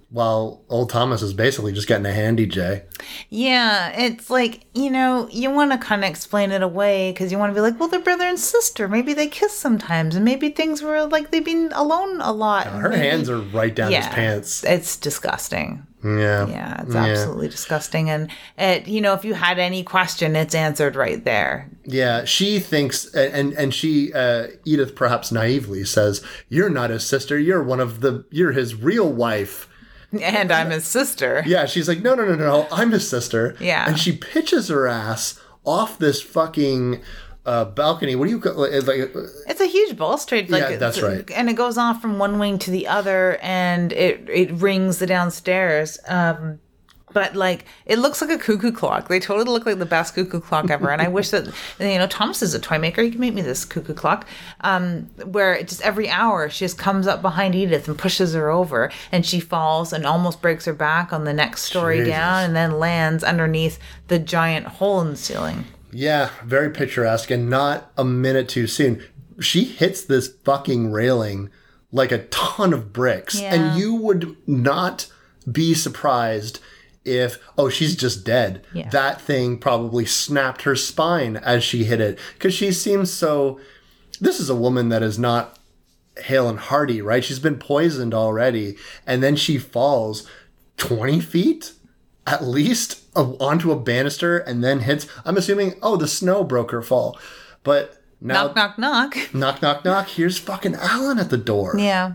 [0.10, 2.84] while old Thomas is basically just getting a handy J.
[3.30, 7.38] Yeah, it's like, you know, you want to kind of explain it away because you
[7.38, 8.88] want to be like, well, they're brother and sister.
[8.88, 12.68] Maybe they kiss sometimes, and maybe things were like they've been alone a lot.
[12.68, 14.64] Her Maybe- hands are right down yeah, his pants.
[14.64, 15.86] It's disgusting.
[16.06, 16.48] Yeah.
[16.48, 18.10] Yeah, it's absolutely disgusting.
[18.10, 21.70] And it, you know, if you had any question, it's answered right there.
[21.86, 27.38] Yeah, she thinks, and and she, uh, Edith, perhaps naively says, "You're not his sister.
[27.38, 28.26] You're one of the.
[28.30, 29.68] You're his real wife."
[30.22, 31.44] And I'm his sister.
[31.46, 32.68] Yeah, she's like, "No, no, no, no.
[32.72, 33.88] I'm his sister." Yeah.
[33.88, 37.02] and she pitches her ass off this fucking
[37.46, 38.16] uh, balcony.
[38.16, 38.88] What do you call it?
[38.88, 39.12] Like,
[39.48, 40.50] It's a huge balustrade.
[40.50, 41.30] Like Yeah, that's right.
[41.32, 45.08] And it goes off from one wing to the other, and it it rings the
[45.08, 45.98] downstairs.
[46.08, 46.60] Um,
[47.14, 49.08] but like it looks like a cuckoo clock.
[49.08, 50.92] They totally look like the best cuckoo clock ever.
[50.92, 51.46] And I wish that
[51.80, 53.02] you know Thomas is a toy maker.
[53.02, 54.28] He can make me this cuckoo clock,
[54.62, 58.92] um, where just every hour she just comes up behind Edith and pushes her over,
[59.12, 62.12] and she falls and almost breaks her back on the next story Jesus.
[62.14, 63.80] down, and then lands underneath
[64.10, 65.64] the giant hole in the ceiling.
[65.92, 69.02] yeah, very picturesque, and not a minute too soon.
[69.40, 71.50] She hits this fucking railing
[71.92, 73.54] like a ton of bricks, Yeah.
[73.56, 75.08] and you would not
[75.50, 76.60] be surprised
[77.08, 78.64] if oh she's just dead.
[78.74, 78.90] Yeah.
[78.90, 82.20] that thing probably snapped her spine as she hit it.
[82.34, 83.60] Because she seems so
[84.20, 85.58] this is a woman that is not
[86.18, 87.24] hale and hearty right?
[87.24, 88.76] She's been poisoned already
[89.06, 90.28] and then she falls
[90.78, 91.74] 20 feet
[92.26, 96.82] at least onto a banister and then hits i'm assuming oh the snow broke her
[96.82, 97.18] fall.
[97.64, 99.18] But now Knock knock knock.
[99.34, 100.08] knock knock knock.
[100.10, 101.76] Here's fucking alan at the door.
[101.78, 102.14] Yeah.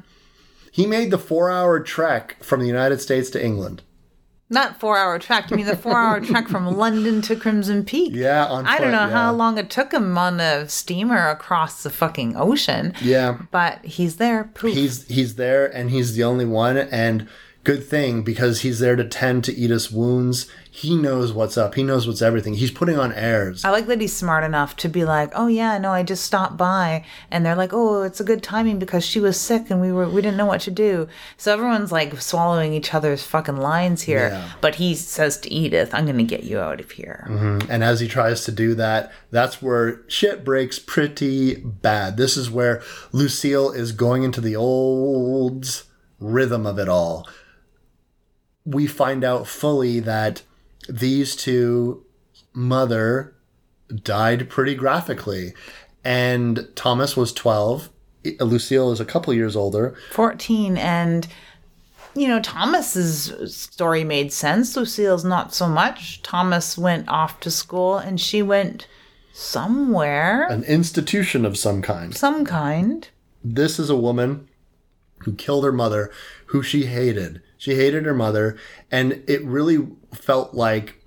[0.73, 3.83] he made the four hour trek from the united states to england
[4.53, 5.51] Not four hour trek.
[5.51, 8.13] You mean the four hour trek from London to Crimson Peak?
[8.15, 9.11] Yeah, on I don't know yeah.
[9.11, 12.93] how long it took him on a steamer across the fucking ocean.
[13.01, 14.45] yeah But he's there.
[14.55, 14.75] Poof.
[14.75, 17.27] he's he's there and he's the only one and
[17.65, 20.49] good thing because he's there to tend to Edith's wounds.
[20.75, 21.75] He knows what's up.
[21.75, 22.55] He knows what's everything.
[22.55, 23.63] He's putting on airs.
[23.63, 26.57] I like that he's smart enough to be like, "Oh yeah, no, I just stopped
[26.57, 29.93] by," and they're like, "Oh, it's a good timing because she was sick and we
[29.93, 34.01] were we didn't know what to do." So everyone's like swallowing each other's fucking lines
[34.01, 34.29] here.
[34.29, 34.49] Yeah.
[34.63, 37.71] But he says to Edith, "I'm gonna get you out of here." Mm-hmm.
[37.71, 42.17] And as he tries to do that, that's where shit breaks pretty bad.
[42.17, 42.83] This is where
[43.13, 45.85] Lucille is going into the old
[46.19, 47.29] rhythm of it all.
[48.65, 50.41] We find out fully that
[50.89, 52.05] these two
[52.53, 53.35] mother
[54.03, 55.53] died pretty graphically.
[56.05, 57.89] And Thomas was 12.
[58.27, 59.95] Uh, Lucille is a couple years older.
[60.13, 61.27] 14 and
[62.15, 67.97] you know thomas's story made sense lucille's not so much thomas went off to school
[67.97, 68.87] and she went
[69.33, 72.15] somewhere An institution of some kind.
[72.15, 73.09] some kind
[73.43, 74.47] this is a woman
[75.21, 76.11] who killed her mother,
[76.47, 77.41] who she hated.
[77.63, 78.57] She hated her mother,
[78.91, 81.01] and it really felt like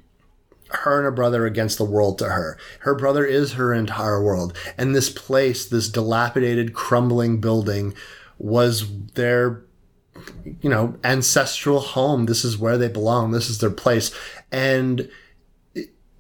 [0.69, 2.57] her and her brother against the world to her.
[2.80, 4.57] Her brother is her entire world.
[4.77, 7.94] And this place, this dilapidated, crumbling building,
[8.38, 9.65] was their
[10.61, 12.26] you know, ancestral home.
[12.26, 13.32] This is where they belong.
[13.32, 14.15] This is their place.
[14.49, 15.10] And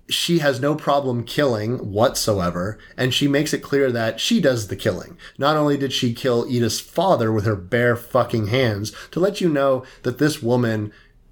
[0.07, 4.75] she has no problem killing whatsoever, and she makes it clear that she does the
[4.75, 5.17] killing.
[5.37, 9.49] Not only did she kill Edith's father with her bare fucking hands, to let you
[9.49, 10.91] know that this woman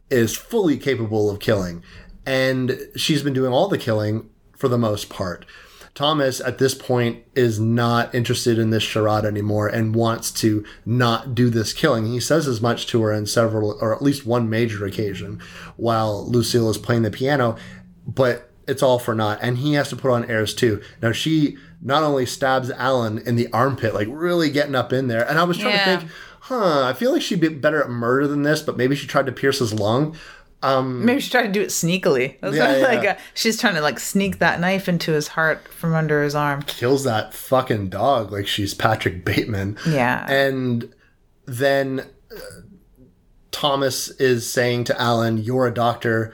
[0.09, 1.83] is fully capable of killing.
[2.25, 5.45] And she's been doing all the killing for the most part.
[5.93, 11.35] Thomas, at this point, is not interested in this charade anymore and wants to not
[11.35, 12.07] do this killing.
[12.07, 15.39] He says as much to her in several, or at least one major occasion,
[15.77, 17.55] while Lucille is playing the piano,
[18.07, 19.39] but it's all for naught.
[19.41, 20.81] And he has to put on airs too.
[21.01, 25.27] Now, she not only stabs Alan in the armpit, like really getting up in there,
[25.27, 25.95] and I was trying Yeah.
[25.95, 26.11] to think,
[26.41, 29.25] huh, I feel like she'd be better at murder than this, but maybe she tried
[29.25, 30.15] to pierce his lung.
[30.61, 32.87] Um, maybe she tried to do it sneakily was Yeah, yeah.
[32.87, 36.35] like a, she's trying to like sneak that knife into his heart from under his
[36.35, 39.77] arm kills that fucking dog like she's Patrick Bateman.
[39.85, 40.25] Yeah.
[40.31, 40.93] And
[41.45, 41.99] then
[42.33, 42.39] uh,
[43.51, 46.33] Thomas is saying to Alan, "You're a doctor.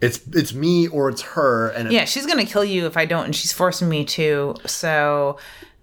[0.00, 3.24] It's it's me or it's her." And yeah she's gonna kill you if i don't
[3.26, 5.38] and she's forcing me to so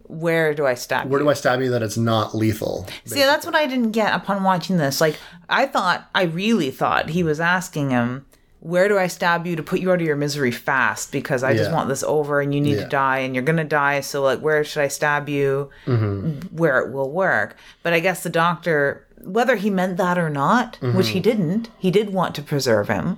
[0.08, 1.26] where do i stab where you?
[1.26, 2.88] do I stab you that it's not lethal?
[3.06, 5.02] See, that's what I didn't get upon watching this.
[5.02, 5.18] Like,
[5.50, 8.26] I thought, I really thought he was asking him,
[8.62, 11.12] Where do I stab you to put you out of your misery fast?
[11.12, 12.84] Because I just want this over and you need Yeah.
[12.84, 14.00] to die and you're going to die.
[14.00, 16.56] So, like, where should I stab you mm-hmm.
[16.56, 17.58] where it will work?
[17.84, 21.30] But I guess the doctor, whether he meant that or not, which he mm-hmm.
[21.30, 23.18] didn't, he did want to preserve him.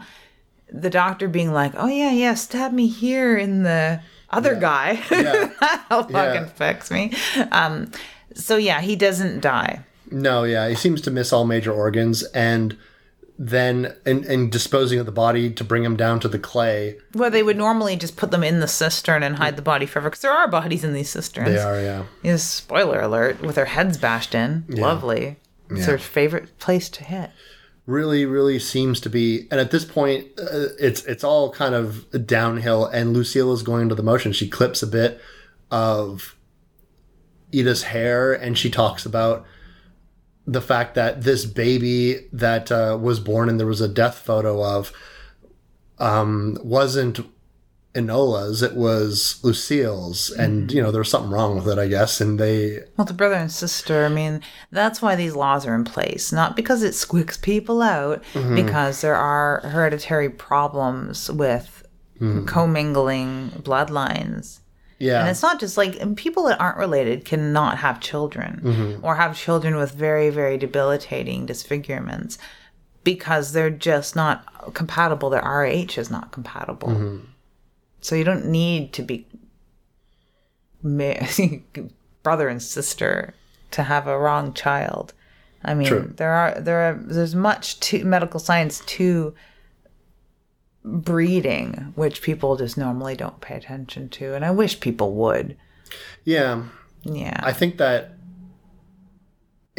[0.71, 5.01] The doctor being like, Oh, yeah, yeah, stab me here in the other guy.
[5.11, 5.49] Yeah.
[5.59, 6.45] That'll fucking Yeah.
[6.45, 7.13] fix me.
[7.51, 7.91] Um,
[8.35, 9.83] so, yeah, he doesn't die.
[10.11, 12.75] No, yeah, he seems to miss all major organs, and
[13.37, 16.97] then and, and disposing of the body to bring him down to the clay.
[17.13, 20.09] Where they would normally just put them in the cistern and hide the body forever,
[20.09, 21.47] because there are bodies in these cisterns.
[21.49, 22.03] They are, yeah.
[22.23, 24.65] Yes, spoiler alert, with their heads bashed in.
[24.67, 25.37] Lovely.
[25.69, 27.29] It's their favorite place to hit.
[27.89, 32.25] Really really seems to be and at this point uh, it's it's all kind of
[32.25, 34.31] downhill and lucille is going into the motion.
[34.31, 35.19] She clips a bit
[35.71, 36.35] of
[37.51, 39.45] edith's hair and she talks about
[40.45, 44.63] the fact that this baby that uh, was born and there was a death photo
[44.63, 44.93] of
[45.99, 47.19] um, wasn't
[47.95, 50.73] enola's it was lucille's and mm.
[50.73, 53.35] you know there was something wrong with it i guess and they Well, the brother
[53.35, 54.41] and sister, I mean,
[54.71, 56.31] that's why these laws are in place.
[56.31, 58.55] Not because it squicks people out, mm-hmm.
[58.55, 61.83] because there are hereditary problems with
[62.19, 62.45] mm-hmm.
[62.45, 64.59] commingling bloodlines.
[64.99, 69.05] yeah And it's not just like people that aren't related cannot have children mm-hmm.
[69.05, 72.37] or have children with very, very debilitating disfigurements
[73.03, 75.29] because they're just not compatible.
[75.29, 77.21] Their RH is not compatible.
[78.01, 79.27] So you don't need to be
[80.81, 81.13] ma-
[82.23, 83.33] brother and sister
[83.71, 85.13] to have a wrong child.
[85.63, 86.13] I mean, True.
[86.15, 89.33] there are there are there's much to medical science to
[90.83, 95.57] breeding, which people just normally don't pay attention to, and I wish people would.
[96.23, 96.63] yeah
[97.03, 97.39] Yeah.
[97.43, 98.13] I think that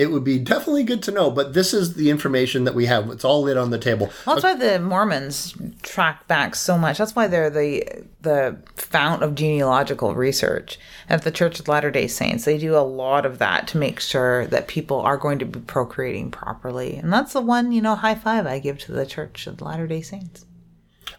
[0.01, 3.11] it would be definitely good to know, but this is the information that we have.
[3.11, 4.11] It's all lit on the table.
[4.25, 6.99] That's why the Mormons track back so much.
[6.99, 7.85] That's why they're the
[8.23, 10.79] the fount of genealogical research.
[11.09, 13.99] At the Church of Latter Day Saints, they do a lot of that to make
[14.01, 16.97] sure that people are going to be procreating properly.
[16.97, 19.87] And that's the one, you know, high five I give to the Church of Latter
[19.89, 20.47] Day Saints.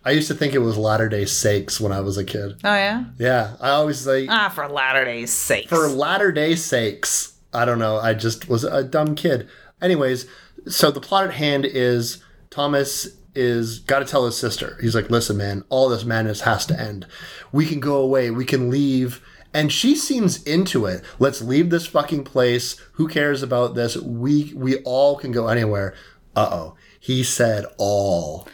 [0.05, 2.53] I used to think it was Latter Day Sakes when I was a kid.
[2.63, 3.03] Oh yeah.
[3.19, 5.67] Yeah, I always say Ah, for Latter Day Saints.
[5.69, 7.30] for Latter Day Sakes.
[7.53, 7.97] I don't know.
[7.97, 9.49] I just was a dumb kid.
[9.81, 10.27] Anyways,
[10.67, 14.77] so the plot at hand is Thomas is got to tell his sister.
[14.81, 17.05] He's like, "Listen, man, all this madness has to end.
[17.51, 18.31] We can go away.
[18.31, 19.21] We can leave."
[19.53, 21.03] And she seems into it.
[21.19, 22.77] Let's leave this fucking place.
[22.93, 23.97] Who cares about this?
[23.97, 25.93] We we all can go anywhere.
[26.35, 26.75] Uh oh.
[26.99, 28.47] He said all.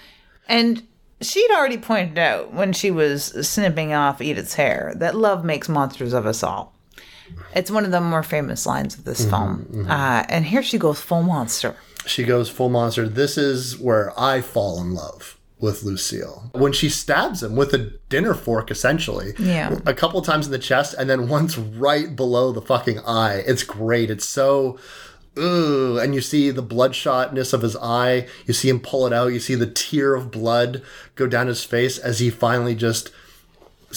[0.48, 0.88] And
[1.22, 6.14] she'd already pointed out when she was snipping off Edith's hair that love makes monsters
[6.14, 6.76] of us all.
[7.55, 9.85] It's one of the more famous lines of this film.
[9.89, 11.75] Uh, and here she goes full monster.
[12.05, 13.07] she goes full monster.
[13.07, 16.49] This is where I fall in love with Lucille.
[16.53, 17.79] When she stabs him with a
[18.09, 19.33] dinner fork, essentially.
[19.39, 19.79] Yeah.
[19.85, 23.43] A couple times in the chest and then once right below the fucking eye.
[23.47, 24.09] It's great.
[24.11, 24.77] It's so.
[25.39, 28.27] Ooh, and you see the bloodshotness of his eye.
[28.47, 29.33] You see him pull it out.
[29.33, 30.81] You see the tear of blood
[31.15, 33.11] go down his face as he finally just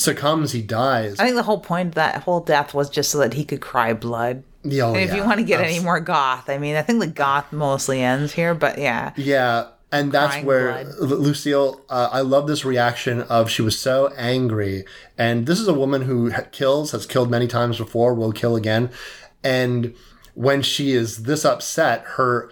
[0.01, 0.53] succumbs.
[0.53, 1.19] He dies.
[1.19, 3.61] I think the whole point of that whole death was just so that he could
[3.61, 4.43] cry blood.
[4.63, 7.01] Yeah, oh, And if you want to get any more goth, I mean, I think
[7.01, 9.13] the goth mostly ends here, but yeah.
[9.17, 11.11] Yeah, and that's where blood.
[11.19, 11.81] Lucille.
[11.89, 14.85] Uh, I love this reaction of she was so angry,
[15.17, 18.55] and this is a woman who ha- kills, has killed many times before, will kill
[18.55, 18.91] again,
[19.43, 19.95] and
[20.35, 22.51] when she is this upset, her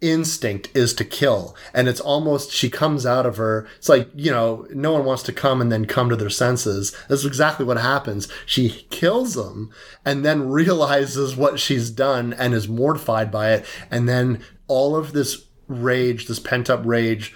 [0.00, 1.56] instinct is to kill.
[1.74, 5.22] And it's almost she comes out of her it's like you know no one wants
[5.24, 6.96] to come and then come to their senses.
[7.08, 8.28] That's exactly what happens.
[8.46, 9.70] She kills them
[10.04, 13.66] and then realizes what she's done and is mortified by it.
[13.90, 17.34] And then all of this rage this pent up rage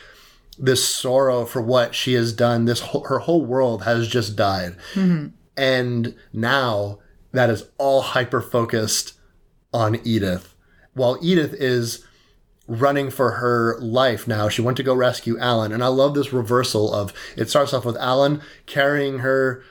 [0.58, 4.76] this sorrow for what she has done this whole, her whole world has just died.
[4.94, 5.28] Mm-hmm.
[5.56, 6.98] And now
[7.32, 9.14] that is all hyper focused
[9.72, 10.54] on Edith.
[10.94, 12.06] While Edith is
[12.66, 14.48] running for her life now.
[14.48, 15.72] She went to go rescue Alan.
[15.72, 19.62] And I love this reversal of it starts off with Alan carrying her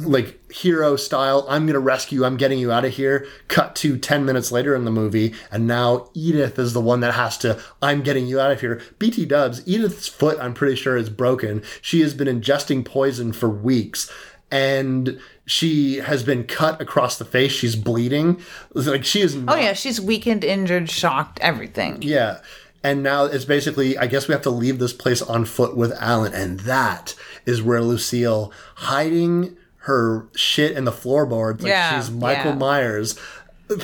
[0.00, 1.44] like hero style.
[1.48, 2.24] I'm going to rescue.
[2.24, 3.26] I'm getting you out of here.
[3.48, 5.34] Cut to 10 minutes later in the movie.
[5.50, 8.80] And now Edith is the one that has to, I'm getting you out of here.
[8.98, 11.62] BT dubs, Edith's foot, I'm pretty sure is broken.
[11.82, 14.10] She has been ingesting poison for weeks.
[14.50, 17.52] And she has been cut across the face.
[17.52, 18.40] She's bleeding.
[18.74, 22.02] Like she is Oh, yeah, she's weakened, injured, shocked, everything.
[22.02, 22.40] yeah.
[22.82, 25.92] And now it's basically, I guess we have to leave this place on foot with
[26.00, 26.32] Alan.
[26.32, 27.14] And that
[27.44, 32.56] is where Lucille, hiding her shit in the floorboards, like Yeah, she's Michael yeah.
[32.58, 33.18] Myers.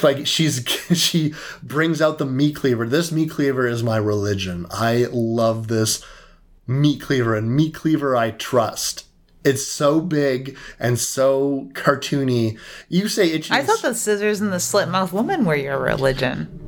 [0.03, 1.33] Like she's she
[1.63, 2.87] brings out the meat cleaver.
[2.89, 4.67] This meat cleaver is my religion.
[4.71, 6.05] I love this
[6.67, 9.05] meat cleaver, and meat cleaver I trust.
[9.47, 12.59] It's so big and so cartoony.
[12.89, 13.53] You say itchy.
[13.55, 16.63] I thought the scissors and the slit mouth woman were your religion.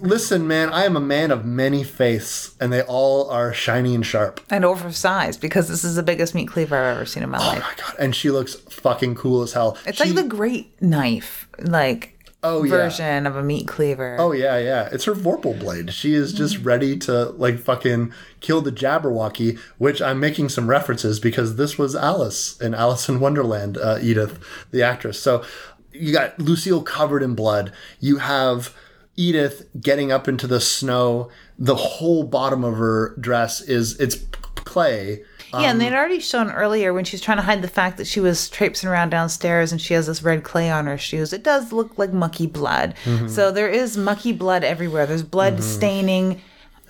[0.00, 4.04] Listen, man, I am a man of many faiths, and they all are shiny and
[4.04, 4.40] sharp.
[4.50, 7.46] And oversized because this is the biggest meat cleaver I've ever seen in my Oh
[7.46, 7.62] life.
[7.64, 7.96] Oh my god!
[7.98, 9.78] And she looks fucking cool as hell.
[9.86, 11.48] It's She- like the great knife.
[11.60, 12.70] Like Oh, yeah.
[12.70, 14.16] version of a meat cleaver.
[14.18, 14.88] Oh yeah, yeah.
[14.92, 15.92] It's her Vorpal blade.
[15.92, 21.18] She is just ready to like fucking kill the Jabberwocky, which I'm making some references
[21.18, 24.38] because this was Alice in Alice in Wonderland, uh, Edith,
[24.70, 25.18] the actress.
[25.18, 25.44] So
[25.92, 27.72] you got Lucille covered in blood.
[27.98, 28.72] You have
[29.16, 31.28] Edith getting up into the snow.
[31.58, 34.16] The whole bottom of her dress is it's
[34.54, 35.24] clay.
[35.52, 38.06] Yeah, and they'd um, already shown earlier when she's trying to hide the fact that
[38.06, 41.32] she was traipsing around downstairs and she has this red clay on her shoes.
[41.32, 42.94] It does look like mucky blood.
[43.04, 43.28] Mm-hmm.
[43.28, 45.06] So there is mucky blood everywhere.
[45.06, 45.62] There's blood mm-hmm.
[45.62, 46.40] staining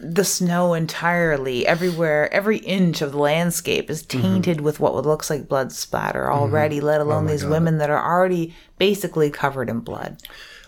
[0.01, 2.33] the snow entirely everywhere.
[2.33, 4.23] Every inch of the landscape is mm-hmm.
[4.23, 8.05] tainted with what looks like blood splatter already, let oh alone these women that are
[8.05, 10.19] already basically covered in blood.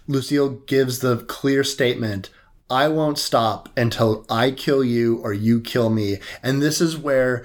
[0.07, 2.31] Lucille gives the clear statement
[2.71, 6.19] I won't stop until I kill you or you kill me.
[6.41, 7.45] And this is where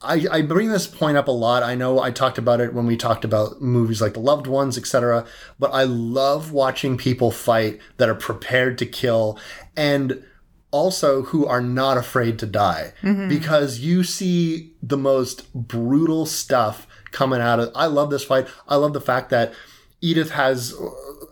[0.00, 1.62] I, I bring this point up a lot.
[1.62, 4.78] I know I talked about it when we talked about movies like The Loved Ones,
[4.78, 5.26] etc.
[5.58, 9.38] But I love watching people fight that are prepared to kill
[9.76, 10.24] and
[10.70, 13.28] also who are not afraid to die mm-hmm.
[13.28, 18.46] because you see the most brutal stuff coming out of I love this fight.
[18.68, 19.52] I love the fact that
[20.00, 20.74] Edith has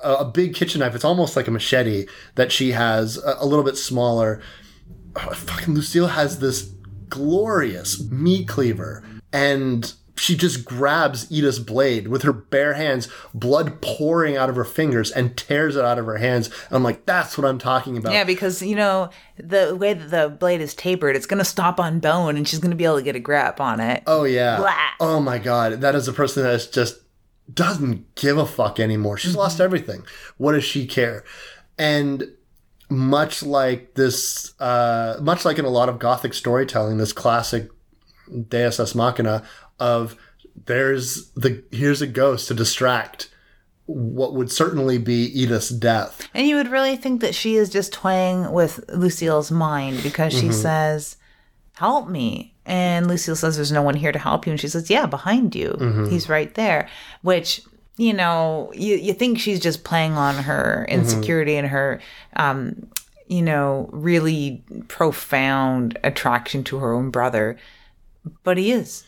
[0.03, 0.95] a, a big kitchen knife.
[0.95, 4.41] It's almost like a machete that she has, a, a little bit smaller.
[5.15, 6.63] Oh, fucking Lucille has this
[7.17, 9.03] glorious meat cleaver
[9.33, 14.65] and she just grabs Edith's blade with her bare hands, blood pouring out of her
[14.65, 16.51] fingers, and tears it out of her hands.
[16.71, 18.13] I'm like, that's what I'm talking about.
[18.13, 22.01] Yeah, because you know the way that the blade is tapered, it's gonna stop on
[22.01, 24.03] bone, and she's gonna be able to get a grip on it.
[24.07, 24.57] Oh yeah.
[24.57, 24.75] Blah.
[25.01, 26.99] Oh my god, that is a person that is just
[27.53, 29.19] doesn't give a fuck anymore.
[29.19, 30.05] She's lost everything.
[30.39, 31.25] What does she care?
[31.79, 32.33] And
[32.89, 37.69] much like this, uh, much like in a lot of gothic storytelling, this classic
[38.49, 39.43] Deus Ex Machina
[39.79, 40.17] of
[40.67, 43.29] there's the here's a ghost to distract
[43.87, 46.29] what would certainly be Edith's death.
[46.35, 50.51] And you would really think that she is just toying with Lucille's mind because she
[50.53, 51.17] says,
[51.75, 52.55] Help me.
[52.65, 54.51] And Lucille says, There's no one here to help you.
[54.51, 56.07] And she says, Yeah, behind you.
[56.11, 56.89] He's right there.
[57.23, 57.63] Which,
[57.97, 62.01] you know, you, you think she's just playing on her insecurity and her,
[62.37, 62.87] um,
[63.27, 67.57] you know, really profound attraction to her own brother.
[68.43, 69.05] But he is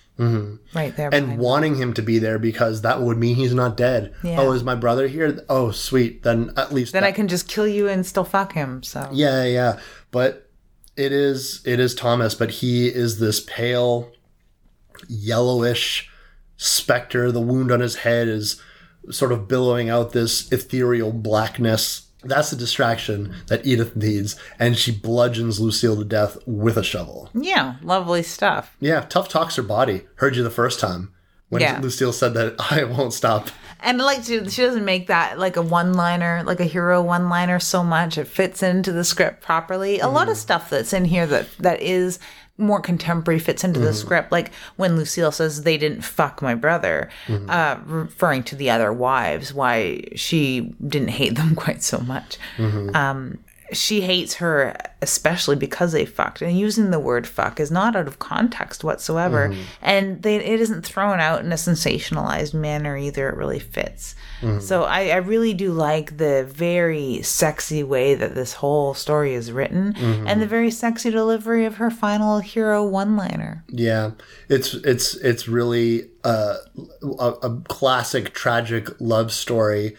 [0.74, 1.10] right there.
[1.12, 4.14] and wanting him to be there because that would mean he's not dead.
[4.24, 4.40] Yeah.
[4.40, 5.44] Oh, is my brother here?
[5.48, 6.22] Oh, sweet.
[6.24, 8.82] Then at least then that- I can just kill you and still fuck him.
[8.82, 9.78] So Yeah, yeah.
[10.10, 10.48] But
[10.96, 14.10] it is it is Thomas, but he is this pale,
[15.08, 16.10] yellowish
[16.56, 17.30] specter.
[17.30, 18.60] The wound on his head is
[19.10, 22.06] sort of billowing out this ethereal blackness.
[22.24, 27.30] That's the distraction that Edith needs, and she bludgeons Lucille to death with a shovel.
[27.32, 28.76] yeah, lovely stuff.
[28.80, 30.02] Yeah, tough talks her body.
[30.16, 31.12] Heard you the first time
[31.48, 31.80] when Yeah.
[31.80, 33.50] Lucille said that I won't stop.
[33.80, 37.28] And like she, she doesn't make that like a one liner, like a hero one
[37.28, 38.18] liner so much.
[38.18, 40.00] It fits into the script properly.
[40.00, 40.40] A lot of mm.
[40.40, 42.18] stuff that's in here that that is
[42.58, 44.32] more contemporary fits into the script.
[44.32, 47.08] Like when Lucille says they didn't fuck my brother,
[47.48, 52.36] uh, referring to the other wives, why she didn't hate them quite so much.
[52.58, 53.38] Um,
[53.72, 56.42] she hates her especially because they fucked.
[56.42, 59.48] And using the word fuck is not out of context whatsoever.
[59.48, 59.62] Mm-hmm.
[59.80, 63.28] And they, it isn't thrown out in a sensationalized manner either.
[63.28, 64.16] It really fits.
[64.40, 64.60] Mm-hmm.
[64.60, 69.52] So I, I really do like the very sexy way that this whole story is
[69.52, 70.26] written mm-hmm.
[70.26, 74.12] and the very sexy delivery of her final hero one liner Yeah,
[74.48, 76.56] it's it's it's really a,
[77.02, 79.96] a, a classic tragic love story,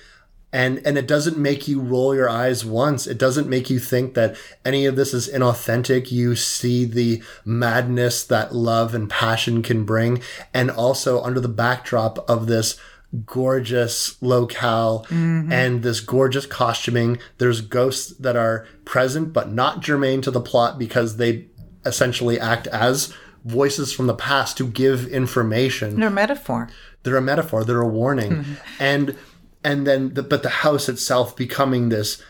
[0.52, 3.06] and and it doesn't make you roll your eyes once.
[3.08, 4.36] It doesn't make you think that
[4.66, 6.12] any of this is inauthentic.
[6.12, 10.22] You see the madness that love and passion can bring,
[10.54, 12.78] and also under the backdrop of this
[13.26, 15.52] gorgeous locale mm-hmm.
[15.52, 20.78] and this gorgeous costuming there's ghosts that are present but not germane to the plot
[20.78, 21.48] because they
[21.88, 23.12] essentially act as
[23.46, 26.00] voices from the past to give information.
[26.00, 26.70] they're a metaphor
[27.04, 27.64] They're a metaphor.
[27.64, 28.54] They're a warning, mm-hmm.
[28.80, 29.16] and
[29.64, 32.22] and then the, but the house itself becoming this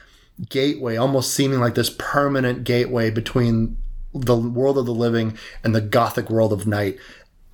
[0.50, 3.78] gateway, almost seeming like this permanent gateway between
[4.14, 6.98] the world of the living and the gothic world of night.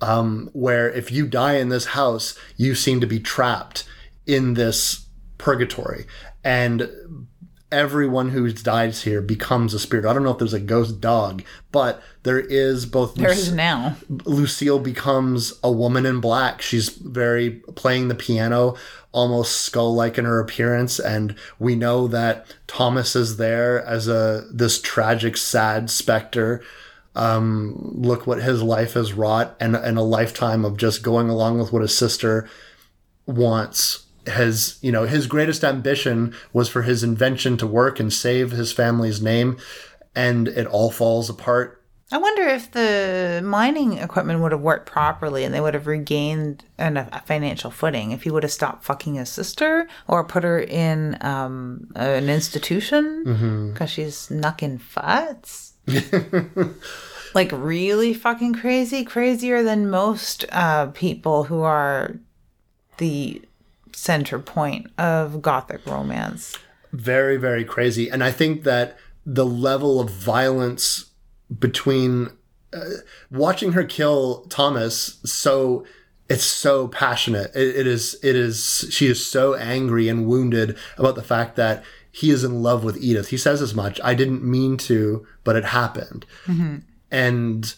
[0.00, 3.84] Um, where if you die in this house, you seem to be trapped
[4.26, 5.06] in this
[5.38, 6.06] purgatory,
[6.44, 7.26] and
[7.76, 10.06] everyone who dies here becomes a spirit.
[10.06, 13.14] I don't know if there's a ghost dog, but there is both.
[13.14, 16.62] there is now Lucille becomes a woman in black.
[16.62, 18.76] She's very playing the piano,
[19.12, 24.46] almost skull like in her appearance, and we know that Thomas is there as a
[24.50, 26.64] this tragic, sad specter.
[27.14, 31.58] Um, look what his life has wrought, and and a lifetime of just going along
[31.58, 32.48] with what his sister
[33.26, 38.50] wants has you know his greatest ambition was for his invention to work and save
[38.50, 39.58] his family's name,
[40.14, 41.82] and it all falls apart.
[42.12, 46.64] I wonder if the mining equipment would have worked properly and they would have regained
[46.78, 50.60] an, a financial footing if he would have stopped fucking his sister or put her
[50.60, 55.72] in um, an institution because she's knucking futs.
[57.34, 62.14] like really fucking crazy, crazier than most uh, people who are
[62.98, 63.42] the
[63.96, 66.56] center point of gothic romance.
[66.92, 68.08] very very crazy.
[68.08, 71.06] And i think that the level of violence
[71.58, 72.30] between
[72.72, 72.80] uh,
[73.30, 75.84] watching her kill thomas so
[76.28, 77.50] it's so passionate.
[77.54, 81.84] It, it is it is she is so angry and wounded about the fact that
[82.10, 83.28] he is in love with edith.
[83.28, 84.00] He says as much.
[84.02, 86.26] I didn't mean to but it happened.
[87.10, 87.74] And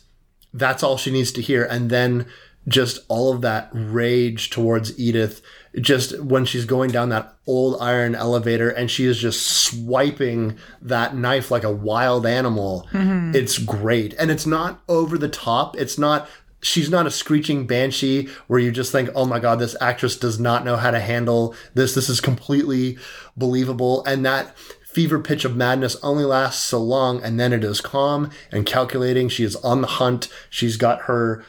[0.54, 1.64] that's all she needs to hear.
[1.64, 2.26] And then
[2.66, 5.42] just all of that rage towards edith
[5.80, 11.14] just when she's going down that old iron elevator and she is just swiping that
[11.14, 13.34] knife like a wild animal mm-hmm.
[13.34, 14.14] it's great.
[14.14, 15.76] And it's not over the top.
[15.76, 16.28] It's not
[16.60, 20.40] she's not a screeching banshee where you just think oh my god this actress does
[20.40, 21.94] not know how to handle this.
[21.94, 22.98] This is completely
[23.36, 24.04] believable.
[24.04, 28.30] And that fever pitch of madness only lasts so long and then it is calm
[28.50, 29.28] and calculating.
[29.28, 30.28] She is on the hunt.
[30.50, 31.44] She's got her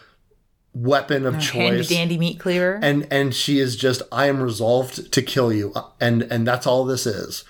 [0.73, 2.79] weapon of Handy choice dandy meat cleaver.
[2.81, 6.85] and and she is just i am resolved to kill you and and that's all
[6.85, 7.43] this is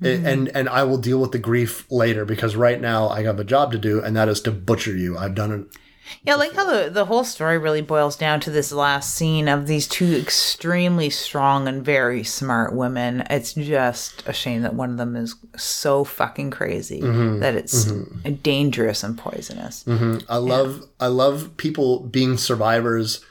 [0.00, 0.26] Mm-hmm.
[0.26, 3.44] and and i will deal with the grief later because right now i have a
[3.44, 5.78] job to do and that is to butcher you i've done it
[6.24, 9.66] Yeah, like how the, the whole story really boils down to this last scene of
[9.66, 13.24] these two extremely strong and very smart women.
[13.30, 17.40] It's just a shame that one of them is so fucking crazy mm-hmm.
[17.40, 18.34] that it's mm-hmm.
[18.34, 19.84] dangerous and poisonous.
[19.84, 20.18] Mm-hmm.
[20.28, 23.24] i love i love people being survivors.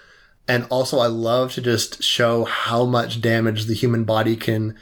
[0.48, 4.76] And also i love to just show how much damage the human body can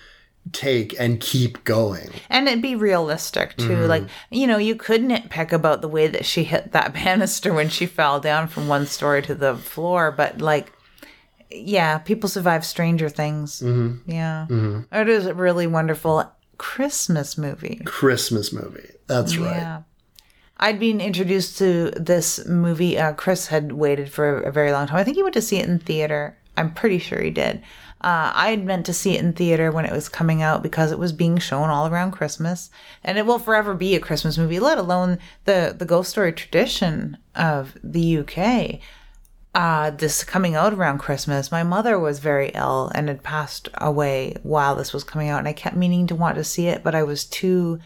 [0.52, 3.70] take and keep going And it'd be realistic too.
[3.70, 3.88] Mm-hmm.
[3.88, 7.70] Like, you know, you could nitpick about the way that she hit that banister when
[7.70, 10.72] she fell down from one story to the floor, but like,
[11.52, 13.62] yeah, people survive stranger things.
[13.62, 14.10] Mm-hmm.
[14.10, 14.48] Yeah.
[14.50, 14.94] Mm-hmm.
[14.96, 17.82] It is a really wonderful Christmas movie.
[17.86, 19.82] christmas movie that's right Yeah.
[20.62, 22.98] I'd been introduced to this movie.
[22.98, 24.98] Uh, Chris had waited for a very long time.
[24.98, 26.38] I think he went to see it in theater.
[26.58, 27.64] I'm pretty sure he did.
[28.02, 30.92] Uh, I had meant to see it in theater when it was coming out because
[30.92, 32.70] it was being shown all around Christmas,
[33.04, 34.60] and it will forever be a Christmas movie.
[34.60, 38.80] Let alone the the ghost story tradition of the UK.
[39.54, 44.36] Uh, this coming out around Christmas, my mother was very ill and had passed away
[44.44, 46.96] while this was coming out, and I kept meaning to want to see it, but
[46.96, 47.80] I was too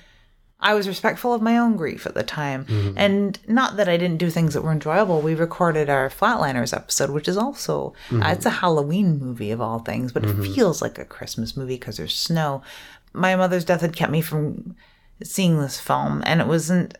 [0.64, 2.65] I was respectful of my own grief at the time.
[2.65, 2.98] Mm-hmm.
[2.98, 5.22] And not that I didn't do things that were enjoyable.
[5.22, 9.80] We recorded our Flatliners episode, which is also, uh, it's a Halloween movie of all
[9.80, 10.53] things, but it mm-hmm.
[10.53, 12.64] feels like a Christmas movie because there's snow.
[13.11, 14.76] My mother's death had kept me from
[15.22, 16.98] seeing this film, and it wasn't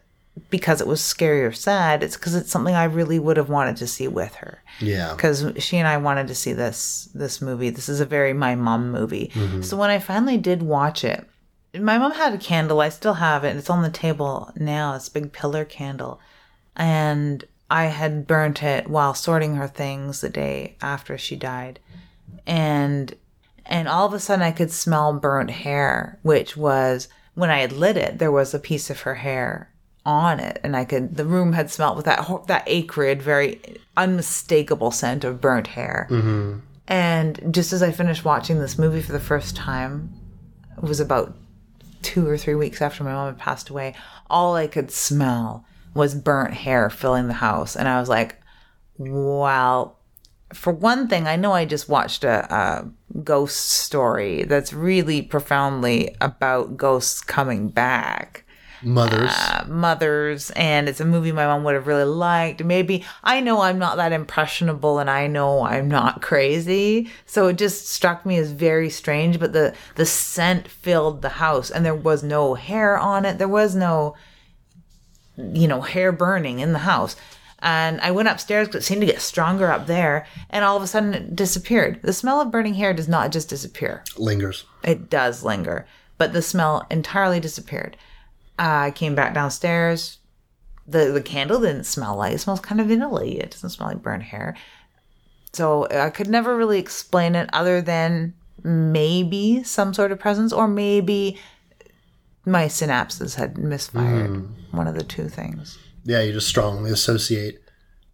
[0.50, 2.04] because it was scary or sad.
[2.04, 5.46] It's because it's something I really would have wanted to see with her yeah because
[5.60, 7.70] she and I wanted to see this this movie.
[7.70, 9.32] This is a very my mom movie.
[9.62, 11.28] So when I finally did watch it,
[11.80, 12.82] my mom had a candle.
[12.82, 13.56] I still have it.
[13.56, 14.96] It's on the table now.
[14.96, 16.20] It's a big pillar candle,
[16.76, 21.80] and I had burnt it while sorting her things the day after she died,
[22.46, 23.16] and
[23.66, 27.72] and all of a sudden I could smell burnt hair, which was when I had
[27.72, 28.20] lit it.
[28.20, 29.72] There was a piece of her hair
[30.06, 31.16] on it, and I could.
[31.16, 33.60] The room had smelled with that that acrid, very
[33.98, 36.08] unmistakable scent of burnt hair.
[36.10, 36.60] Mm-hmm.
[36.88, 40.14] And just as I finished watching this movie for the first time,
[40.78, 41.34] it was about
[42.04, 43.96] two or three weeks after my mom had passed away.
[44.30, 48.42] All I could smell was burnt hair filling the house, and I was like,
[48.98, 49.96] "Wow."
[50.54, 52.90] For one thing, I know I just watched a, a
[53.24, 58.46] ghost story that's really profoundly about ghosts coming back
[58.84, 59.32] mothers.
[59.32, 62.64] Uh, mothers and it's a movie my mom would have really liked.
[62.64, 67.58] Maybe i know i'm not that impressionable and i know i'm not crazy so it
[67.58, 71.96] just struck me as very strange but the the scent filled the house and there
[71.96, 73.38] was no hair on it.
[73.38, 74.16] There was no
[75.38, 77.16] you know hair burning in the house.
[77.60, 80.84] And i went upstairs because it seemed to get stronger up there and all of
[80.84, 82.02] a sudden it disappeared.
[82.02, 84.04] The smell of burning hair does not just disappear.
[84.18, 84.66] Lingers.
[84.84, 85.86] It does linger,
[86.18, 87.96] but the smell entirely disappeared.
[88.58, 90.20] I came back downstairs.
[90.88, 93.26] The the candle didn't smell like it smells kind of vanilla.
[93.26, 94.56] It doesn't smell like burnt hair.
[95.54, 100.68] So I could never really explain it other than maybe some sort of presence or
[100.68, 101.38] maybe
[102.46, 104.30] my synapses had misfired.
[104.30, 104.46] Hmm.
[104.78, 105.78] One of the two things.
[106.04, 107.62] yeah you just strongly associate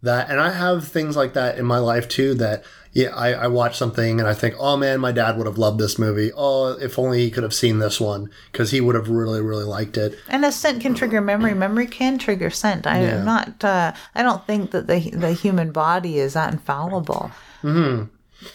[0.02, 2.34] That and I have things like that in my life too.
[2.34, 5.58] That yeah, I, I watch something and I think, oh man, my dad would have
[5.58, 6.32] loved this movie.
[6.36, 9.64] Oh, if only he could have seen this one because he would have really really
[9.64, 10.18] liked it.
[10.28, 11.54] And a scent can trigger memory.
[11.54, 12.86] Memory can trigger scent.
[12.86, 13.22] I, Yeah.
[13.22, 13.62] not.
[13.64, 17.30] Uh, I don't think that the the human body is that infallible.
[17.62, 18.04] Mm-hmm.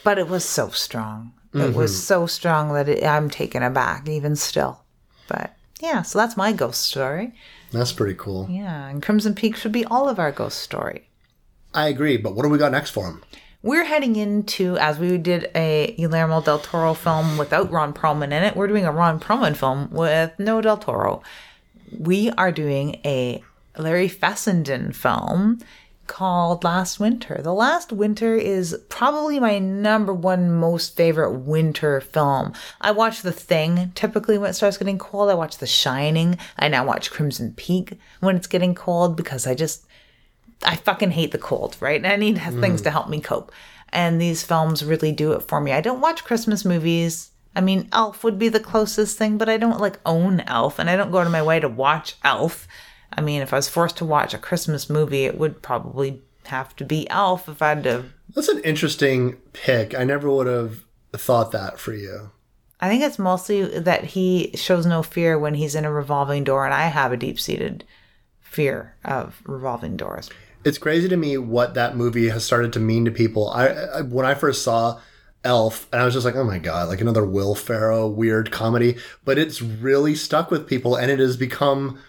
[0.03, 1.33] But it was so strong.
[1.53, 4.81] It was so strong that it, I'm taken aback even still.
[5.29, 7.33] But yeah, so that's my ghost story.
[7.71, 8.47] That's pretty cool.
[8.49, 11.07] Yeah, and Crimson Peak should be all of our ghost story.
[11.73, 12.17] I agree.
[12.17, 13.23] But what do we got next for him?
[13.65, 18.43] We're heading into, as we did a Guillermo del Toro film without Ron Perlman in
[18.43, 21.23] it, we're doing a Ron Perlman film with no del Toro.
[21.97, 23.43] We are doing a
[23.75, 25.61] Larry Fessenden film
[26.05, 27.39] called Last Winter.
[27.41, 32.53] The Last Winter is probably my number one most favorite winter film.
[32.79, 35.31] I watch The Thing typically when it starts getting cold.
[35.31, 36.37] I watch The Shining.
[36.59, 39.87] I now watch Crimson Peak when it's getting cold because I just
[40.65, 41.97] I fucking hate the cold, right?
[41.97, 42.61] And I need mm-hmm.
[42.61, 43.51] things to help me cope.
[43.89, 45.71] And these films really do it for me.
[45.71, 47.31] I don't watch Christmas movies.
[47.55, 50.89] I mean, Elf would be the closest thing, but I don't like own Elf and
[50.89, 52.67] I don't go to my way to watch Elf.
[53.13, 56.75] I mean, if I was forced to watch a Christmas movie, it would probably have
[56.77, 58.05] to be Elf if I had to.
[58.33, 59.95] That's an interesting pick.
[59.95, 60.83] I never would have
[61.13, 62.31] thought that for you.
[62.81, 66.65] I think it's mostly that he shows no fear when he's in a revolving door,
[66.65, 67.85] and I have a deep seated
[68.41, 70.29] fear of revolving doors.
[70.65, 73.49] It's crazy to me what that movie has started to mean to people.
[73.51, 74.99] I, I when I first saw
[75.43, 78.97] Elf, and I was just like, oh my god, like another Will Ferrell weird comedy.
[79.23, 81.99] But it's really stuck with people, and it has become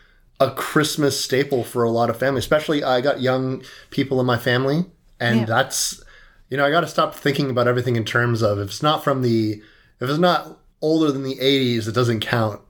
[0.41, 2.45] a Christmas staple for a lot of families.
[2.45, 4.87] Especially, I got young people in my family,
[5.20, 5.45] and Yeah.
[5.47, 6.03] that's
[6.49, 9.05] you know, I got to stop thinking about everything in terms of if it's not
[9.05, 9.61] from the
[10.01, 12.61] if it's not older than the '80s, it doesn't count.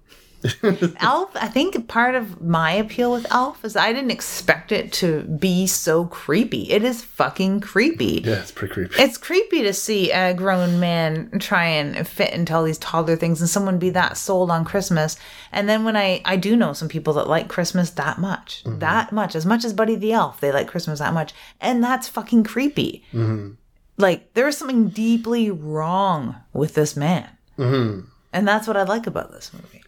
[1.01, 5.23] Elf, I think part of my appeal with Elf is I didn't expect it to
[5.23, 6.71] be so creepy.
[6.71, 8.23] It is fucking creepy.
[8.25, 9.03] Yeah, it's pretty creepy.
[9.03, 13.41] It's creepy to see a grown man try and fit into all these toddler things
[13.41, 15.17] and someone be that sold on Christmas.
[15.53, 18.79] And then when I I do know some people that like Christmas that much, mm-hmm.
[18.81, 22.09] that much, as much as Buddy the Elf, they like Christmas that much, and that's
[22.09, 23.05] fucking creepy.
[23.13, 23.53] Mm-hmm.
[23.99, 27.29] Like there is something deeply wrong with this man,
[27.59, 28.07] mm-hmm.
[28.33, 29.83] and that's what I like about this movie.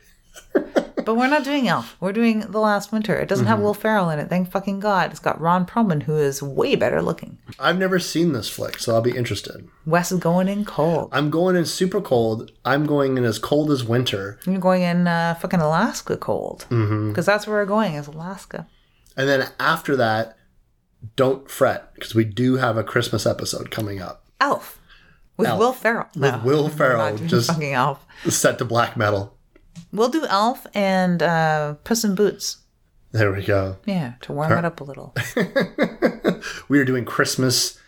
[1.08, 1.96] But we're not doing Elf.
[2.00, 3.16] We're doing The Last Winter.
[3.16, 4.28] It doesn't have Will Ferrell in it.
[4.28, 5.10] Thank fucking God.
[5.10, 7.38] It's got Ron Perlman, who is way better looking.
[7.58, 9.66] I've never seen this flick, so I'll be interested.
[9.86, 11.08] Wes is going in cold.
[11.10, 12.52] I'm going in super cold.
[12.62, 14.38] I'm going in as cold as winter.
[14.44, 16.66] You're going in uh, fucking Alaska cold.
[16.68, 18.66] Because that's where we're going, is Alaska.
[19.16, 20.36] And then after that,
[21.16, 24.26] don't fret, because we do have a Christmas episode coming up.
[24.42, 24.78] Elf.
[25.38, 25.58] With Elf.
[25.58, 26.08] Will Ferrell.
[26.14, 28.04] With Will Ferrell, just fucking Elf.
[28.28, 29.37] set to black metal.
[29.92, 32.58] We'll do Elf and uh, Puss in Boots.
[33.12, 33.76] There we go.
[33.86, 35.14] Yeah, to warm it up a little.
[36.68, 37.78] We are doing Christmas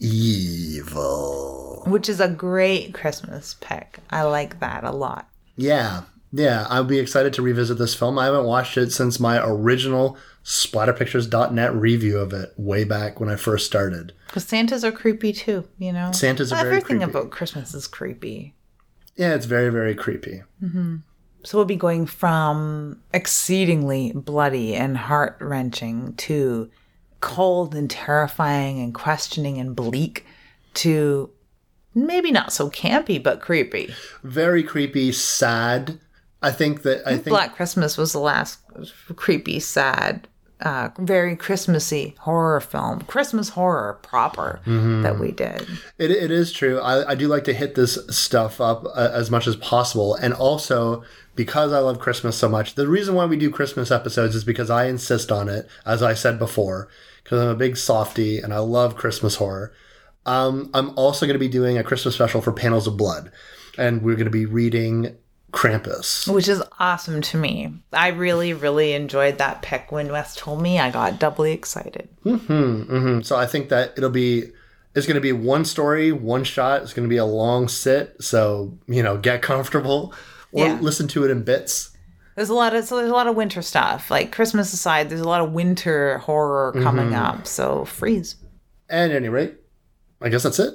[0.00, 1.82] Evil.
[1.86, 3.98] Which is a great Christmas pick.
[4.10, 5.28] I like that a lot.
[5.56, 6.02] Yeah,
[6.32, 6.66] yeah.
[6.70, 8.18] I'll be excited to revisit this film.
[8.18, 13.36] I haven't watched it since my original splatterpictures.net review of it way back when I
[13.36, 14.12] first started.
[14.26, 16.12] Because Santas are creepy too, you know?
[16.12, 17.10] Santas are very Everything creepy.
[17.10, 18.54] about Christmas is creepy.
[19.16, 20.42] Yeah, it's very, very creepy.
[21.44, 26.70] So we'll be going from exceedingly bloody and heart wrenching to
[27.20, 30.26] cold and terrifying and questioning and bleak
[30.74, 31.30] to
[31.94, 33.94] maybe not so campy but creepy.
[34.22, 35.98] Very creepy, sad.
[36.42, 38.60] I think that I think Black Christmas was the last
[39.16, 40.28] creepy, sad,
[40.60, 45.66] uh, very Christmassy horror film, Christmas horror proper that we did.
[45.98, 46.80] It, it is true.
[46.80, 50.14] I, I do like to hit this stuff up uh, as much as possible.
[50.16, 51.04] And also,
[51.36, 54.70] because I love Christmas so much, the reason why we do Christmas episodes is because
[54.70, 56.88] I insist on it, as I said before,
[57.22, 59.72] because I'm a big softy and I love Christmas horror.
[60.26, 63.30] Um, I'm also going to be doing a Christmas special for Panels of Blood.
[63.78, 65.16] And we're going to be reading
[65.52, 66.32] Krampus.
[66.32, 67.72] Which is awesome to me.
[67.92, 69.90] I really, really enjoyed that pick.
[69.90, 72.08] When Wes told me, I got doubly excited.
[72.24, 73.20] Mm-hmm, mm-hmm.
[73.22, 74.50] So I think that it'll be
[74.94, 76.82] it's going to be one story, one shot.
[76.82, 80.12] It's going to be a long sit, so you know, get comfortable
[80.52, 80.78] or Yeah.
[80.80, 81.90] listen to it in bits.
[82.36, 84.10] There's a lot of so there's a lot of winter stuff.
[84.10, 86.82] Like Christmas aside, there's a lot of winter horror mm-hmm.
[86.84, 87.46] coming up.
[87.46, 88.36] So freeze
[88.88, 89.54] At any rate,
[90.20, 90.74] I guess that's it.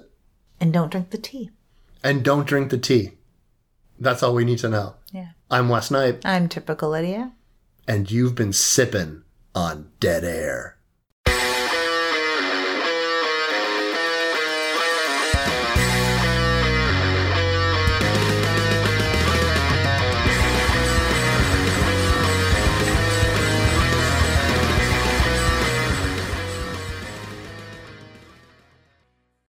[0.59, 1.51] and don't drink the tea.
[2.03, 3.11] And don't drink the tea.
[3.99, 4.95] That's all we need to know.
[5.11, 6.21] Yeah, I'm Wes Knight.
[6.25, 7.31] I'm typical Lydia.
[7.87, 10.77] and you've been sipping on dead air.